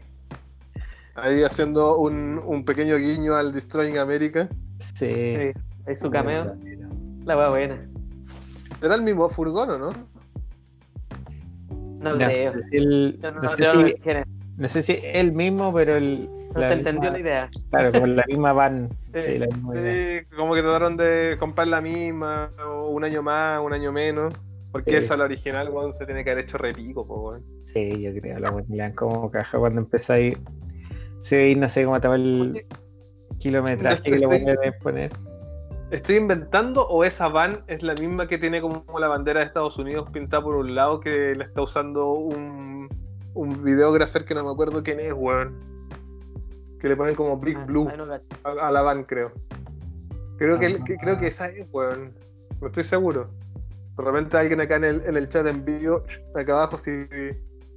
[1.14, 4.48] Ahí haciendo un, un pequeño guiño al Destroying America.
[4.94, 5.12] Sí.
[5.12, 5.36] Sí,
[5.86, 6.56] ahí su cameo.
[7.24, 7.86] La weá buena.
[8.82, 9.92] Era el mismo furgón, ¿o no?
[12.00, 12.52] No creo.
[12.72, 14.02] el- No, no, no no, sé si,
[14.56, 16.28] no sé si él mismo, pero el.
[16.54, 17.50] No la se entendió la idea.
[17.70, 18.88] Claro, con la misma van.
[19.14, 19.20] Sí.
[19.20, 20.24] Sí, la misma idea.
[20.36, 24.32] Como que trataron de comprar la misma, o un año más, un año menos.
[24.72, 24.96] Porque Sí.
[24.96, 27.44] esa, la original, weón, se tiene que haber hecho repico, po, weón.
[27.72, 30.36] Sí, yo creo, la le dan como caja cuando empezáis.
[31.22, 32.66] Sí, no sé cómo estaba el Oye,
[33.38, 35.12] kilometraje que le estoy- pueden poner.
[35.90, 39.76] ¿Estoy inventando o esa van es la misma que tiene como la bandera de Estados
[39.78, 42.88] Unidos pintada por un lado que la está usando un,
[43.34, 45.58] un videógrafo que no me acuerdo quién es, weón?
[46.80, 47.88] Que le ponen como Big Ah, Blue
[48.44, 49.32] a, a la van, creo.
[50.38, 50.84] Creo que, Ah.
[50.84, 52.12] que- creo que esa es, weón.
[52.60, 53.30] No estoy seguro.
[53.98, 56.02] De repente alguien acá en el, en el chat en vivo,
[56.34, 56.90] acá abajo, si,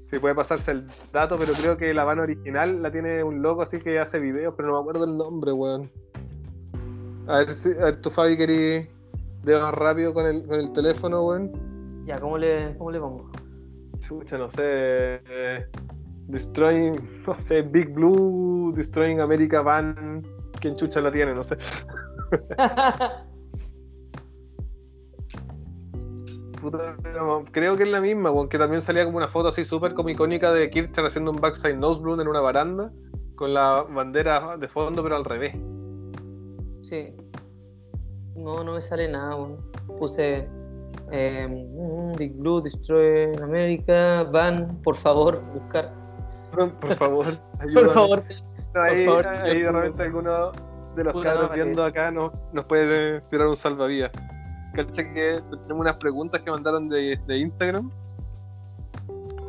[0.10, 3.61] si puede pasarse el dato, pero creo que la van original la tiene un loco
[3.61, 5.91] así que hace videos, pero no me acuerdo el nombre, weón.
[7.27, 8.88] A ver si, a ver, tu Fabi querí
[9.44, 12.06] dedos rápido con el, con el teléfono, weón.
[12.06, 13.32] Ya, ¿cómo le, cómo le pongo?
[13.99, 14.61] Chucha, no sé.
[14.64, 15.65] eh,
[16.27, 20.22] destroying, no sé, Big Blue, Destroying America Van.
[20.60, 21.34] ¿Quién chucha la tiene?
[21.34, 21.57] No sé.
[26.72, 29.64] Puta, no, creo que es la misma, weón, que también salía como una foto así
[29.64, 32.92] súper como icónica de Kirchner haciendo un backside noseblunt en una baranda
[33.36, 35.54] con la bandera de fondo pero al revés.
[36.90, 37.14] sí.
[38.36, 39.58] No, no me sale nada, weón.
[39.98, 40.46] Puse
[41.12, 41.48] eh,
[42.18, 45.94] Big Blue, Destroy America, Van, por favor, buscar.
[46.52, 47.94] Por favor, Por ayúdame.
[47.94, 48.24] favor.
[48.74, 50.52] Ahí, favor, ahí señor de repente alguno
[50.96, 54.12] de los cabros no, viendo acá nos, nos puede tirar un salvavidas.
[54.76, 57.90] Que tenemos unas preguntas que mandaron de, de Instagram.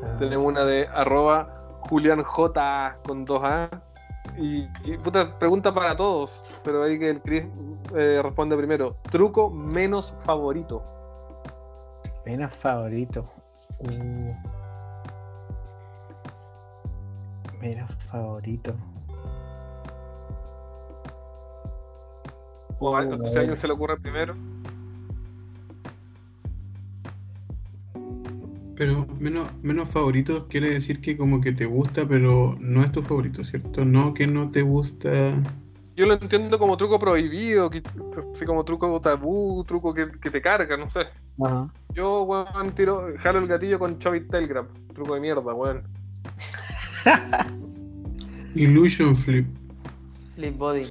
[0.03, 3.83] Ah, Tenemos una de arroba Julián J con 2A.
[4.39, 7.45] Y, y, puta, pregunta para todos, pero ahí que el Chris
[7.95, 8.97] eh, responde primero.
[9.11, 10.83] Truco menos favorito.
[12.25, 13.25] Menos favorito.
[13.79, 14.35] Uh.
[17.61, 18.75] Menos favorito.
[22.79, 23.39] O a si a ver.
[23.39, 24.35] alguien se le ocurre primero.
[28.77, 33.03] Pero menos, menos favorito quiere decir que como que te gusta, pero no es tu
[33.03, 33.85] favorito, ¿cierto?
[33.85, 35.35] No que no te gusta.
[35.97, 37.83] Yo lo entiendo como truco prohibido, que-
[38.35, 41.01] así como truco tabú, truco que, que te carga, no sé.
[41.43, 41.73] Ajá.
[41.95, 44.67] Yo, weón, tiro, jalo el gatillo con Chovy Telegram.
[44.95, 45.83] Truco de mierda, weón.
[48.55, 49.47] Illusion Flip.
[50.37, 50.89] Flip Body.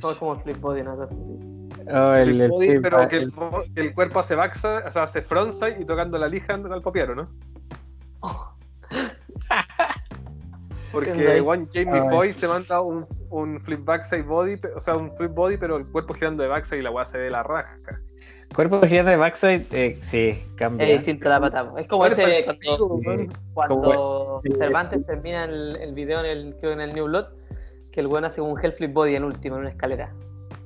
[0.00, 1.38] Todo es como Flip Body, una cosa así.
[1.92, 4.34] Oh, el- El el body, flip pero que el, el- bo- que el cuerpo hace
[4.36, 7.28] backside, o sea, hace frontside y tocando la lija al copiaro, ¿no?
[8.22, 8.44] Anda
[10.92, 11.40] Porque.
[11.40, 12.00] One Jamie.
[12.02, 15.86] Boy se manda un, un flip backside body, o sea, un flip body, pero el
[15.86, 17.78] cuerpo girando de backside y la weá se ve la raja.
[18.54, 20.86] Cuerpo girando de backside, eh, sí, cambia.
[20.86, 21.72] Es distinto la pata.
[21.78, 22.44] Es como ese
[23.54, 24.50] cuando, Sí.
[24.56, 27.26] Cervantes termina el, el video en el, creo en el New Blood,
[27.92, 30.12] que el weón hace un Hell Flip Body en último, en una escalera.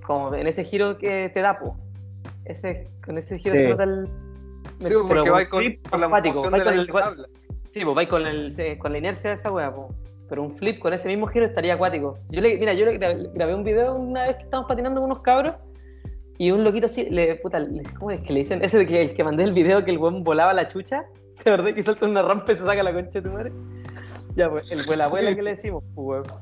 [0.06, 1.76] Como en ese giro que te da, po.
[2.44, 3.62] Ese, con ese giro Sí.
[3.62, 4.06] se nota el.
[4.78, 6.86] Sí, pero porque va con, flip con la acuático, moción va de la con el-
[6.88, 7.28] tabla.
[7.72, 9.88] Sí, pues vais con, el, se- con la inercia de esa wea, po.
[10.28, 12.18] Pero un flip con ese mismo giro estaría acuático.
[12.30, 15.10] Yo le, mira, yo le grabé, grabé un video una vez que estábamos patinando con
[15.10, 15.54] unos cabros
[16.38, 18.62] y un loquito así, le, puta, le- ¿cómo es que le dicen?
[18.64, 21.04] Ese de que el que mandé el video que el weón volaba la chucha,
[21.44, 23.52] ¿de verdad que salta en una rampa y se saca la concha de tu madre?
[24.34, 26.40] Ya, pues, el vuela abuela que le decimos, pues, weón.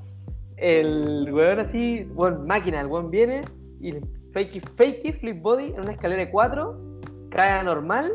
[0.56, 3.42] El weón así, weón, máquina, el weón viene
[3.80, 7.00] y el fakey, fakey, flip body en una escalera de 4,
[7.30, 8.14] cae normal,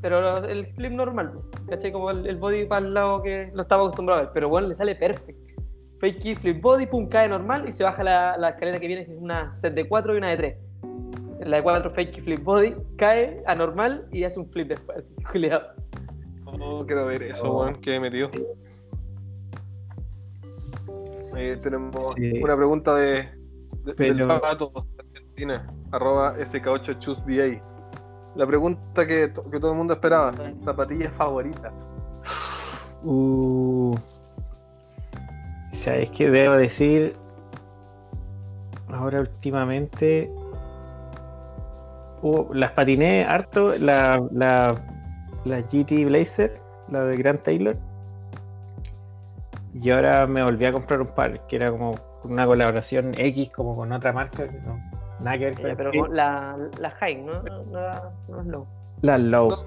[0.00, 1.32] pero el flip normal,
[1.68, 1.92] ¿cachai?
[1.92, 4.68] Como el, el body para el lado que lo estaba acostumbrado a ver, pero bueno,
[4.68, 5.42] le sale perfecto.
[6.00, 9.06] Fake kick, flip body, pum, cae normal y se baja la, la escalera que viene,
[9.06, 10.56] que es una set de 4 y una de 3.
[11.40, 14.68] En la de 4, fake kick, flip body, cae a normal y hace un flip
[14.68, 15.62] después, así, culiado.
[16.58, 17.60] No quiero ver eso, Oh.
[17.62, 18.30] weón, que metió.
[21.52, 22.42] Ahí tenemos Sí.
[22.42, 23.28] una pregunta de,
[23.84, 27.62] de Pero- del Pato de Argentina, arroba SK8ChusBA.
[28.34, 32.02] La pregunta que, to- que todo el mundo esperaba, zapatillas favoritas.
[33.04, 33.94] Uh,
[35.72, 37.14] ¿Sabes qué debo decir?
[38.88, 40.30] Ahora últimamente
[42.22, 44.74] uh, las patiné harto, la, la,
[45.44, 47.76] la GT Blazer, la de Grant Taylor.
[49.74, 53.76] Y ahora me volví a comprar un par, que era como una colaboración X como
[53.76, 54.78] con otra marca, que no,
[55.20, 56.12] nada que ver con Eh, pero Street.
[56.14, 57.32] la, la high, ¿no?
[57.42, 58.66] No, no, la- no es low.
[59.02, 59.64] la Low.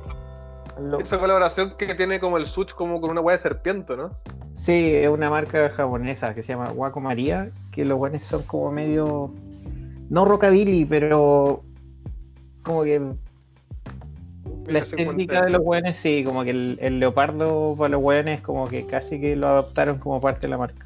[0.80, 1.00] Low.
[1.02, 4.12] Esa colaboración que tiene como el switch como con una hueá de serpiente, ¿no?
[4.56, 8.72] Sí, es una marca japonesa que se llama Waco María, que los buenos son como
[8.72, 9.32] medio,
[10.10, 11.64] no rockabilly, pero
[12.64, 13.02] como que
[14.68, 18.68] la estética de los buenos, sí, como que el, el leopardo para los buenos como
[18.68, 20.86] que casi que lo adoptaron como parte de la marca.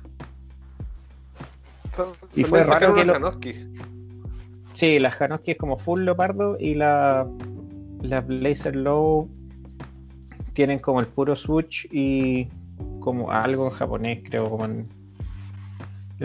[1.96, 3.54] Son- Y fue raro que lo- Janoski.
[4.74, 7.28] Sí, la Hanoski es como full leopardo y la,
[8.02, 9.28] la Blazer Low
[10.54, 12.48] tienen como el puro switch y
[13.00, 14.88] como algo en japonés, creo, como en...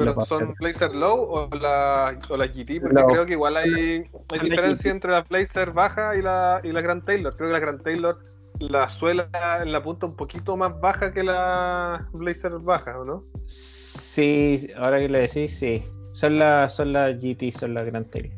[0.04, 0.54] ¿Pero son.
[0.60, 2.80] Blazer Low o la, o la GT?
[2.80, 4.04] Porque creo que igual hay,
[4.42, 7.34] diferencia entre la Blazer baja y la, y la Grand Taylor.
[7.36, 8.18] Creo que la Grand Taylor,
[8.58, 9.28] la suela
[9.62, 13.24] en la punta un poquito más baja que la Blazer baja, ¿o no?
[13.46, 15.84] Sí, ahora que lo decís, sí.
[16.12, 18.32] Son las son la GT, son la Grand Tail.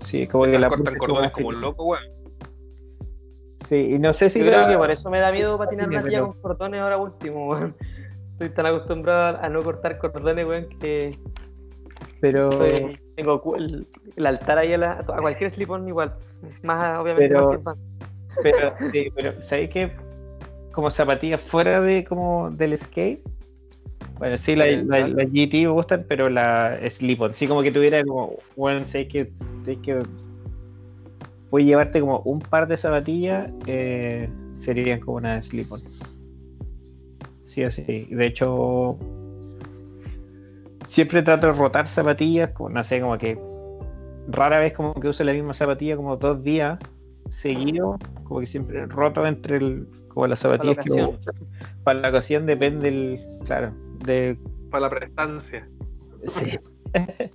[0.00, 2.04] Sí, como que la cortan cordones como como loco, weón.
[3.68, 5.88] Sí, y no sé si Yo la- creo que por eso me da miedo patinar
[5.88, 7.76] tía pero- con cordones ahora último, weón.
[8.32, 11.18] Estoy tan acostumbrado a no cortar cordones, weón, que
[12.20, 13.86] pero estoy- tengo el,
[14.16, 16.14] el altar ahí a, la- a cualquier slip-on igual.
[16.62, 17.76] Más, obviamente, Pero- más
[18.42, 19.92] pero sí, pero ¿sabéis que
[20.72, 23.20] como zapatillas fuera de como del skate?
[24.18, 28.36] Bueno, sí, la, la, GT me gustan, pero la slip-on, sí como que tuviera como,
[28.56, 29.30] bueno, sé que,
[29.82, 30.02] que
[31.50, 35.82] voy a llevarte como un par de zapatillas, eh, serían como una slip-on.
[37.52, 38.08] Sí o sí.
[38.10, 38.96] De hecho,
[40.86, 43.38] siempre trato de rotar zapatillas, como, no sé, como que
[44.28, 46.78] rara vez como que uso la misma zapatilla como dos días
[47.28, 51.18] seguido, como que siempre roto entre el, como las zapatillas que ocasión.
[51.84, 53.74] para la ocasión depende el, claro,
[54.06, 54.38] de
[54.70, 55.68] Para la prestancia.
[56.28, 56.58] Sí.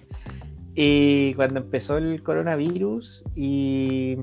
[0.74, 4.18] y cuando empezó el coronavirus y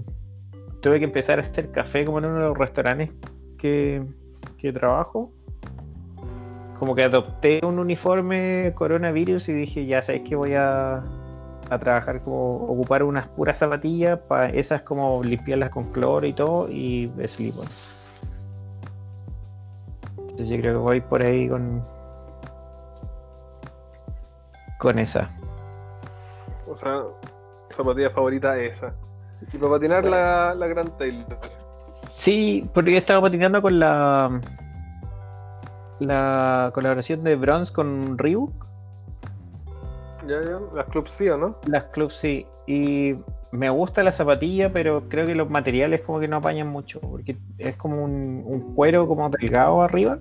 [0.83, 3.11] tuve que empezar a hacer café como en uno de los restaurantes
[3.59, 4.03] que,
[4.59, 5.31] que trabajo,
[6.79, 11.03] como que adopté un uniforme coronavirus y dije, ya sabes que voy a,
[11.71, 16.69] a trabajar como ocupar unas puras zapatillas para esas como limpiarlas con cloro y todo
[16.71, 17.69] y slip -on.
[20.19, 21.85] Entonces yo creo que voy por ahí con
[24.79, 25.31] con esa.
[26.69, 27.05] O sea,
[27.73, 28.95] zapatilla favorita esa.
[29.53, 31.39] Y para patinar la, la Grand Taylor.
[32.15, 34.41] Sí, porque yo estaba patinando con la
[36.01, 38.53] la colaboración de Bronze con Reebok,
[40.27, 40.59] Ya, ya.
[40.75, 41.57] Las Club C, ¿o no?
[41.67, 43.15] las Club sí, y
[43.53, 47.37] me gusta la zapatilla, pero creo que los materiales como que no apañan mucho, porque
[47.59, 50.19] es como un, un cuero como delgado arriba,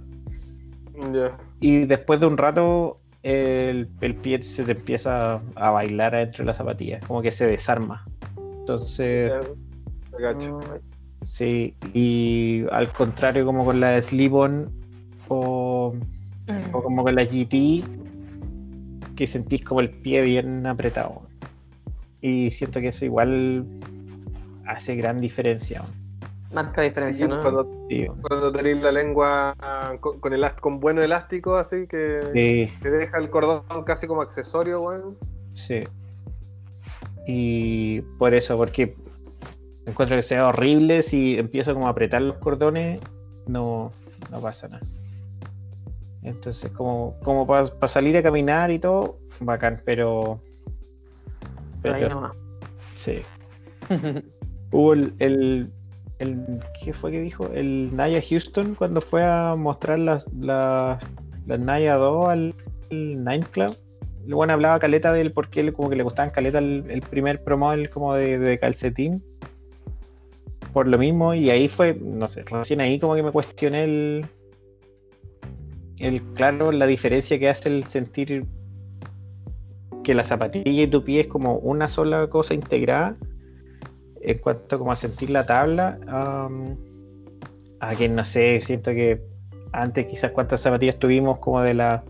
[1.14, 1.36] Ya.
[1.60, 6.48] y después de un rato el, el pie se te empieza a bailar adentro de
[6.48, 8.06] la zapatilla, como que se desarma.
[8.60, 9.32] Entonces,
[10.20, 10.60] cacho.
[11.24, 14.70] sí, y al contrario como con la Slip-On
[15.28, 15.94] o,
[16.74, 17.84] o como con la GT,
[19.16, 21.22] que sentís como el pie bien apretado.
[22.22, 23.66] Y siento que eso igual
[24.66, 25.84] hace gran diferencia.
[26.54, 27.42] Marca diferencia, Sí, ¿no?
[27.42, 29.56] cuando, Sí, cuando tenéis la lengua
[30.00, 34.22] con, con, elast- con bueno elástico, así que sí, te deja el cordón casi como
[34.22, 35.16] accesorio,
[35.54, 35.82] sí.
[37.26, 38.96] Y por eso, porque
[39.86, 43.02] encuentro que sea horrible si empiezo como a apretar los cordones,
[43.48, 43.92] no,
[44.32, 44.86] no pasa nada.
[46.24, 50.40] Entonces, como, como para salir a caminar y todo, bacán, pero.
[51.82, 52.34] Pero ahí nomás.
[52.96, 53.22] sí.
[54.72, 55.70] Hubo el, el,
[56.20, 57.48] el- ¿Qué fue que dijo?
[57.54, 61.00] El Naya Houston cuando fue a mostrar las, las,
[61.46, 62.56] las Naya 2 al,
[62.90, 63.78] Nine Club.
[64.26, 67.44] El bueno hablaba caleta del por qué como que le gustaban caleta el, el primer
[67.44, 69.22] promodel como de, de calcetín.
[70.72, 74.26] Por lo mismo, y ahí fue, no sé, recién ahí como que me cuestioné el,
[76.00, 78.46] el claro, la diferencia que hace el sentir
[80.04, 83.16] que la zapatilla y tu pie es como una sola cosa integrada
[84.22, 85.98] en cuanto como a sentir la tabla,
[87.80, 89.22] a que no sé, siento que
[89.74, 92.04] antes quizás cuántas zapatillas tuvimos como de la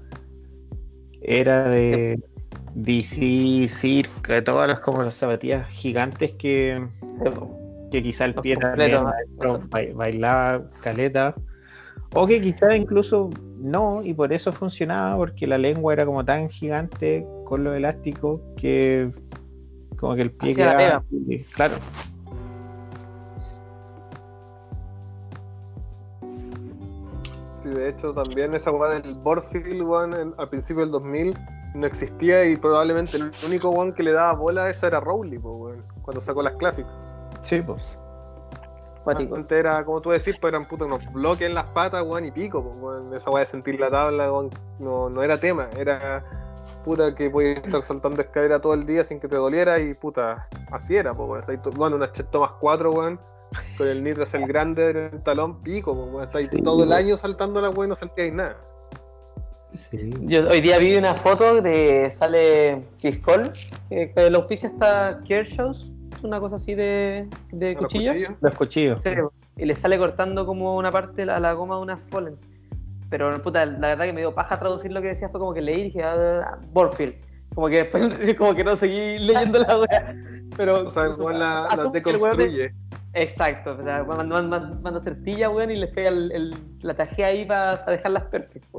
[1.22, 2.20] era de
[2.76, 6.86] DC, Circa, de todas las como las zapatillas gigantes que,
[7.92, 8.92] que quizás el pie también
[9.70, 11.36] ba- bailaba caleta.
[12.16, 13.30] O que quizás incluso
[13.64, 18.42] no, y por eso funcionaba, porque la lengua era como tan gigante con los elásticos
[18.58, 19.10] que
[19.98, 21.04] como que el pie quedaba-
[21.56, 21.76] Claro.
[27.56, 31.38] Sí, de hecho, también esa weá del Borfield, weón, en- al principio del 2000
[31.76, 35.38] no existía y probablemente el único weón que le daba bola a eso era Rowley,
[35.38, 36.96] weón, cuando sacó las Classics.
[37.42, 37.82] Sí, pues.
[39.04, 39.36] Cuático.
[39.36, 42.32] Antes era, como tú decís, pues eran puta unos bloques en las patas, weón, y
[42.32, 43.14] pico, pues, weón.
[43.16, 44.50] Esa weá de sentir la tabla, weón,
[44.80, 46.24] no, no era tema, era
[46.84, 50.48] puta que podías estar saltando escalera todo el día sin que te doliera y puta,
[50.72, 51.40] así era, pues, weón.
[51.42, 53.20] Estáis Bueno, una Chet Thomas 4, weón,
[53.78, 56.24] con el Nitras el grande en el talón, pico, pues, weón.
[56.24, 58.58] Estáis Sí, todo el año saltando la weón y no sentíais nada.
[59.90, 60.14] Sí.
[60.22, 63.50] Yo hoy día vi una foto de sale Piscol,
[63.90, 65.93] que, que el auspicio está Kershaws,
[66.24, 68.12] una cosa así de, de ¿A los cuchillo.
[68.12, 68.34] cuchillos?
[68.42, 69.04] Los cuchillos.
[69.04, 69.10] Sí,
[69.58, 72.36] y le sale cortando como una parte a la goma de una Fallen.
[73.10, 75.62] Pero puta, la verdad que me dio paja traducir lo que decía, fue como que
[75.62, 77.14] leí y dije, ah, Borfield.
[77.54, 78.04] Como que después
[78.38, 80.16] como que no seguí leyendo la wea.
[80.58, 82.74] Pero O sea, weón la, la deconstruye.
[83.16, 87.28] Exacto, o sea, manda, manda, manda certilla, weón, y les pega el, el- la tajea
[87.28, 88.72] ahí para dejarlas perfectas.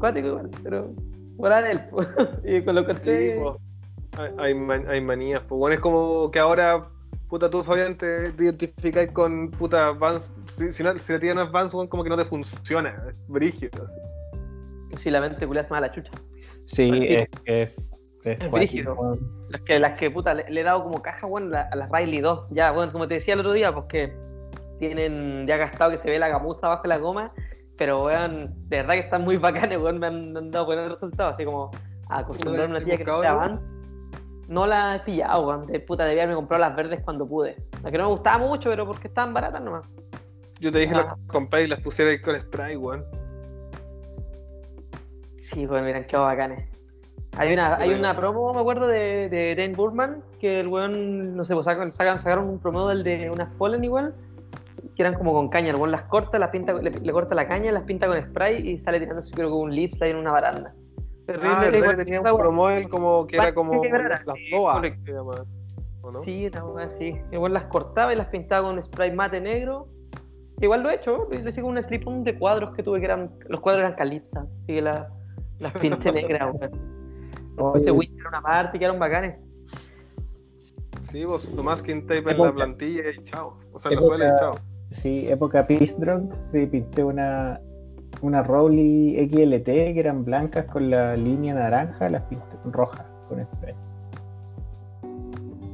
[0.00, 0.92] Cuático igual, pero
[1.36, 1.80] fuera de él.
[2.44, 3.40] y con lo que Sí.
[4.16, 6.88] Hay, hay, man- hay manías, pues bueno, es como que ahora,
[7.28, 11.34] puta, tú Fabián te, te identificáis con puta Vans, si, si, no, si la tía
[11.34, 13.98] no es Vans, como que no te funciona, es brígido, así.
[14.96, 16.10] si la mente culia se la chucha.
[16.64, 17.70] Sí, Bueno, es, es,
[18.24, 18.50] es Es cuático.
[18.52, 19.18] brígido.
[19.50, 22.20] Las que, las que puta, le, le he dado como caja, la- a las Riley
[22.20, 22.46] 2.
[22.50, 24.16] Ya, bueno, como te decía el otro día, pues que
[24.78, 27.32] tienen ya gastado que se ve la gamuza bajo la goma,
[27.76, 31.44] pero weón, de verdad que están muy bacanes, weón, me han, dado buenos resultados, así
[31.44, 31.70] como
[32.08, 33.34] a acostumbrar a una tía que sea?
[33.34, 33.60] Vans.
[34.48, 37.56] No la he pillado, weón, de puta, debía haberme comprado las verdes cuando pude.
[37.82, 39.86] Las que no me gustaban mucho, pero porque estaban baratas nomás.
[40.60, 41.16] Yo te dije Ah.
[41.18, 43.04] las compré y las pusierais con spray, weón.
[45.40, 46.68] Sí, bueno, miran qué bacanes.
[47.36, 51.44] Hay una, hay una promo, me acuerdo, de, de Dane Burman, que el weón, no
[51.44, 54.14] sé, pues sacan- sacaron un promo del de unas Fallen igual,
[54.94, 57.48] que eran como con caña, el weón las corta, las pinta, le, le corta la
[57.48, 60.30] caña, las pinta con spray y sale tirando creo con un lips ahí en una
[60.30, 60.74] baranda.
[61.26, 62.24] Terrible, Ah, verdad igual, que tenía un
[62.88, 65.02] como que era como que era- las sí, DOA, correcto.
[65.02, 65.44] se llama.
[66.02, 66.18] ¿O no?
[66.20, 67.14] Sí, una así.
[67.32, 69.88] Igual las cortaba y las pintaba con spray mate negro.
[70.60, 73.06] Igual lo he hecho, lo hice con un slip on de cuadros que tuve que
[73.06, 73.30] eran.
[73.48, 75.10] Los cuadros eran calipsas, así que la-
[75.60, 76.94] las pinté negras, weón.
[77.56, 79.38] Puse Oye, Witcher en una parte y quedaron bacanes.
[81.10, 82.48] Sí, vos tu masking tape en Época.
[82.48, 83.56] la plantilla y chao.
[83.72, 84.54] O sea, en la suela y chao.
[84.90, 87.60] Sí, época Peace Drunk, sí, pinté una,
[88.24, 93.74] una Rowley XLT que eran blancas con la línea naranja, las pinté rojas con spray.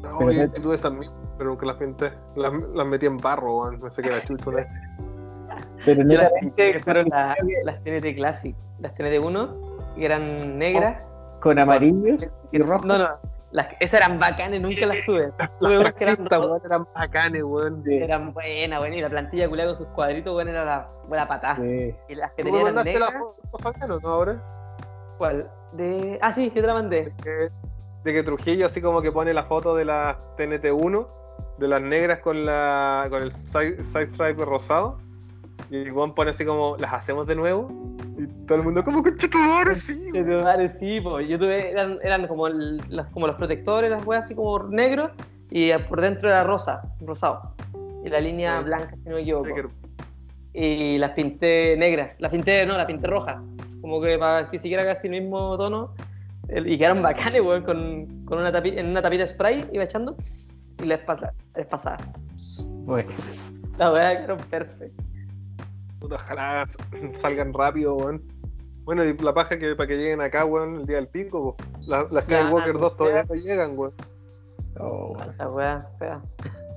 [0.02, 2.10] No, Pero yo que- tuve esas mismas, pero nunca las pinté.
[2.36, 3.80] Las, las metí en barro, weón.
[3.80, 4.58] Pensé que era chucho, ¿no?
[5.84, 9.56] Pero Yo las pinté, que fueron la- las TNT Classic, las TNT 1,
[9.96, 11.02] que eran negras.
[11.40, 12.84] con amarillos y rojos.
[12.84, 13.08] No, no,
[13.52, 15.32] las, esas eran bacanes, nunca las tuve.
[15.60, 17.82] Tuve unas que eran, weón, eran bacanes, weón.
[17.86, 21.56] Eran buenas, buenas, y la plantilla culiada con sus cuadritos, bueno, era la buena patada.
[21.56, 21.94] sí.
[22.08, 24.42] Y las que ¿Tú tenían mandaste la negras, foto, Fabián, o no, ahora?
[25.18, 25.50] ¿cuál?
[25.72, 26.18] De...
[26.22, 27.04] Ah, sí, yo te la mandé.
[27.04, 27.50] de que,
[28.04, 31.06] de que Trujillo así como que pone la foto de la TNT1,
[31.58, 34.98] de las negras con la con el side, side stripe rosado.
[35.70, 37.68] Y Juan pone así como, ¿las hacemos de nuevo?
[38.18, 40.10] Y todo el mundo como, concha tu madre, sí.
[40.42, 41.20] Vale, sí, po.
[41.20, 45.12] Yo tuve, eran, eran como, el- las- como los protectores, las weas así como negros,
[45.50, 47.54] y por dentro era rosa, rosado.
[48.04, 48.64] Y la línea Sí.
[48.64, 49.46] blanca, si no me equivoco.
[49.46, 49.68] Sí, que-
[50.52, 52.12] Y las pinté negras.
[52.18, 53.36] Las pinté, no, las pinté rojas.
[53.80, 55.94] Como que para que siguiera casi el mismo tono.
[56.48, 60.16] Y quedaron bacanes, weón, con, con una tapi- en una tapita spray, iba echando
[60.82, 61.98] y les, pasa, les pasaba.
[62.84, 63.10] Bueno,
[63.78, 65.06] La wea quedaron perfectas.
[66.00, 66.66] Puta, ojalá
[67.14, 68.22] salgan rápido, weón.
[68.84, 71.64] Bueno, y la paja que para que lleguen acá, weón, el día del pico, po.
[71.86, 73.94] La- las Skywalker 2 todavía no llegan, weón.
[74.80, 76.20] oh, Esa wea fea.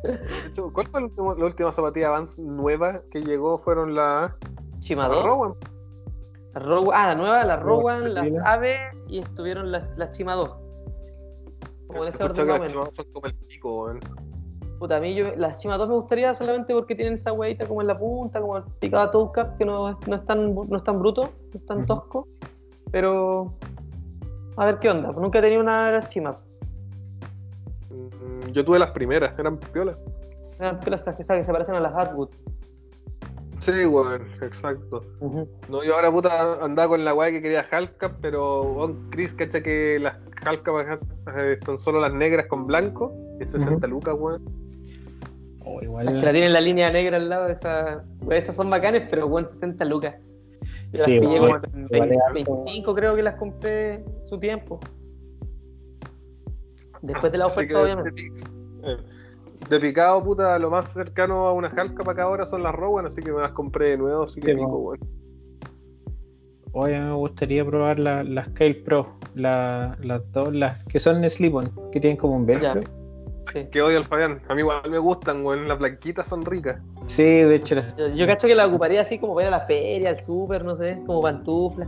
[0.04, 3.58] De hecho, ¿cuál fue el último- la última zapatilla Vans nueva que llegó?
[3.58, 4.34] Fueron las
[4.82, 5.26] Chima las 2.
[5.26, 5.54] Rowan.
[6.54, 8.28] La Rowan, ah, la nueva, la Rowan, las.
[8.46, 8.78] Ave
[9.08, 10.50] y estuvieron las, las Chima 2.
[11.88, 14.00] Como en ese orden que las son como el pico, weón.
[14.84, 17.80] Puta, a mí yo, las Chima 2 me gustaría solamente porque tienen esa hueita como
[17.80, 20.76] en la punta, como el picado toe cap, que no, es- no, es tan, no
[20.76, 21.22] es tan bruto,
[21.54, 22.28] no es tan tosco.
[22.92, 23.54] Pero.
[24.58, 25.14] A ver qué onda.
[25.14, 26.38] pues Nunca he tenido una de las Chima.
[27.90, 29.96] Mm, Yo tuve las primeras, eran piolas.
[30.60, 32.28] Eran pelas esas que se parecen a las Atwood.
[33.62, 35.02] Sí, weón, exacto.
[35.70, 39.64] No, yo ahora puta andaba con la weá que quería Halfcap, pero weón, Chris cacha
[39.64, 41.00] que las Halfcap acá,
[41.38, 44.63] eh, están solo las negras con blanco, y 60 lucas, weón.
[45.66, 46.06] Oh, Las igual.
[46.08, 49.84] que la tienen la línea negra al lado, esa, esas son bacanes, pero buen 60
[49.86, 50.16] lucas.
[50.92, 52.34] Yo Sí, las pillé igual- como en igual es 20 harto.
[52.34, 54.80] 25, creo que las compré su tiempo.
[57.02, 58.12] Después de la oferta, que, obviamente.
[58.12, 62.74] De, pi- de picado, puta, lo más cercano a una Halfcap acá ahora son las
[62.74, 65.00] Rowan, así que me las compré de nuevo, así que Sí, pico, weón.
[66.76, 71.70] Hoy me gustaría probar la- las Kale Pro, la- las dos, las que son slip-on,
[71.92, 72.82] que tienen como un velcro.
[72.82, 72.88] Ya.
[73.52, 73.68] Sí.
[73.72, 76.80] Que odio al Fabián, a mí igual me gustan, weón, las blanquitas son ricas.
[77.08, 79.66] Sí, de hecho, Yo, yo cacho que la ocuparía así como para ir a la
[79.66, 81.88] feria, al súper, no sé, como pantufla.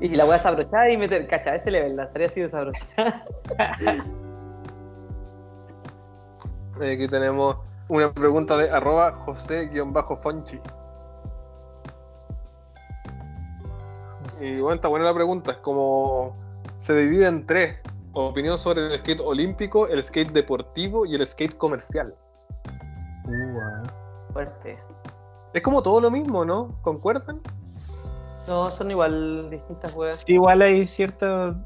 [0.00, 3.24] Y la voy a desabrochar y meter, cacha, ese level, la sería así desabrochada.
[6.78, 7.56] Eh, Aquí tenemos
[7.88, 10.60] una pregunta de arroba José-Fonchi.
[14.40, 15.52] Y bueno, está buena la pregunta.
[15.52, 16.36] Es como
[16.76, 17.78] se divide en tres.
[18.18, 22.14] Opinión sobre el skate olímpico, el skate deportivo y el skate comercial.
[23.26, 23.82] Uh, ah.
[24.32, 24.78] Fuerte.
[25.52, 26.80] Es como todo lo mismo, ¿no?
[26.80, 27.42] ¿Concuerdan?
[28.48, 30.24] No, son igual distintas weas.
[30.26, 31.56] Sí, igual hay cierto.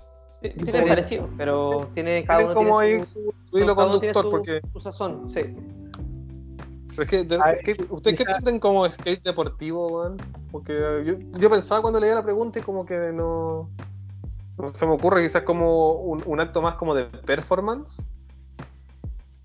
[0.41, 4.81] Tienen parecido, pero tiene cada uno como tiene ahí su, hilo conductor, su- porque su
[4.81, 5.55] sazón, sí.
[6.89, 10.17] pero es que, de- Ah, es que ¿ustedes qué entienden como skate deportivo, weón?
[10.51, 10.73] Porque
[11.07, 13.69] yo, yo pensaba cuando leía la pregunta y como que no,
[14.61, 18.07] no se me ocurre quizás como un, un acto más como de performance,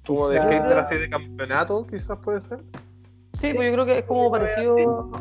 [0.06, 2.60] como de skater así de campeonato, quizás puede ser.
[3.34, 5.12] Sí, pues yo creo que es como parecido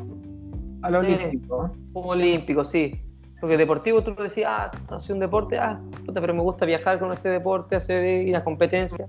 [0.83, 1.15] A lo Sí.
[1.15, 1.71] olímpico.
[1.93, 3.01] como olímpico, sí.
[3.41, 7.13] Porque deportivo tú decías, ah, hace un deporte, ah, puta, pero me gusta viajar con
[7.13, 9.09] este deporte, hacer ir a competencia.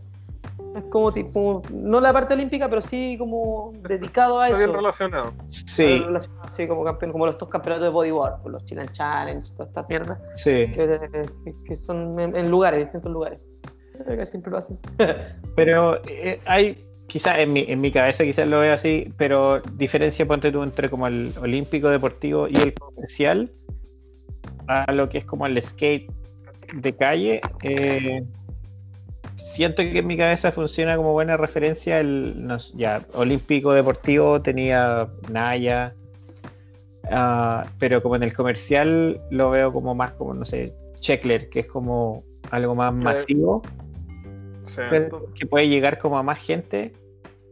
[0.76, 4.68] Es como tipo, no la parte olímpica, pero sí como dedicado a Está eso.
[4.68, 5.34] bien relacionado.
[5.48, 6.04] Sí,
[6.52, 9.88] Sí, como campeón, como los estos campeonatos de bodyboard, pues, los Chilean Challenge, todas estas
[9.90, 10.52] mierdas, sí.
[10.74, 13.40] que, son en, en lugares, distintos lugares.
[14.04, 14.78] Creo que siempre lo hacen.
[15.56, 20.26] Pero eh, hay, quizás en mi, en mi cabeza quizás lo veo así, pero diferencia
[20.26, 23.52] ponte tú entre como el olímpico deportivo y el comercial
[24.68, 26.12] a lo que es como el skate
[26.74, 27.42] de calle.
[27.64, 28.24] eh,
[29.46, 35.08] siento que en mi cabeza funciona como buena referencia el no ya olímpico deportivo tenía
[35.32, 35.94] Naya.
[37.12, 41.62] ah, pero como en el comercial lo veo como más como no sé Checkler que
[41.62, 43.62] es como algo más masivo
[44.64, 44.82] Sí.
[44.90, 46.92] pero que puede llegar como a más gente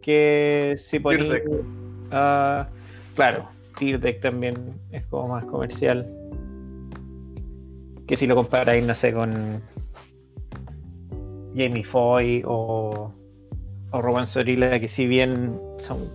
[0.01, 1.41] que si ponía
[2.11, 2.67] ah,
[3.15, 3.47] claro
[3.79, 4.55] Deck también
[4.91, 6.07] es como más comercial
[8.07, 9.61] que si lo comparáis no sé con
[11.55, 13.13] Jamie Foy o
[13.93, 16.09] o Rowan Sorilla que si bien son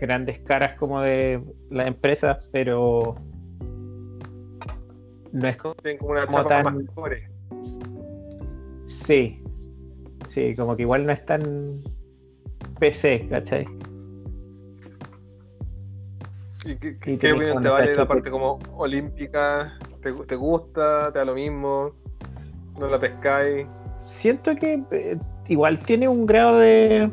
[0.00, 1.40] grandes caras como de
[1.70, 3.14] las empresas pero
[5.32, 7.28] no es como Tienen como una como tan- más core.
[8.88, 9.42] Sí,
[10.28, 11.82] sí, como que igual no es tan
[12.78, 13.66] PC, ¿cachai?
[16.64, 19.78] ¿Y qué, opinión te vale la parte como olímpica?
[20.02, 21.12] ¿Te, te gusta?
[21.12, 21.92] ¿Te da lo mismo?
[22.78, 23.66] ¿No la pescáis?
[24.06, 25.18] Siento que eh,
[25.48, 27.10] igual tiene un grado de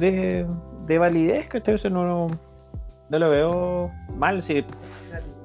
[0.00, 0.46] de,
[0.86, 1.74] de validez, ¿cachai?
[1.74, 2.28] O sea, no,
[3.08, 4.42] no, lo veo mal.
[4.42, 4.64] Si,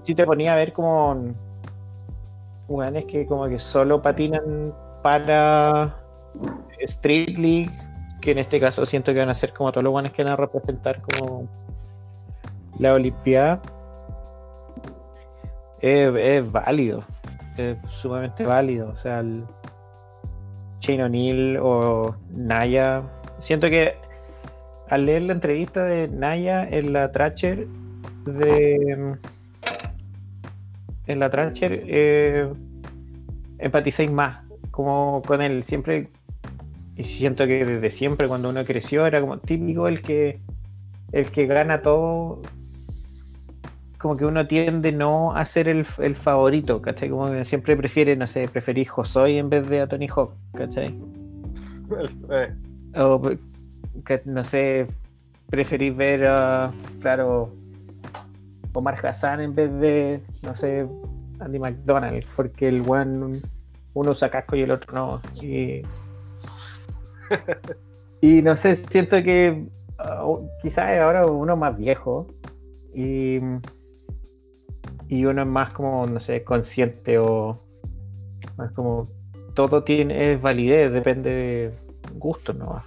[0.03, 1.33] si te ponía a ver como
[2.67, 4.73] weones que como que solo patinan
[5.03, 5.95] para
[6.79, 7.71] Street League,
[8.21, 10.33] que en este caso siento que van a ser como todos los weones que van
[10.33, 11.47] a representar como
[12.79, 13.61] la Olimpiada.
[15.81, 17.03] Es, es válido,
[17.57, 18.89] es sumamente válido.
[18.89, 19.43] O sea, el
[20.81, 23.03] Shane O'Neill o Naya.
[23.39, 23.95] Siento que
[24.89, 27.67] al leer la entrevista de Naya en la Thrasher
[28.25, 29.17] de
[31.07, 32.47] en la Thrasher eh,
[33.59, 34.39] empaticéis más
[34.71, 36.09] como con él siempre
[36.95, 40.39] y siento que desde siempre cuando uno creció era como típico el que
[41.11, 42.41] el que gana todo
[43.97, 47.09] como que uno tiende no a ser el, el favorito, ¿cachai?
[47.09, 50.97] Como que siempre prefiere, no sé, preferir Josoy en vez de a Tony Hawk, ¿cachai?
[52.31, 52.53] Eh,
[52.97, 53.21] O,
[54.05, 54.87] que, no sé,
[55.49, 57.53] preferís ver a, claro,
[58.71, 60.87] Omar Hassan en vez de, no sé,
[61.39, 63.41] Andy McDonald, porque el one
[63.93, 65.21] uno usa casco y el otro no.
[65.41, 65.81] Y,
[68.21, 69.67] y no sé, siento que
[69.99, 72.27] uh, quizás ahora uno más viejo
[72.93, 73.39] y,
[75.07, 77.61] y uno es más como, no sé, consciente o
[78.57, 79.09] más como
[79.53, 81.71] todo tiene es validez, depende de
[82.15, 82.83] gusto, ¿no?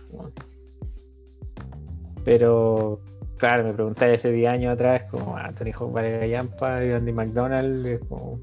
[2.24, 3.00] Pero,
[3.38, 7.86] claro, me preguntáis ese 10 años atrás, como Anthony Hawk vale Gallampa y Andy McDonald,
[7.86, 8.40] es como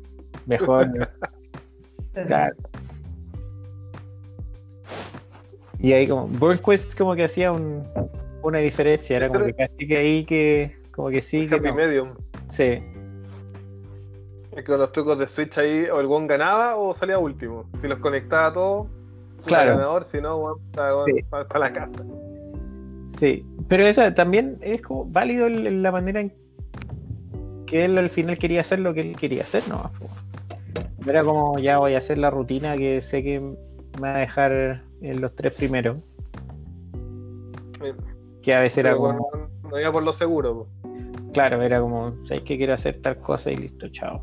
[0.47, 0.89] mejor.
[2.13, 2.55] claro.
[5.79, 7.83] Y ahí como, Burnquist como que hacía un,
[8.41, 11.75] una diferencia, era como que casi que ahí que, como que sí, que happy no.
[11.75, 12.09] medium.
[12.51, 12.81] Sí,
[14.55, 17.65] Es que con los trucos de Switch ahí, o el one ganaba o salía último.
[17.79, 18.87] Si los conectaba todos,
[19.45, 19.71] Claro.
[19.71, 20.59] ganador, si no, weón,
[21.05, 21.21] Sí.
[21.29, 21.97] para la casa.
[23.17, 23.45] sí.
[23.67, 26.31] Pero esa también es como válido la manera en
[27.65, 29.91] que él al final quería hacer lo que él quería hacer, ¿no?
[31.07, 33.55] Era como ya voy a hacer la rutina que sé que me
[34.01, 35.97] va a dejar en los tres primeros.
[38.41, 40.67] Que a veces era como, bueno, no iba por lo seguro.
[40.83, 40.91] po.
[41.33, 44.21] claro, era como, ¿sabes que quiero hacer tal cosa y listo, chao?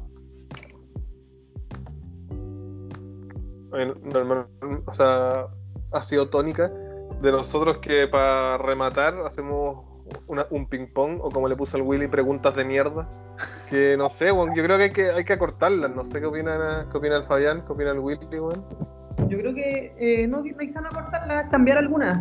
[4.87, 5.47] O sea,
[5.93, 6.71] ha sido tónica
[7.21, 9.85] de nosotros que para rematar hacemos
[10.27, 13.09] una- un ping-pong o como le puso el Willy, preguntas de mierda.
[13.71, 15.91] Que no sé, weón, yo creo que hay que, hay que acortarlas.
[15.95, 18.65] No sé qué opina, qué opina el Fabián, qué opina el Willy, weón.
[19.29, 22.19] Yo creo que eh, no, no hay sano cortarla, cambiar algunas.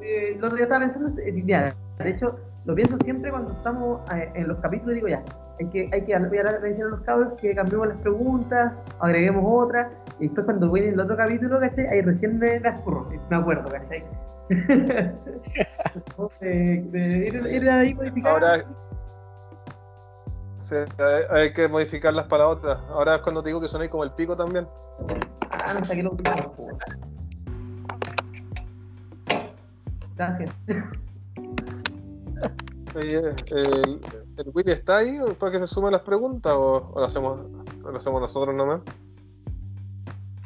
[0.00, 4.00] Eh, el otro día estaba pensando, eh, ya, de hecho, lo pienso siempre cuando estamos
[4.14, 5.22] eh, en los capítulos, digo ya,
[5.60, 8.72] hay que, hay que voy a dar atención a los cabros, que cambiemos las preguntas,
[9.00, 11.86] agreguemos otras, y después cuando voy en el otro capítulo, ¿cachai?
[11.88, 14.04] Ahí recién me las curro, me acuerdo, ¿cachai?
[16.40, 18.30] de, de ir, ir ahí modificando.
[18.30, 18.64] Ahora
[20.68, 22.78] sea, hay, hay que modificarlas para otras.
[22.88, 24.66] Ahora es cuando te digo que sonáis como el pico también.
[25.50, 26.46] Ah, no saqué los últimos.
[30.16, 30.50] Gracias.
[32.96, 33.18] Oye,
[33.50, 34.00] el,
[34.38, 37.40] el Willy está ahí para que se sumen las preguntas o, o lo hacemos
[37.84, 38.80] o lo hacemos nosotros nomás.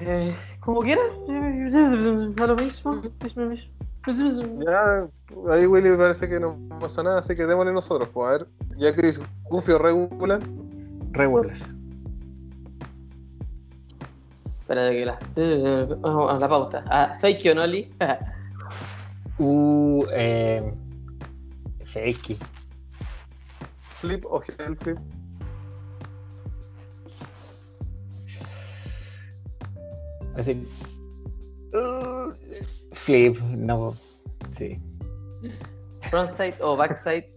[0.01, 1.05] Eh, como quieras.
[1.28, 2.93] Da lo mismo.
[3.23, 4.64] mismo, mismo.
[4.64, 5.06] Ya,
[5.52, 8.09] ahí Willy me parece que no pasa nada, así que démosle nosotros.
[8.12, 8.47] Pues a ver,
[8.77, 9.20] ya Chris,
[9.51, 10.40] Goofy o regular.
[11.12, 11.52] Regular.
[14.60, 15.19] Espera de que la.
[16.01, 16.85] Vamos a la pauta.
[16.89, 17.93] Ah, fake o Noli.
[19.39, 20.73] Uh, eh,
[21.86, 22.39] Fakey.
[24.02, 24.98] Flip o Hell Flip.
[30.36, 30.66] Así.
[31.72, 32.32] Uh,
[32.94, 33.94] flip, no.
[34.58, 34.80] Sí.
[36.10, 37.28] Frontside o backside.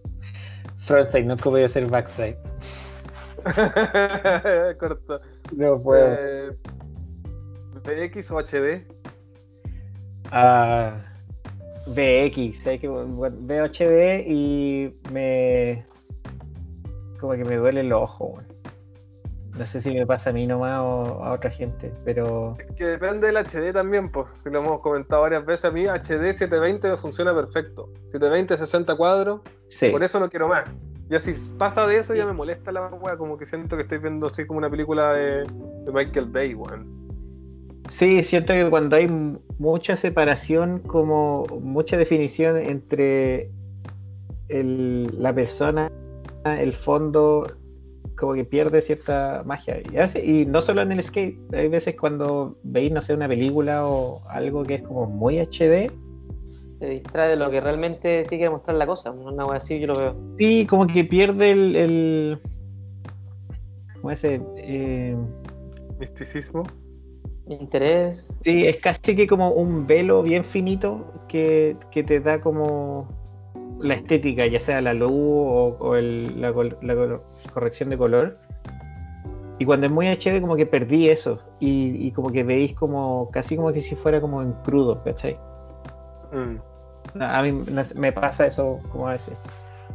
[0.86, 2.36] Frontside, no voy a hacer backside.
[4.80, 5.20] Corto.
[5.54, 6.16] No puedo.
[6.18, 6.50] Eh,
[7.84, 8.84] ¿VX o HD?
[10.32, 11.00] Ah,
[11.86, 15.86] VX, sé que veo HD y me.
[17.26, 18.46] Como que me duele el ojo, weón.
[19.58, 22.56] No sé si me pasa a mí nomás o a otra gente, pero.
[22.76, 26.32] Que depende del HD también, pues si lo hemos comentado varias veces, a mí HD
[26.34, 27.88] 720 me funciona perfecto.
[28.06, 29.88] 720, 60 cuadros, Sí.
[29.88, 30.64] por eso no quiero más.
[31.08, 33.98] Ya si pasa de eso ya me molesta la wea, como que siento que estoy
[33.98, 36.94] viendo así como una película de, de Michael Bay, weón.
[37.88, 39.06] Sí, siento que cuando hay
[39.58, 43.50] mucha separación, como mucha definición entre
[44.48, 45.90] el- la persona,
[46.54, 47.46] el fondo,
[48.18, 49.78] como que pierde cierta magia.
[49.92, 53.28] Y, hace- y no solo en el skate, hay veces cuando veis, no sé, una
[53.28, 55.90] película o algo que es como muy HD,
[56.78, 59.10] Te distrae de lo que realmente tiene que mostrar la cosa.
[59.10, 60.14] Una wea así yo lo veo.
[60.38, 61.76] sí, como que pierde el.
[61.76, 62.38] el
[63.94, 64.40] como ese.
[64.56, 65.16] eh,
[65.98, 66.62] Misticismo.
[67.48, 68.28] Interés.
[68.42, 73.08] Sí, es casi que como un velo bien finito que, que te da como
[73.80, 76.52] la estética, ya sea la luz o, o el- la,
[77.52, 78.38] corrección de color.
[79.58, 83.30] Y cuando es muy HD como que perdí eso y, y como que veis como
[83.30, 85.38] casi como que si fuera como en crudo, ¿cachai?
[86.32, 87.22] Mm.
[87.22, 87.62] A mí
[87.94, 89.38] me pasa eso como a veces.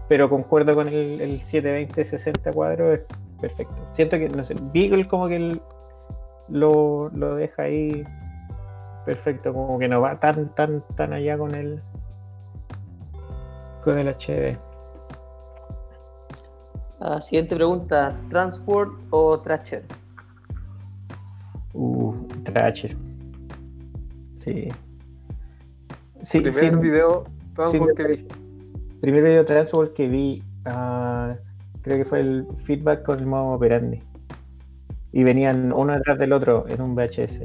[0.07, 3.01] Pero concuerdo con el, el 720-60 cuadros, es
[3.39, 3.75] perfecto.
[3.93, 5.61] Siento que, no sé, Beagle como que el-
[6.49, 8.03] lo, lo deja ahí
[9.05, 11.81] perfecto, como que no va tan, tan, tan allá con el
[13.81, 14.57] con el HD.
[16.99, 19.85] Ah, siguiente pregunta: ¿Transport o Thrasher?
[21.73, 22.13] Uh,
[22.43, 22.95] Thrasher.
[24.37, 24.69] Sí.
[26.23, 27.23] Sí, Primer sí, video
[27.55, 28.27] Transport sí, que vi.
[29.01, 31.35] primer video Transport que vi, ah,
[31.81, 34.03] creo que fue el feedback con el modo operandi.
[35.11, 37.41] Y venían uno detrás del otro en un VHS.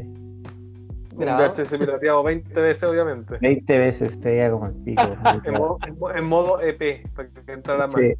[1.16, 1.52] Un Grabado.
[1.54, 3.38] VHS pirateado 20 veces, obviamente.
[3.40, 5.02] 20 veces se veía como el pico.
[6.14, 7.94] En modo, en EP, para que entrara más.
[7.94, 8.12] Sí.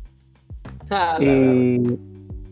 [0.90, 1.98] Ah, la- Y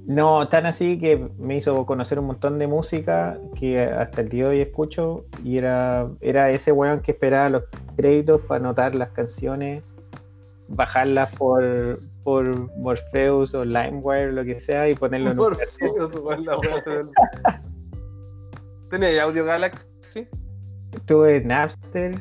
[0.06, 4.44] no, tan así que me hizo conocer un montón de música que hasta el día
[4.44, 5.24] de hoy escucho.
[5.42, 7.62] Y era, era ese weón que esperaba los
[7.96, 9.82] créditos para anotar las canciones,
[10.68, 12.44] bajarlas por, por
[12.76, 15.46] Morpheus o LimeWire, lo que sea, y ponerlo en un
[16.44, 17.06] la ve-
[18.94, 20.28] ¿Tenía Audio Galaxy?
[21.06, 22.14] Tuve Napster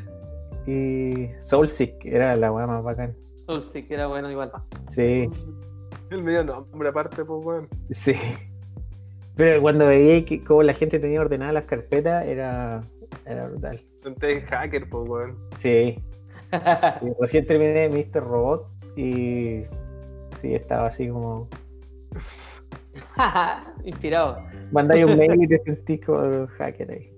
[0.66, 3.16] y Soulseek, era la weá más bacán.
[3.36, 4.52] Soulseek era bueno igual.
[4.92, 5.30] Sí,
[6.10, 7.70] El medio nombre aparte, pues weón.
[7.92, 8.16] sí.
[9.36, 12.82] Pero cuando veía que cómo la gente tenía ordenadas las carpetas, era,
[13.28, 13.80] era brutal.
[13.94, 15.38] Senté hacker, pues weón.
[15.60, 16.02] Sí.
[17.02, 18.24] Y recién terminé Mr.
[18.24, 18.68] Robot
[18.98, 19.62] y
[20.42, 21.48] sí, estaba así como.
[23.84, 24.38] Inspirado.
[24.72, 27.10] Mandáis un mail y te sentís como hacker ahí.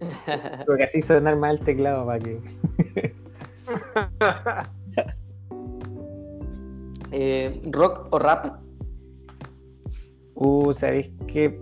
[0.66, 2.40] Porque así sonar mal el teclado para que.
[7.14, 8.58] Eh, ¿Rock o rap?
[10.34, 11.60] Uh, ¿sabéis qué?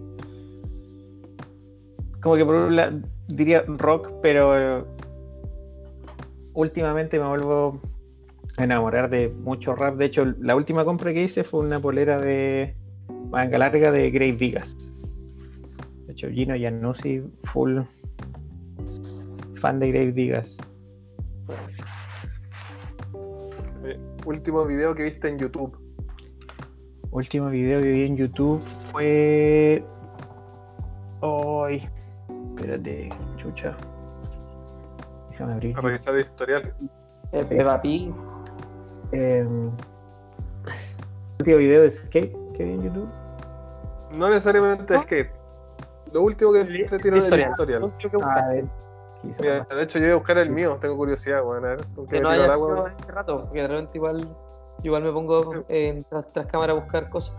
[2.23, 4.85] Como que por un lado diría rock, pero eh,
[6.55, 7.81] últimamente me vuelvo
[8.57, 9.97] a enamorar de mucho rap.
[9.97, 12.77] De hecho, la última compra que hice fue una polera de
[13.31, 14.93] manga larga de Grave Digas.
[16.07, 17.81] De hecho, Gino Giannuzzi, full
[19.61, 20.57] fan de Grave Digas.
[23.85, 25.77] Eh, Último video que viste en YouTube.
[27.13, 29.85] Último video que vi en YouTube fue.
[31.23, 31.89] Ay,
[32.57, 33.77] espérate, chucha.
[35.31, 35.77] Déjame abrir.
[35.77, 36.75] A revisar el historial.
[37.33, 38.13] Eh, Peppa Pig.
[39.13, 39.71] Em,
[41.41, 43.09] último video de skate que vi en YouTube.
[44.17, 45.03] No necesariamente ¿No?
[45.03, 45.31] skate.
[46.13, 47.93] Lo último que te tiro en el Historial.
[47.99, 48.65] que A ver.
[49.23, 50.77] quizá Mira, de hecho, yo voy a buscar el mío.
[50.81, 51.65] Tengo curiosidad, weón.
[51.65, 52.69] A ver, ¿con qué Que me no haya agua?
[52.77, 54.37] sido este rato, porque de repente igual,
[54.83, 57.37] igual me pongo eh, tras, tras cámara a buscar cosas.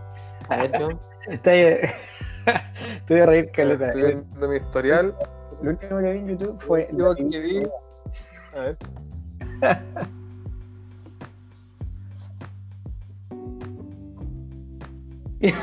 [0.48, 0.88] A ver, yo.
[1.28, 1.80] Está ahí-
[3.06, 3.86] Te voy a reír, caleta.
[3.90, 5.14] Estoy viendo mi historial.
[5.60, 6.88] Lo último que vi en YouTube fue.
[6.92, 7.62] Lo último que vi.
[8.56, 8.76] A ver.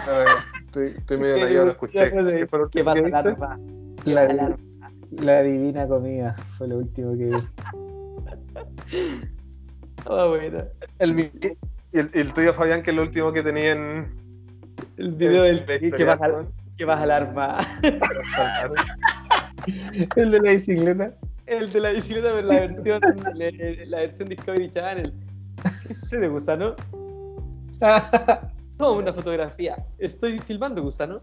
[0.08, 0.28] A ver,
[0.74, 2.12] estoy, medio ¿Qué- rayado, no qué- escuché.
[2.12, 3.60] qué- ¿Qué fue lo ¿Qué pasa, que la ropa?
[4.06, 4.58] La, La-
[5.12, 7.38] la divina comida fue lo último que vi.
[10.06, 10.64] Ah, bueno.
[11.00, 11.30] El,
[11.92, 14.08] el, el tuyo, Fabián, que es lo último que tenía en.
[14.98, 16.48] El video del la que baja, weón.
[16.78, 17.80] que baja el arma.
[20.16, 21.14] El de la bicicleta.
[21.46, 23.02] El de la bicicleta, pero la versión,
[23.36, 25.14] le- la versión Discovery Channel.
[25.86, 26.76] ¿Qué sucede, gusano?
[28.80, 29.86] No, una fotografía.
[29.98, 31.22] Estoy filmando, gusano.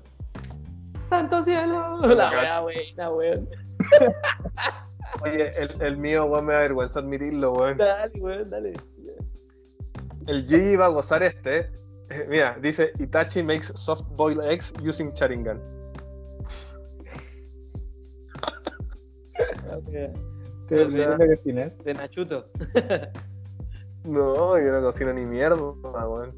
[1.08, 1.98] ¡Santo cielo!
[2.02, 3.48] La wea buena, weón.
[5.22, 7.78] Oye, el, el mío, weón, me da vergüenza admitirlo, weón.
[7.78, 8.74] Dale, weón, dale.
[10.26, 11.58] El Gigi va a gozar este.
[11.60, 11.70] eh.
[12.10, 15.60] Eh, Mira, dice Itachi makes soft boiled eggs using Sharingan.
[20.68, 21.76] Te O sea- cocinar.
[21.78, 22.50] De Nachuto.
[24.04, 26.36] No, yo no cocino ni mierda, weón.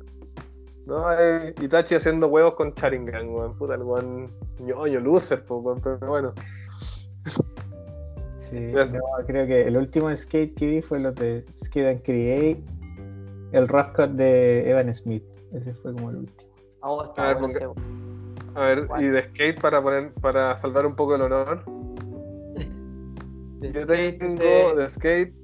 [0.89, 3.55] No, hay Itachi haciendo huevos con Sharingan, weón.
[3.59, 5.81] Puta, el weón ñoño, loser, pues, weón.
[5.82, 6.32] Pero bueno.
[8.39, 12.65] Sí, no, creo que el último skate que vi fue los de Skate and Create,
[13.52, 15.23] el rough cut de Evan Smith.
[15.52, 16.51] Ese fue como el último.
[16.81, 18.35] Oh, A está ver, ponga- ese, weón.
[18.55, 21.62] A ver, y de skate para poner, para salvar un poco el honor.
[23.60, 25.35] Yo tengo de skate.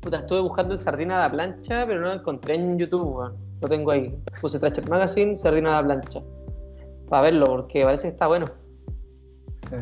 [0.00, 3.43] Puta, estuve buscando el sardina a la plancha, pero no lo encontré en YouTube, weón.
[3.60, 4.14] Lo tengo ahí.
[4.40, 6.20] Puse Trasher Magazine, sardina a la plancha.
[7.08, 8.46] Para verlo, porque parece que está bueno.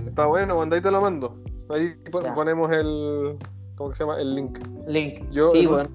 [0.07, 1.37] Está bueno, de ahí te lo mando.
[1.71, 2.35] Ahí Ya.
[2.35, 3.39] ponemos el.
[3.77, 4.21] ¿Cómo que se llama?
[4.21, 4.59] El link.
[4.87, 5.29] Link.
[5.31, 5.89] Yo- sí, weón.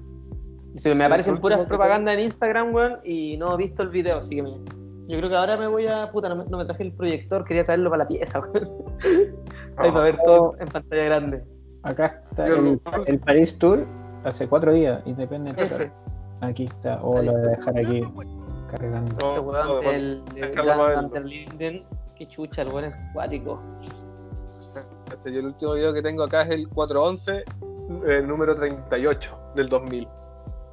[0.74, 4.18] Y se me aparecen puras propagandas en Instagram, weón, y no he visto el video,
[4.18, 4.50] así que me...
[5.08, 6.10] Yo creo que ahora me voy a...
[6.12, 8.68] Puta, no me, no me traje el proyector, quería traerlo para la pieza, weón.
[9.78, 11.44] Ahí para ver todo en pantalla grande.
[11.84, 13.86] Acá está el, el Paris Tour
[14.24, 15.90] hace cuatro días, Independent Ese.
[16.40, 17.00] Aquí está.
[17.02, 18.02] O lo voy a dejar aquí
[18.70, 19.16] cargando.
[19.42, 20.22] No, no, el
[21.24, 21.84] Linden.
[22.16, 23.60] Qué chucha, el weón es acuático.
[25.24, 27.44] Y el último video que tengo acá es el 411,
[28.06, 30.08] el número 38 del 2000.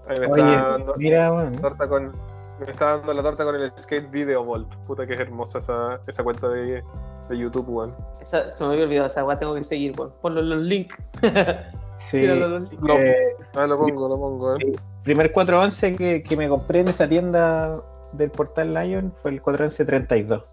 [0.07, 1.59] Ahí me está Oye, dando mira, bueno.
[1.61, 2.13] torta con.
[2.59, 4.73] Me está dando la torta con el Skate Video Vault.
[4.87, 6.83] Puta que es hermosa esa, esa cuenta de,
[7.29, 7.95] de YouTube, weón.
[8.21, 10.13] Esa, se me había olvidado, esa weá tengo que seguir, weón.
[10.21, 10.95] Ponlo en los links.
[11.97, 12.89] Sí, los links.
[12.89, 13.15] Eh,
[13.55, 14.75] Ah, lo pongo, lo pongo, eh.
[15.05, 17.81] Primer 411 que, que me compré en esa tienda
[18.13, 20.43] del portal Lion fue el 411 32.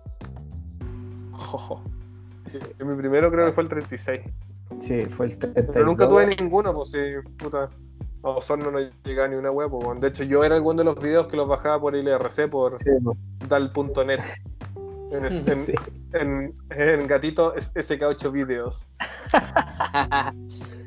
[1.33, 1.83] Jojo.
[2.85, 4.21] Mi primero creo que fue el 36.
[4.83, 5.71] Sí, fue el 32.
[5.75, 6.99] Pero nunca tuve ninguno, pues sí,
[7.39, 7.69] puta.
[8.25, 10.01] A Osorno no llegaba ni una web, pues.
[10.01, 12.91] De hecho, yo era alguno de los videos que los bajaba por ILRC, por Sí,
[13.01, 13.17] no.
[13.49, 14.21] dal.net.
[15.11, 15.75] En, en, Sí.
[16.13, 18.91] en, en gatito SK8 videos.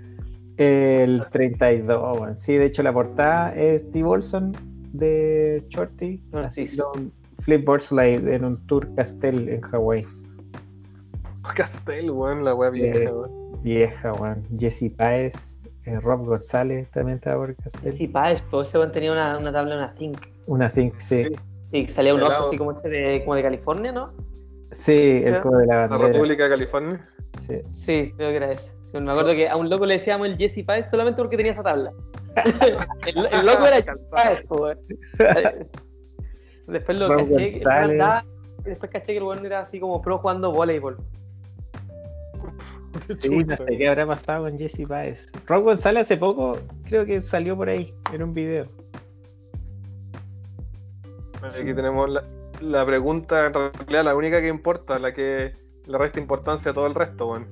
[0.58, 2.36] El 32, bueno.
[2.38, 4.54] sí, de hecho la portada es Steve Olson
[4.94, 7.12] de Shorty haciendo un
[7.42, 10.06] flipboard slide en un tour castel en Hawái.
[11.56, 13.62] Castel, weón, la web vieja, Eh, weón.
[13.64, 14.44] Vieja, weón.
[14.58, 17.94] Jesse Páez, eh, Rob González también estaba por castel.
[17.94, 20.18] Sí, pa, pues ese weón tenía una, una tabla, una Think.
[20.48, 21.26] Una think, sí.
[21.26, 21.36] Sí,
[21.72, 24.14] Sí, salía un oso así como ese de, como de California, ¿no?
[24.72, 25.42] Sí, el ¿Ya?
[25.42, 25.98] codo de la la.
[25.98, 27.10] República de California.
[27.46, 27.62] Sí.
[27.70, 28.76] Sí, creo que era ese.
[28.82, 31.52] Sí, me acuerdo que a un loco le decíamos el Jesse Páez solamente porque tenía
[31.52, 31.92] esa tabla.
[33.06, 34.46] el, el loco era Jesse Páez.
[36.68, 38.26] Después lo caché, que andaba-
[38.66, 40.98] y después caché que el weón era así como pro jugando voleibol.
[43.20, 45.28] Sí, no sé qué habrá pasado con Jesse Páez.
[45.46, 48.66] Rob González hace poco creo que salió por ahí en un video.
[51.44, 52.24] Aquí tenemos la,
[52.62, 55.54] la pregunta, en realidad la única que importa, la que
[55.88, 57.48] le resta importancia a todo el resto, weón.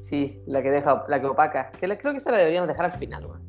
[0.00, 1.70] Sí, la que deja, la que opaca.
[1.72, 3.42] Que la- creo que esa la deberíamos dejar al final, weón.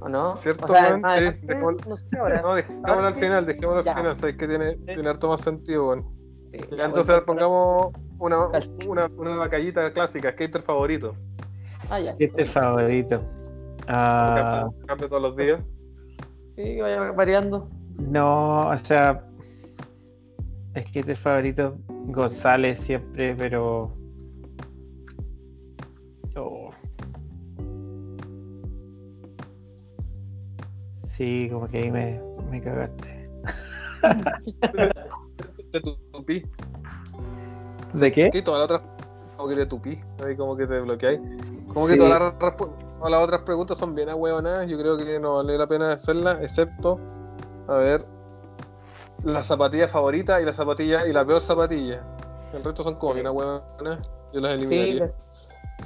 [0.00, 0.34] ¿O no?
[0.36, 1.02] ¿Cierto, o sea, weón?
[1.38, 1.46] Sí,
[1.88, 2.40] no sé ahora.
[2.42, 3.94] No, dejémoslo al final, dejémoslo al Ya.
[3.94, 6.06] final, sabes que tiene, tiene harto más sentido, weón.
[6.52, 7.88] Sí, Ya, entonces pongamos
[8.18, 8.46] una,
[8.86, 11.14] una, una bacallita clásica, skater favorito.
[11.90, 12.14] Ah, ya.
[12.18, 13.22] Este favorito.
[13.88, 15.60] Ah, Cambia, todos los días.
[16.56, 17.68] Sí, vaya variando.
[17.98, 19.24] no, o sea,
[20.74, 21.76] es que este favorito
[22.06, 23.92] González siempre, pero.
[26.36, 26.70] Oh.
[31.04, 32.20] Sí, como que ahí me,
[32.50, 33.28] me cagaste.
[35.72, 35.80] Te
[36.12, 36.42] tupí.
[37.92, 38.30] ¿De qué?
[38.32, 38.82] Y todas las otras,
[39.36, 41.20] como que te tupí, ahí como que te bloqueáis.
[41.72, 41.98] Como que Sí.
[41.98, 45.56] todas las, respu- todas las otras preguntas son bien ahueonadas, yo creo que no vale
[45.58, 46.98] la pena hacerlas, excepto,
[47.68, 48.04] a ver,
[49.24, 52.02] la zapatilla favorita y la zapatilla y la peor zapatilla.
[52.52, 53.62] El resto son como bien ahueonadas,
[54.32, 54.98] yo las Sí, eliminaría.
[54.98, 55.22] pues,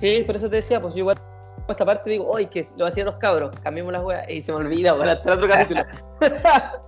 [0.01, 1.17] sí, por eso te decía, pues yo igual
[1.67, 4.53] por esta parte digo, hoy que lo hacían los cabros, cambiemos las weas, y se
[4.53, 5.83] me olvida, weón, hasta el otro capítulo.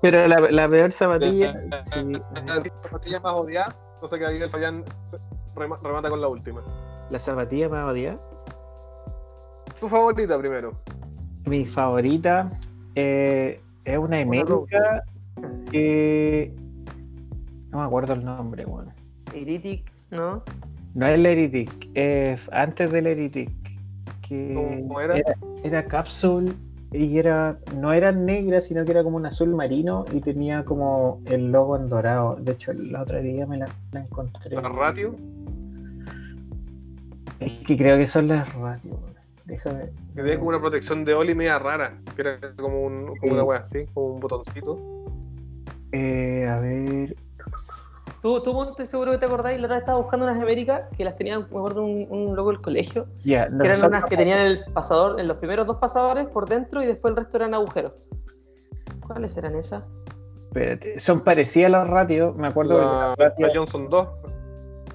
[0.00, 1.52] Pero la, la peor zapatilla.
[1.92, 2.12] sí,
[2.46, 4.84] La zapatilla más odiada, cosa que ahí el Fallán
[5.56, 6.62] remata con la última.
[7.10, 8.18] la zapatilla más odiada.
[9.80, 10.72] Tu favorita primero.
[11.46, 12.50] Mi favorita
[12.94, 13.60] eh,
[13.92, 15.04] es una América
[15.70, 16.54] que
[17.70, 18.92] no me acuerdo el nombre, bueno.
[19.34, 20.42] Iritic, ¿no?
[20.94, 23.50] No es la Eritic, es antes del Eritic.
[24.26, 25.16] Que ¿Cómo era?
[25.16, 25.34] era?
[25.62, 26.52] Era Capsule
[26.92, 31.20] y era no era negra, sino que era como un azul marino y tenía como
[31.26, 32.36] el logo en dorado.
[32.36, 34.56] De hecho, la otra día me la, la encontré.
[34.56, 35.14] La radio.
[37.40, 38.98] Es que creo que son las radios.
[39.48, 39.86] Déjame.
[40.14, 43.30] Que tenía como una protección de Oli media rara, que era como, un, como Sí.
[43.30, 44.78] una wea así, como un botoncito.
[45.92, 47.16] Eh, a ver.
[48.20, 51.04] Tú, tú, estoy seguro que te acordáis, la otra vez estaba buscando unas Américas que
[51.04, 54.64] las tenían, me acuerdo, un, un logo del colegio, que eran unas que tenían el
[54.74, 57.92] pasador, en los primeros dos pasadores por dentro y después el resto eran agujeros.
[59.06, 59.82] ¿Cuáles eran esas?
[60.48, 62.34] espérate, son parecidas a las radios.
[62.36, 64.08] Me acuerdo La, que las la radios- Johnson 2.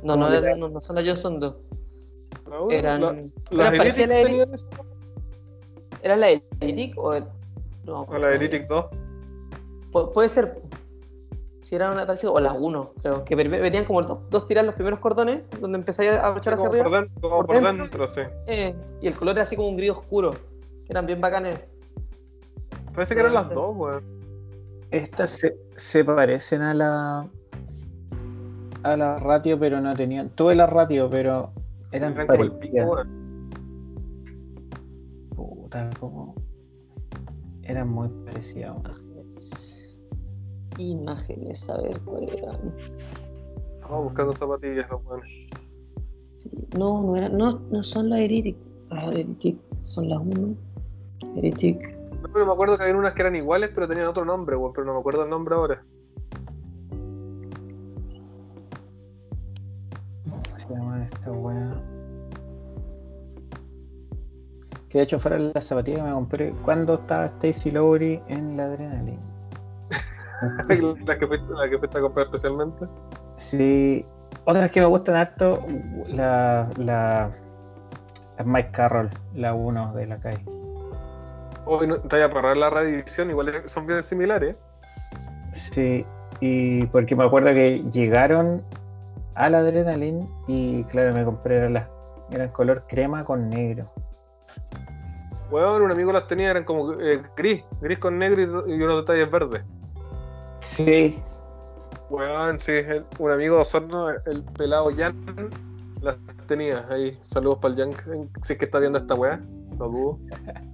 [0.04, 1.56] No, ¿Cómo no, no, no son las Johnson 2.
[2.50, 4.28] La una, Eran, la- eran las parecidas Heretic a la Eric.
[4.32, 4.68] tenían eso.
[6.02, 7.26] ¿Eran la Iritic o el-
[7.86, 8.02] no?
[8.04, 8.86] O la Heretic 2.
[9.92, 10.62] Pu- puede ser.
[11.64, 13.24] Si eran una parecida, o las 1, creo.
[13.24, 16.82] Que venían como dos, dos tiras los primeros cordones, donde empezáis a abrochar hacia Como
[16.82, 16.90] arriba.
[16.90, 17.84] por dentro, como por por dentro.
[17.84, 18.22] dentro, sí.
[18.48, 20.32] eh, y el color era así como un gris oscuro.
[20.32, 21.60] Que eran bien bacanes.
[22.94, 24.04] Parece que eran las dos, weón.
[24.92, 27.28] Estas se, se parecen a la.
[28.84, 30.30] a la ratio, pero no tenían.
[30.30, 31.52] Tuve la ratio, pero
[31.94, 32.90] eran Eran como el pico, parecidas.
[32.90, 33.50] weón.
[35.36, 36.36] Puta, como.
[37.64, 38.76] Eran muy parecidas.
[40.78, 42.60] Imágenes, a ver cuál era.
[43.80, 45.32] Estaba buscando zapatillas, los weones.
[46.78, 48.58] No, no eran, no, no son las Heretic.
[48.90, 50.56] Ah, Heretic son las 1.
[51.36, 51.80] Heretic.
[52.22, 54.86] No, pero me acuerdo que había unas que eran iguales, pero tenían otro nombre, pero
[54.86, 55.86] no me acuerdo el nombre ahora.
[60.68, 61.74] Se llama esta wea?
[64.90, 68.66] Que de hecho fueron las zapatillas que me compré cuando estaba Stacy Lowry en la
[68.66, 69.22] adrenalina.
[71.06, 72.86] la, que fuiste, la que fuiste a comprar especialmente.
[73.38, 74.06] Sí,
[74.46, 75.66] otras que me gustan harto,
[76.08, 77.32] la, la,
[78.38, 80.44] la Mike Carroll, la 1 de la calle.
[81.66, 84.56] Hoy no, te voy a parar la reedición, igual son bien similares.
[85.54, 86.06] Sí,
[86.40, 88.62] y porque me acuerdo que llegaron
[89.36, 91.88] a la Adrenaline y claro, me compré las
[92.32, 93.92] eran color crema con negro.
[95.52, 98.98] Weón, un amigo las tenía, eran como eh, gris, gris con negro y, y unos
[98.98, 99.62] detalles verdes.
[100.62, 101.22] Sí,
[102.10, 105.16] Weón, sí, el- un amigo de Osorno, el pelado Jan,
[106.02, 107.20] las tenía ahí.
[107.24, 109.40] Saludos para el Jan, si es que está viendo esta weá,
[109.78, 110.20] no dudo.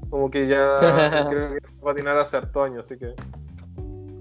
[0.10, 0.80] Como que ya
[1.30, 3.14] creo que va a patinar hace harto años, así que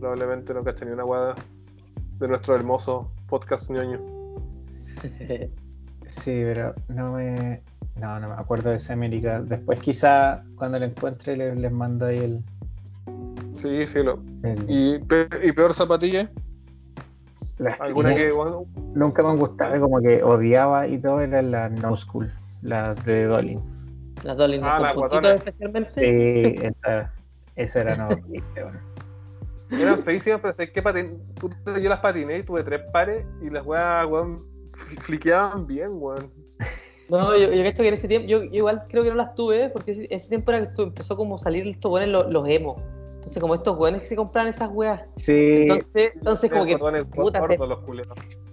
[0.01, 1.35] probablemente no caché ni una weá
[2.19, 4.17] de nuestro hermoso podcast ñoño.
[5.00, 7.62] Sí, pero no me
[7.96, 9.40] no, no me acuerdo de esa América.
[9.40, 12.40] Después quizá cuando lo encuentre le- les, mando ahí el,
[13.56, 14.22] Sí, sí, lo.
[14.44, 16.30] el- ¿Y, pe- y peor zapatilla?
[17.58, 21.72] las ¿Alguna que, bueno, nunca me han gustado, como que odiaba y todo eran las
[21.72, 23.60] no school, las de Dolin.
[24.22, 25.34] Las Dolly Ah, puntitos guatonas.
[25.36, 26.00] especialmente.
[26.00, 27.12] Sí, esa,
[27.56, 28.08] esa era no
[29.70, 31.20] eran feísimas, pero sé que patin...
[31.66, 34.42] yo las patiné y tuve tres pares y las weas, weón,
[34.74, 36.30] fliqueaban bien, weón.
[37.08, 39.70] No, yo, yo que en ese tiempo, yo, yo igual creo que no las tuve,
[39.70, 42.82] porque ese, ese tiempo era que empezó como a salir estos weones los, los emo.
[43.16, 45.02] Entonces, como estos weones que se compraban esas weas.
[45.16, 46.76] Sí, Entonces, entonces como que.
[46.78, 48.12] Puta, gordo, los culeros.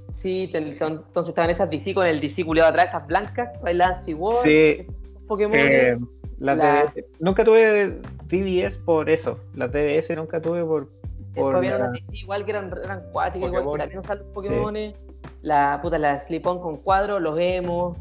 [0.10, 4.88] Sí, entonces estaban esas DC con el DC culiado atrás, esas blancas, bailaban Seaworld, Sí.
[5.27, 5.58] Pokémon.
[5.60, 5.98] eh,
[6.40, 7.06] las La- DBS.
[7.19, 9.38] Nunca tuve DBS por eso.
[9.53, 10.90] Las DBS nunca tuve por.
[10.90, 14.19] Después por había la- unas DC igual que eran, eran cuáticas, igual que también usaban
[14.19, 14.74] los Pokémon.
[15.46, 17.96] La puta, la Slip-On con cuadros, los emos.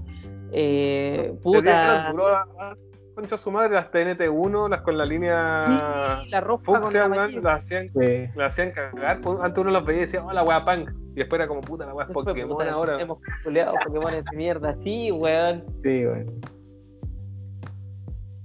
[0.50, 1.58] Eh, Puta.
[1.60, 2.10] puta.
[2.10, 2.76] Duró la-
[3.14, 7.42] concha su madre, las TNT1, las con la línea Sí, la roja con la weón,
[7.42, 8.28] las hacían, Sí.
[8.34, 9.20] las hacían cagar.
[9.20, 10.90] Pues, Antes uno las veía y decía, oh, la wea punk.
[11.12, 13.00] Y después era como, puta, la wea es Pokémon puta, ahora.
[13.00, 15.64] Hemos culeado Pokémon de mierda, sí, weón.
[15.82, 16.32] Sí, bueno.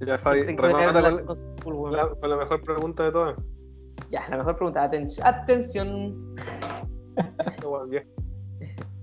[0.05, 1.25] Ya, Fabi, remata weón.
[1.91, 3.35] la, con la mejor pregunta de todas.
[4.09, 4.83] Ya, la mejor pregunta.
[4.83, 5.25] Atención.
[5.27, 6.35] Atención.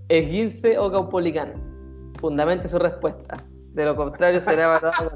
[0.08, 1.54] ¿Esguince o Caupolicán?
[2.20, 3.36] Fundamente su respuesta.
[3.72, 5.12] De lo contrario será evaluado.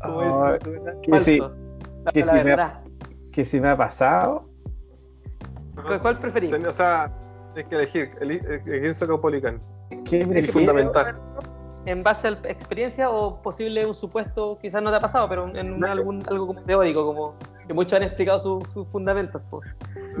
[0.00, 0.34] ¿Cómo es?
[0.34, 1.00] Oh, que La-
[2.12, 2.20] que
[3.40, 4.48] me- si me ha pasado.
[5.74, 6.52] ¿Cuál- ¿Cuál preferís?
[6.66, 7.10] O sea,
[7.54, 9.60] tienes que elegir el, el Ginzo Caupolicán.
[10.04, 11.16] ¿Qué Es fundamental.
[11.86, 15.48] ¿En base a la experiencia o posible un supuesto, quizás no te ha pasado, pero
[15.56, 17.34] en un- algún, algo como teórico, como
[17.72, 19.40] que muchos han explicado sus sus fundamentos?
[19.50, 19.68] pues.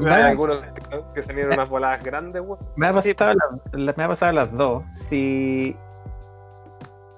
[0.06, 2.58] Hay algunos que se, que se unas voladas grandes, weón.
[2.76, 3.34] Me ha pasado,
[3.72, 4.82] la- la- me ha pasado las dos.
[5.08, 5.76] Sí.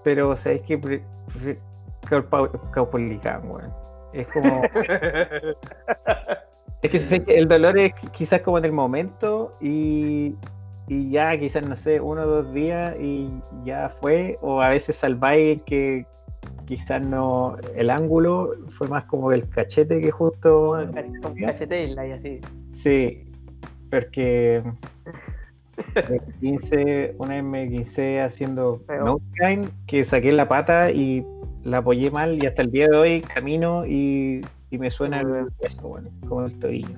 [0.02, 1.04] Pero sabéis que pre-
[1.40, 1.58] pre-
[2.08, 3.72] Caupa- Caupolicán, weón.
[4.12, 4.62] Es como.
[6.82, 10.34] Es que que el dolor es quizás como en el momento y,
[10.86, 13.30] y ya quizás, no sé, uno o dos días y
[13.64, 16.06] ya fue, o a veces salváis que
[16.66, 20.76] quizás no, el ángulo fue más como el cachete que justo...
[21.22, 22.40] Con cachete y así.
[22.74, 23.24] Sí,
[23.90, 24.62] porque
[25.94, 29.04] el 15, una vez me quise haciendo Feo.
[29.04, 31.24] no climb, que saqué la pata y
[31.64, 35.48] la apoyé mal y hasta el día de hoy camino y, y me suena el
[35.58, 36.96] hueso, bueno, como el tobillo.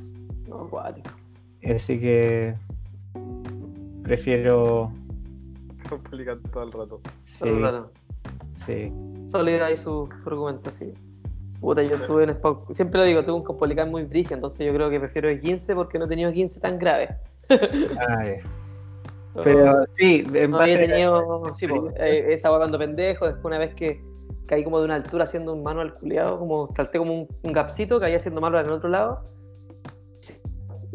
[0.49, 0.69] No.
[1.75, 2.55] Así que
[4.03, 4.93] prefiero.
[5.89, 7.01] Caupolicán todo el rato.
[7.25, 7.93] Sí, Solo un rato.
[8.65, 8.93] Sí.
[9.29, 10.95] Sólida ahí su, su argumento, sí.
[11.61, 14.73] Puta, yo estuve en Spock, siempre lo digo, tuve un Caupolicán muy brígido, entonces yo
[14.75, 17.17] creo que prefiero el 15 porque no he tenido 15 tan grave.
[17.51, 18.37] Ah, ya.
[19.45, 23.59] Pero sí, en no había a- tenido, sí, po, eh, esa cuando pendejo, después una
[23.59, 24.03] vez que
[24.47, 28.01] caí como de una altura haciendo un manual culiado, como salté como un, un gapcito,
[28.01, 29.25] caí haciendo manual en el otro lado,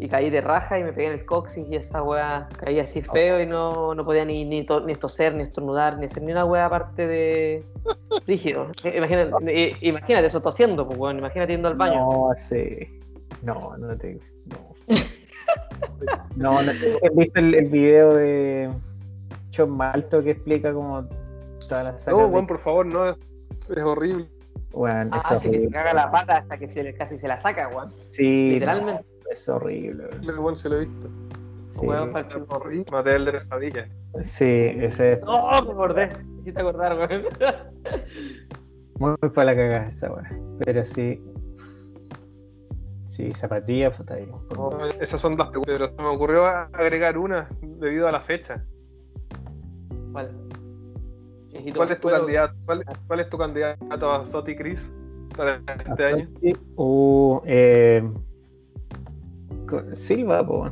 [0.02, 3.02] y caí de raja y me pegué en el coxis y esa weá caí así
[3.02, 6.32] feo y no, no podía ni, ni, to- ni toser, ni estornudar, ni hacer ni
[6.32, 7.64] una weá aparte de
[8.26, 8.66] rígido.
[8.84, 11.94] Imagínate, imagínate eso tosiendo, pues weón, imagínate yendo al baño.
[12.10, 13.00] No, sí.
[13.42, 14.18] No, no te.
[14.46, 14.72] No.
[16.36, 16.98] No, no sé.
[17.04, 18.70] ¿Has visto el, el video de
[19.56, 21.04] John Malto que explica como
[21.68, 23.04] todas las No, weón, por favor, no.
[23.06, 23.16] Es,
[23.70, 24.28] es horrible.
[24.72, 27.68] Bueno, Ah, sí, que se caga la pata hasta que se casi se la saca,
[27.68, 27.90] weón.
[28.10, 29.02] Sí, Literalmente.
[29.02, 30.08] no, es horrible.
[30.22, 31.08] El weón se lo he visto.
[31.70, 32.84] Sí, Weón, para- horrible.
[32.92, 33.88] Material de pesadilla.
[34.22, 36.08] sí, ese es No, me acordé.
[36.36, 37.24] Necesito acordar, weón.
[38.98, 40.30] muy para la cagada esa weá.
[40.64, 41.20] Pero sí.
[43.08, 44.28] Sí, zapatilla, puta ahí.
[45.00, 48.64] Esas son las preguntas, pero se me ocurrió agregar una debido a la fecha.
[50.12, 50.30] ¿Cuál?
[51.74, 52.54] ¿Cuál es tu candidato?
[52.64, 54.90] ¿Cuál, cuál es tu candidato a Soti Chris
[55.36, 56.28] para este año?
[56.76, 58.10] Uh, eh,
[59.94, 60.70] Silva, po.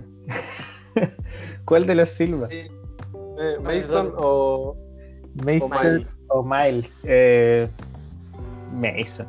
[1.64, 2.48] ¿Cuál de los Silva?
[2.50, 4.76] Eh, Mason o,
[5.44, 6.22] Mason o Miles.
[6.28, 7.00] o Miles.
[7.04, 7.68] Eh,
[8.74, 9.26] Mason.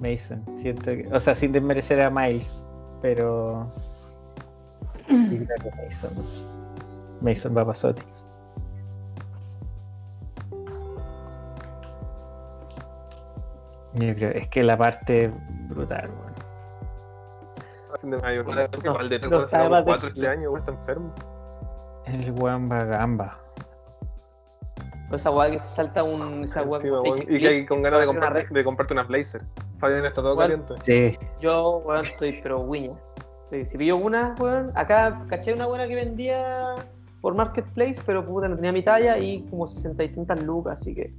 [0.00, 0.44] Mason.
[0.56, 2.48] Siento que, o sea, sin desmerecer a Miles,
[3.02, 3.72] pero.
[5.08, 6.12] sí, creo que Mason.
[7.20, 8.02] Mason va para Soti.
[13.94, 15.32] Yo creo, es que la parte
[15.68, 16.27] brutal, weón.
[17.96, 18.46] Sin de mayor.
[18.46, 18.64] No, de
[19.92, 21.14] este año, weón, está enfermo.
[22.06, 23.38] El Wamba Gamba.
[25.10, 26.44] O esa weá que se salta un.
[26.44, 27.18] Esa weá weón.
[27.18, 29.42] fake Y que con ganas de, comprar, comprarte una Blazer.
[29.78, 30.74] Fabián está todo caliente.
[30.82, 32.92] Sí, Yo, weón, estoy pero guiña.
[33.50, 36.74] Sí, Si pillo una, weón, acá caché una buena que vendía
[37.22, 40.94] por Marketplace, pero puta, no tenía mi talla y como 60 y tantas lucas, así
[40.94, 41.12] que.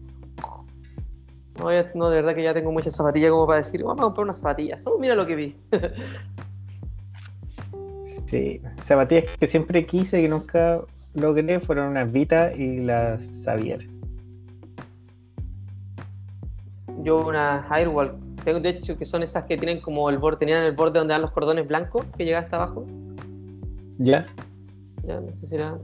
[1.60, 4.04] No, ya- no, de verdad que ya tengo muchas zapatillas como para decir, vamos a
[4.04, 4.86] comprar unas zapatillas.
[4.88, 5.58] Oh, mira lo que vi.
[8.30, 8.62] sí.
[8.86, 10.82] Zapatillas que siempre quise y que nunca
[11.14, 13.88] logré fueron unas Vita y las Xavier.
[17.04, 18.14] Yo una Airwalk.
[18.44, 21.14] Tengo de hecho que son estas que tienen como el borde, tenían el borde donde
[21.14, 22.86] dan los cordones blancos que llega hasta abajo.
[23.98, 24.26] ¿Ya?
[25.04, 25.78] Ya, no sé si era.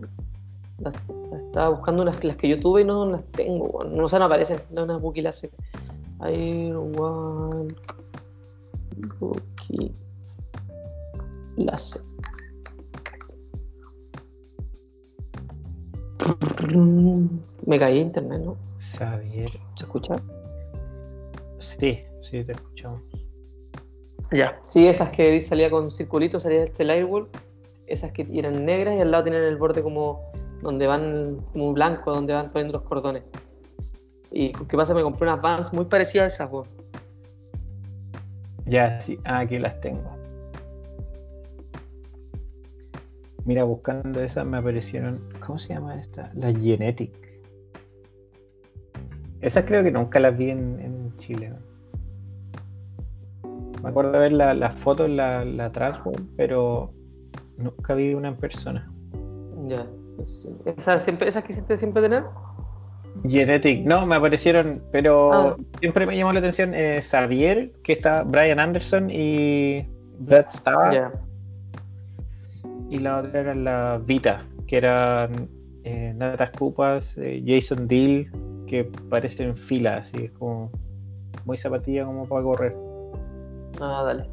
[0.80, 0.93] Las,
[1.32, 4.25] las estaba buscando las, las que yo tuve y no las tengo, no, sé, no
[4.25, 4.59] aparecen.
[4.72, 5.51] No, unas Buki Lace.
[6.19, 7.74] Airwalk.
[9.19, 9.91] Buki
[17.66, 18.58] Me caí internet, ¿no?
[18.80, 19.50] Xavier.
[19.76, 20.16] ¿Se escucha?
[21.80, 23.02] Sí, sí, te escuchamos.
[24.32, 24.60] Ya.
[24.66, 27.30] Sí, esas que salía con circulitos, salía este Airwalk.
[27.88, 32.11] Esas que eran negras y al lado tenían el borde como donde van como blanco,
[32.11, 33.24] donde van poniendo los cordones.
[34.32, 34.94] Y ¿qué pasa?
[34.94, 36.68] Me compré unas Vans muy parecidas a esas, weón.
[38.66, 39.19] Ya, sí.
[39.26, 40.16] Ah, aquí las tengo.
[43.45, 45.22] Mira, buscando esas me aparecieron.
[45.45, 46.32] ¿Cómo se llama esta?
[46.35, 47.14] Las Genetic.
[49.41, 51.53] Esas creo que nunca las vi en, en Chile.
[53.83, 56.91] Me acuerdo de ver la, la foto en la, la Transworld, pero
[57.57, 58.91] nunca vi una en persona.
[59.67, 59.85] Ya.
[60.19, 62.24] Es- ¿Esas, siempre, ¿Esas quisiste siempre tener?
[63.27, 65.53] Genetic, no, me aparecieron, pero Ah.
[65.80, 69.85] siempre me llamó la atención eh, Xavier, que está Brian Anderson y
[70.19, 70.93] Brad Starr.
[70.93, 71.11] Ya.
[72.90, 75.50] Y la otra era la Vita, que eran
[75.84, 78.27] eh, Natas Cupas, eh, Jason Deal,
[78.68, 80.72] que parecen filas, así es como
[81.45, 82.76] muy zapatilla como para correr.
[83.80, 84.26] Ah, dale.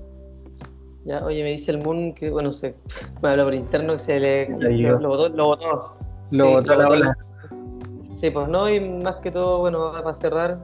[1.04, 2.74] Ya, oye, me dice el Moon que, bueno, se
[3.22, 4.48] me habla por interno que se le.
[4.48, 5.28] Lo, lo botó.
[5.30, 5.96] Lo botó.
[6.30, 6.96] Lo Sí, botó la botó.
[6.96, 7.18] ola.
[8.08, 10.58] Sí, pues no, y más que todo, bueno, para cerrar,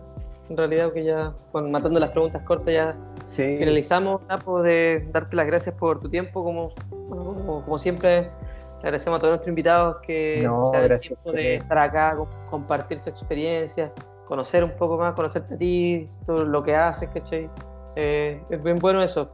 [0.49, 2.97] en realidad, que ya, matando las preguntas cortas, ya
[3.31, 6.73] Sí, finalizamos, Napo, de darte las gracias por tu tiempo, como,
[7.09, 8.31] bueno, como, como siempre,
[8.78, 12.98] agradecemos a todos nuestros invitados que No, se el tiempo de estar acá, com- compartir
[12.98, 13.92] su experiencia,
[14.26, 17.48] conocer un poco más, conocerte a ti, todo lo que haces, ¿cachai?
[17.97, 19.31] Eh, es bien bueno eso,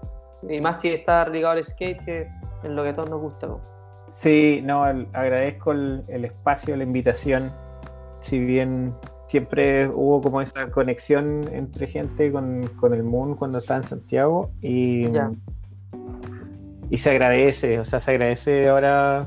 [0.48, 2.20] y más si está ligado al skate, que
[2.62, 3.46] es lo que a todos nos gusta.
[3.46, 3.60] ¿no?
[4.10, 7.52] Sí, no, el- agradezco el, el espacio, la invitación.
[8.22, 8.94] Si bien
[9.28, 14.50] siempre hubo como esa conexión entre gente con, con el Moon cuando estaba en Santiago
[14.62, 15.30] y, Ya.
[16.94, 19.26] Y se agradece, o sea, se agradece ahora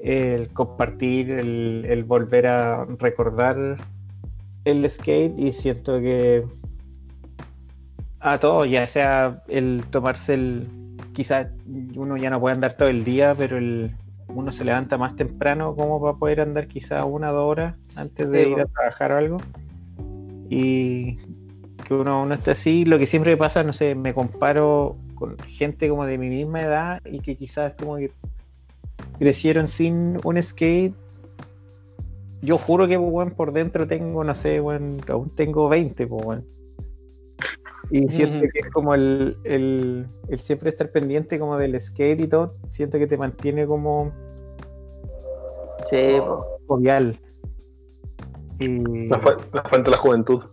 [0.00, 3.76] el compartir, el, el volver a recordar
[4.64, 6.44] el skate y siento que
[8.18, 10.66] a todos, ya sea el tomarse el,
[11.12, 11.46] quizás
[11.94, 13.92] uno ya no puede andar todo el día, pero el,
[14.26, 18.28] uno se levanta más temprano como para poder andar quizás una o dos horas antes
[18.28, 19.36] de Sí, ir a trabajar o algo.
[20.48, 21.18] Y
[21.86, 25.88] que uno, uno esté así, lo que siempre pasa, no sé, me comparo con gente
[25.88, 28.10] como de mi misma edad y que quizás como que
[29.18, 30.94] crecieron sin un skate.
[32.42, 36.40] Yo juro que pues, por dentro tengo, no sé, weón, aún tengo 20, pues.
[37.90, 42.28] Y siento que es como el, el, el siempre estar pendiente como del skate y
[42.28, 44.12] todo, siento que te mantiene como
[45.84, 46.18] Sí,
[46.66, 47.16] jovial.
[48.58, 50.44] Y La, fu- la fuente de la juventud.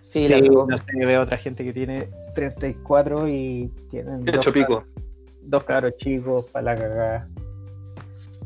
[0.00, 4.84] Sí, sí, la no sé, veo otra gente que tiene 34 y tienen dos, pico.
[5.42, 7.28] dos cabros chicos para la cagada.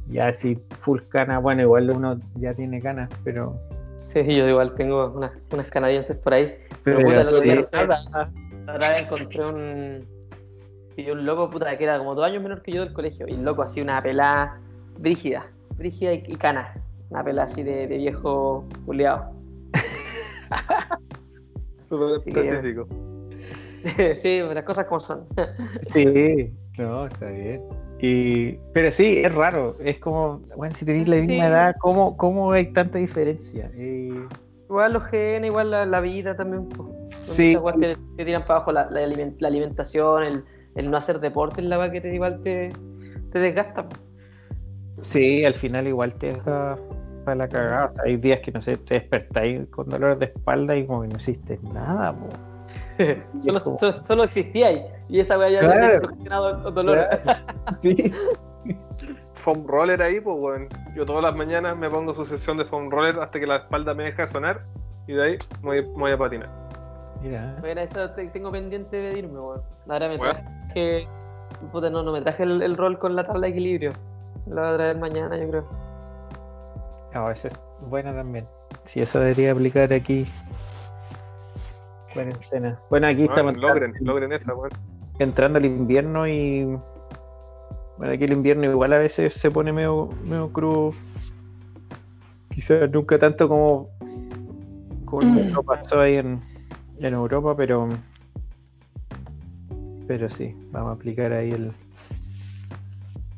[0.08, 3.56] Ya así, full cana, bueno, igual uno ya tiene canas, pero...
[3.96, 6.56] Sí, yo igual tengo unas, unas canadienses por ahí.
[6.82, 7.76] Pero, pero puta, el otro día sí,
[8.66, 10.06] vez encontré un.
[10.96, 13.26] Y un loco, puta, que era como dos años menor que yo del colegio.
[13.28, 14.60] Y el loco así, una pelada
[14.98, 15.46] brígida.
[15.76, 16.74] Brígida y, y cana.
[17.10, 19.32] Una pelada así de, de viejo culiado.
[21.86, 22.86] Súper Sí, específico.
[24.14, 25.26] sí, las cosas como son.
[25.92, 27.62] Sí, no, está bien.
[28.00, 29.76] Y, pero sí, es raro.
[29.80, 31.28] Es como, bueno, si tenéis la Sí.
[31.28, 33.70] misma edad, ¿cómo, ¿cómo hay tanta diferencia?
[33.74, 34.12] Eh,
[34.68, 36.68] Igual los genes, igual la, la vida también.
[37.10, 37.54] Son Sí.
[37.56, 40.44] weas que te tiran para abajo la, la aliment- la alimentación, el,
[40.76, 42.70] el no hacer deporte, es la que te, igual te,
[43.30, 43.88] te desgasta.
[43.88, 43.96] po.
[45.02, 46.78] sí, al final igual te deja
[47.24, 47.86] para la cagada.
[47.86, 51.02] O sea, hay días que, no sé, te despertáis con dolor de espalda y como
[51.02, 52.28] que no hiciste nada, po.
[53.40, 54.82] solo, como- solo, solo existía ahí.
[55.08, 55.98] Y esa weá ya Claro.
[56.00, 57.06] te ocasionado dolor.
[57.82, 58.12] Sí.
[59.34, 60.68] Foam roller ahí, pues, weón.
[60.94, 63.92] Yo todas las mañanas me pongo su sesión de foam roller hasta que la espalda
[63.94, 64.60] me deja de sonar.
[65.06, 66.48] Y de ahí me voy, me voy a patinar.
[67.22, 69.62] Mira, Mira, eso te- tengo pendiente de pedirme, weón.
[69.88, 70.32] Ahora me Weón.
[70.36, 71.08] traje.
[71.72, 73.92] Puta, no, no me traje el, el rol con la tabla de equilibrio.
[74.46, 75.64] Lo voy a traer mañana, yo creo.
[77.14, 77.54] no, esa es
[77.88, 78.46] buena también.
[78.86, 80.26] Sí, eso debería aplicar aquí.
[82.14, 82.78] Cuarentena.
[82.90, 84.70] Bueno, aquí estamos logren, logren esa, weón.
[85.18, 86.64] entrando el invierno y
[87.98, 90.92] bueno, aquí el invierno igual a veces se pone medio, medio crudo.
[92.50, 93.88] Quizás nunca tanto como,
[95.04, 95.52] como Mm.
[95.54, 96.40] lo pasó ahí en,
[96.98, 97.88] en Europa, pero
[100.06, 101.72] pero sí, vamos a aplicar ahí el,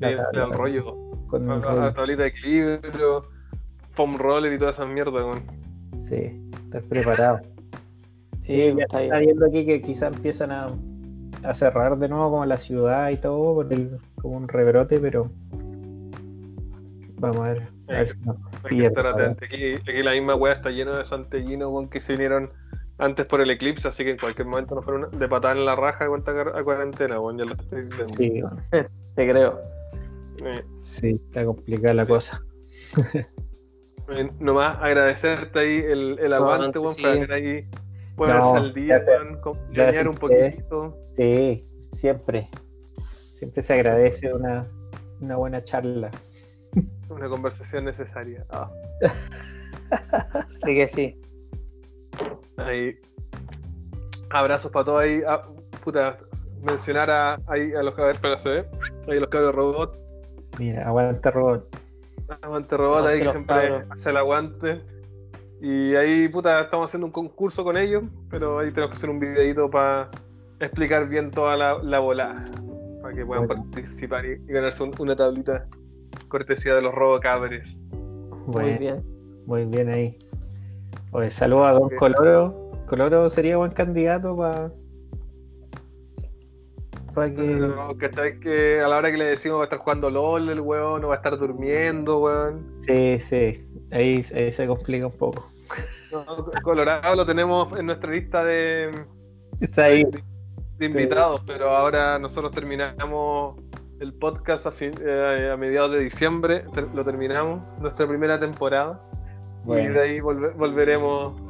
[0.01, 0.95] la El, tabla el rollo.
[1.29, 3.27] con La, tablita de equilibrio,
[3.93, 5.43] foam roller y todas esas mierdas, weón.
[6.01, 6.33] Sí,
[6.65, 7.41] estar preparado.
[8.45, 10.69] Sí, Sí, ya está viendo aquí que quizás empiezan a,
[11.45, 15.31] a cerrar de nuevo como la ciudad y todo, por el, como un rebrote, pero
[17.19, 17.63] vamos a ver.
[17.89, 19.17] A ver si nos Hay que preparado.
[19.17, 19.45] atento.
[19.47, 22.51] Aquí, aquí la misma weá está llena de santellinos, que se vinieron
[22.99, 25.75] antes por el eclipse, así que en cualquier momento nos fueron de patada en la
[25.75, 27.39] raja de vuelta a, a cuarentena, weón.
[27.39, 28.07] Ya lo estoy viendo.
[28.09, 28.57] Sí, bueno,
[29.17, 29.59] Te creo.
[30.45, 32.43] Eh, sí, está complicada la cosa.
[34.11, 37.03] eh, nomás agradecerte ahí el, el aguante, weón, sí.
[37.03, 37.67] para tener ahí
[38.17, 39.23] ponerse No, al día, gracias.
[39.25, 40.99] weón, con- Gracias planear a un poquitito.
[41.17, 42.49] Sí, siempre.
[43.35, 44.67] Siempre se agradece una,
[45.21, 46.11] una buena charla.
[47.09, 48.45] Una conversación necesaria.
[48.51, 48.71] Ah,
[50.49, 51.21] Sí que sí.
[52.57, 52.97] ahí.
[54.31, 55.21] Abrazos para todos ahí.
[55.27, 55.47] Ah,
[55.83, 56.19] puta,
[56.63, 58.65] mencionar a, ahí a los cabros, espera, se ve.
[59.09, 59.99] Ahí los cabros robot.
[60.59, 61.77] Mira, aguanta robot.
[62.43, 63.85] Aguante robot ahí Aguante que siempre cabros.
[63.91, 64.83] hace el aguante.
[65.61, 69.19] Y ahí, puta, estamos haciendo un concurso con ellos, pero ahí tenemos que hacer un
[69.21, 70.11] videito para
[70.61, 72.45] explicar bien toda la, la volada.
[73.03, 73.63] Para que puedan Bueno.
[73.63, 75.67] participar y, y ganarse un- una tablita
[76.29, 77.81] cortesía de los robocabres.
[78.47, 79.05] Bueno, Muy bien.
[79.47, 80.19] Muy bien ahí.
[81.13, 82.71] Oye, saludos a Don Coloro.
[82.87, 84.71] Coloro sería buen candidato para
[87.15, 88.41] para que Pero, ¿cachai?
[88.41, 91.09] Que a la hora que le decimos va a estar jugando LOL, el weón, no
[91.09, 92.67] va a estar durmiendo, weón.
[92.81, 93.64] sí, sí,
[93.95, 95.49] ahí, ahí se complica un poco.
[96.13, 96.25] No,
[96.63, 98.91] Colorado lo tenemos en nuestra lista de,
[99.61, 100.05] Está ahí.
[100.79, 103.57] de invitados, pero ahora nosotros terminamos
[104.01, 109.01] el podcast a, fin- eh, a mediados de diciembre, ter- lo terminamos, nuestra primera temporada,
[109.67, 111.41] y de ahí volve- volveremos,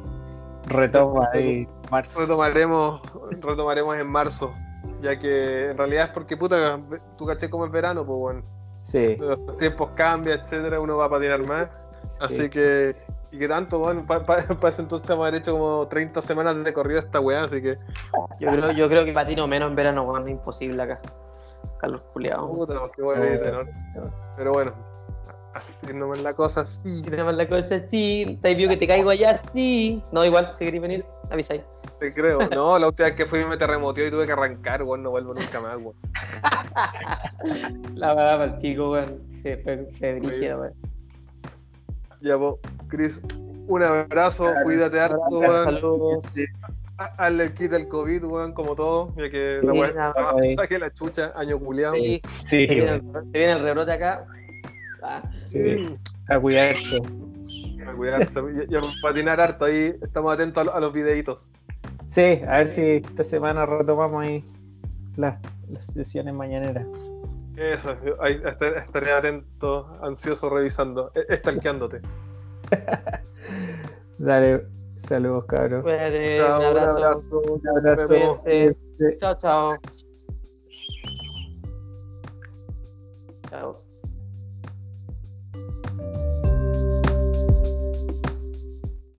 [0.67, 2.19] Retoma ahí marzo.
[2.21, 3.01] retomaremos,
[3.41, 4.53] retomaremos en marzo,
[5.01, 6.79] ya que en realidad es porque puta,
[7.17, 8.43] tú caché como el verano, pues bueno,
[8.83, 11.67] Sí, los tiempos cambian, etcétera, uno va a patinar más,
[12.19, 12.49] así sí.
[12.49, 12.95] que,
[13.31, 16.73] y que tanto, bueno, para ese entonces vamos a haber hecho como 30 semanas de
[16.73, 17.77] corrido esta weá, así que,
[18.39, 21.01] Yo creo, yo creo que patino menos en verano, weón, es imposible acá.
[21.79, 22.47] Calor culiado.
[22.49, 23.73] puta, de norte.
[24.37, 24.73] Pero bueno,
[25.53, 26.89] así nomás la cosa, sí.
[26.89, 30.03] Si tenemos la cosa así, te vio que te caigo allá, sí.
[30.11, 31.61] No, igual, si queréis venir, avisáis.
[31.99, 32.39] Te creo.
[32.49, 35.33] No, la última vez que fui me terremoteó y tuve que arrancar, weón, no vuelvo
[35.33, 35.95] nunca más, weón.
[37.95, 39.21] La verdad, para el pico, weón.
[39.41, 40.73] Sí, fue, fue brígido, weón.
[42.21, 43.21] Ya, vos, Chris,
[43.67, 45.65] un abrazo, cuídate harto, weón.
[45.65, 46.25] Saludos.
[46.97, 49.93] Ha- Hazle el kit del COVID, weón, como todo, ya que la weón
[50.57, 51.95] saque la chucha, año culiado.
[51.95, 54.25] Sí, Sí, se, viene el, se viene el rebrote acá.
[55.03, 55.95] Ah, sí.
[56.29, 57.01] A cuidarse.
[57.85, 61.51] A cuidarse, y, a patinar harto, ahí estamos atentos a los videitos.
[62.09, 64.43] Sí, a ver si esta semana retomamos ahí
[65.17, 65.37] las,
[65.69, 66.85] las sesiones mañaneras.
[67.57, 72.01] Eso, ahí estar- estaré atento, ansioso, revisando, e- estalqueándote.
[74.17, 74.67] Dale,
[74.97, 75.83] saludos, cabros.
[75.83, 77.41] Cuídate, Chao, un abrazo.
[77.41, 78.13] Un abrazo.
[78.13, 78.39] Vemos.
[78.39, 79.17] Cuídense.
[79.19, 79.75] Chao, chao.
[83.49, 83.84] Chao.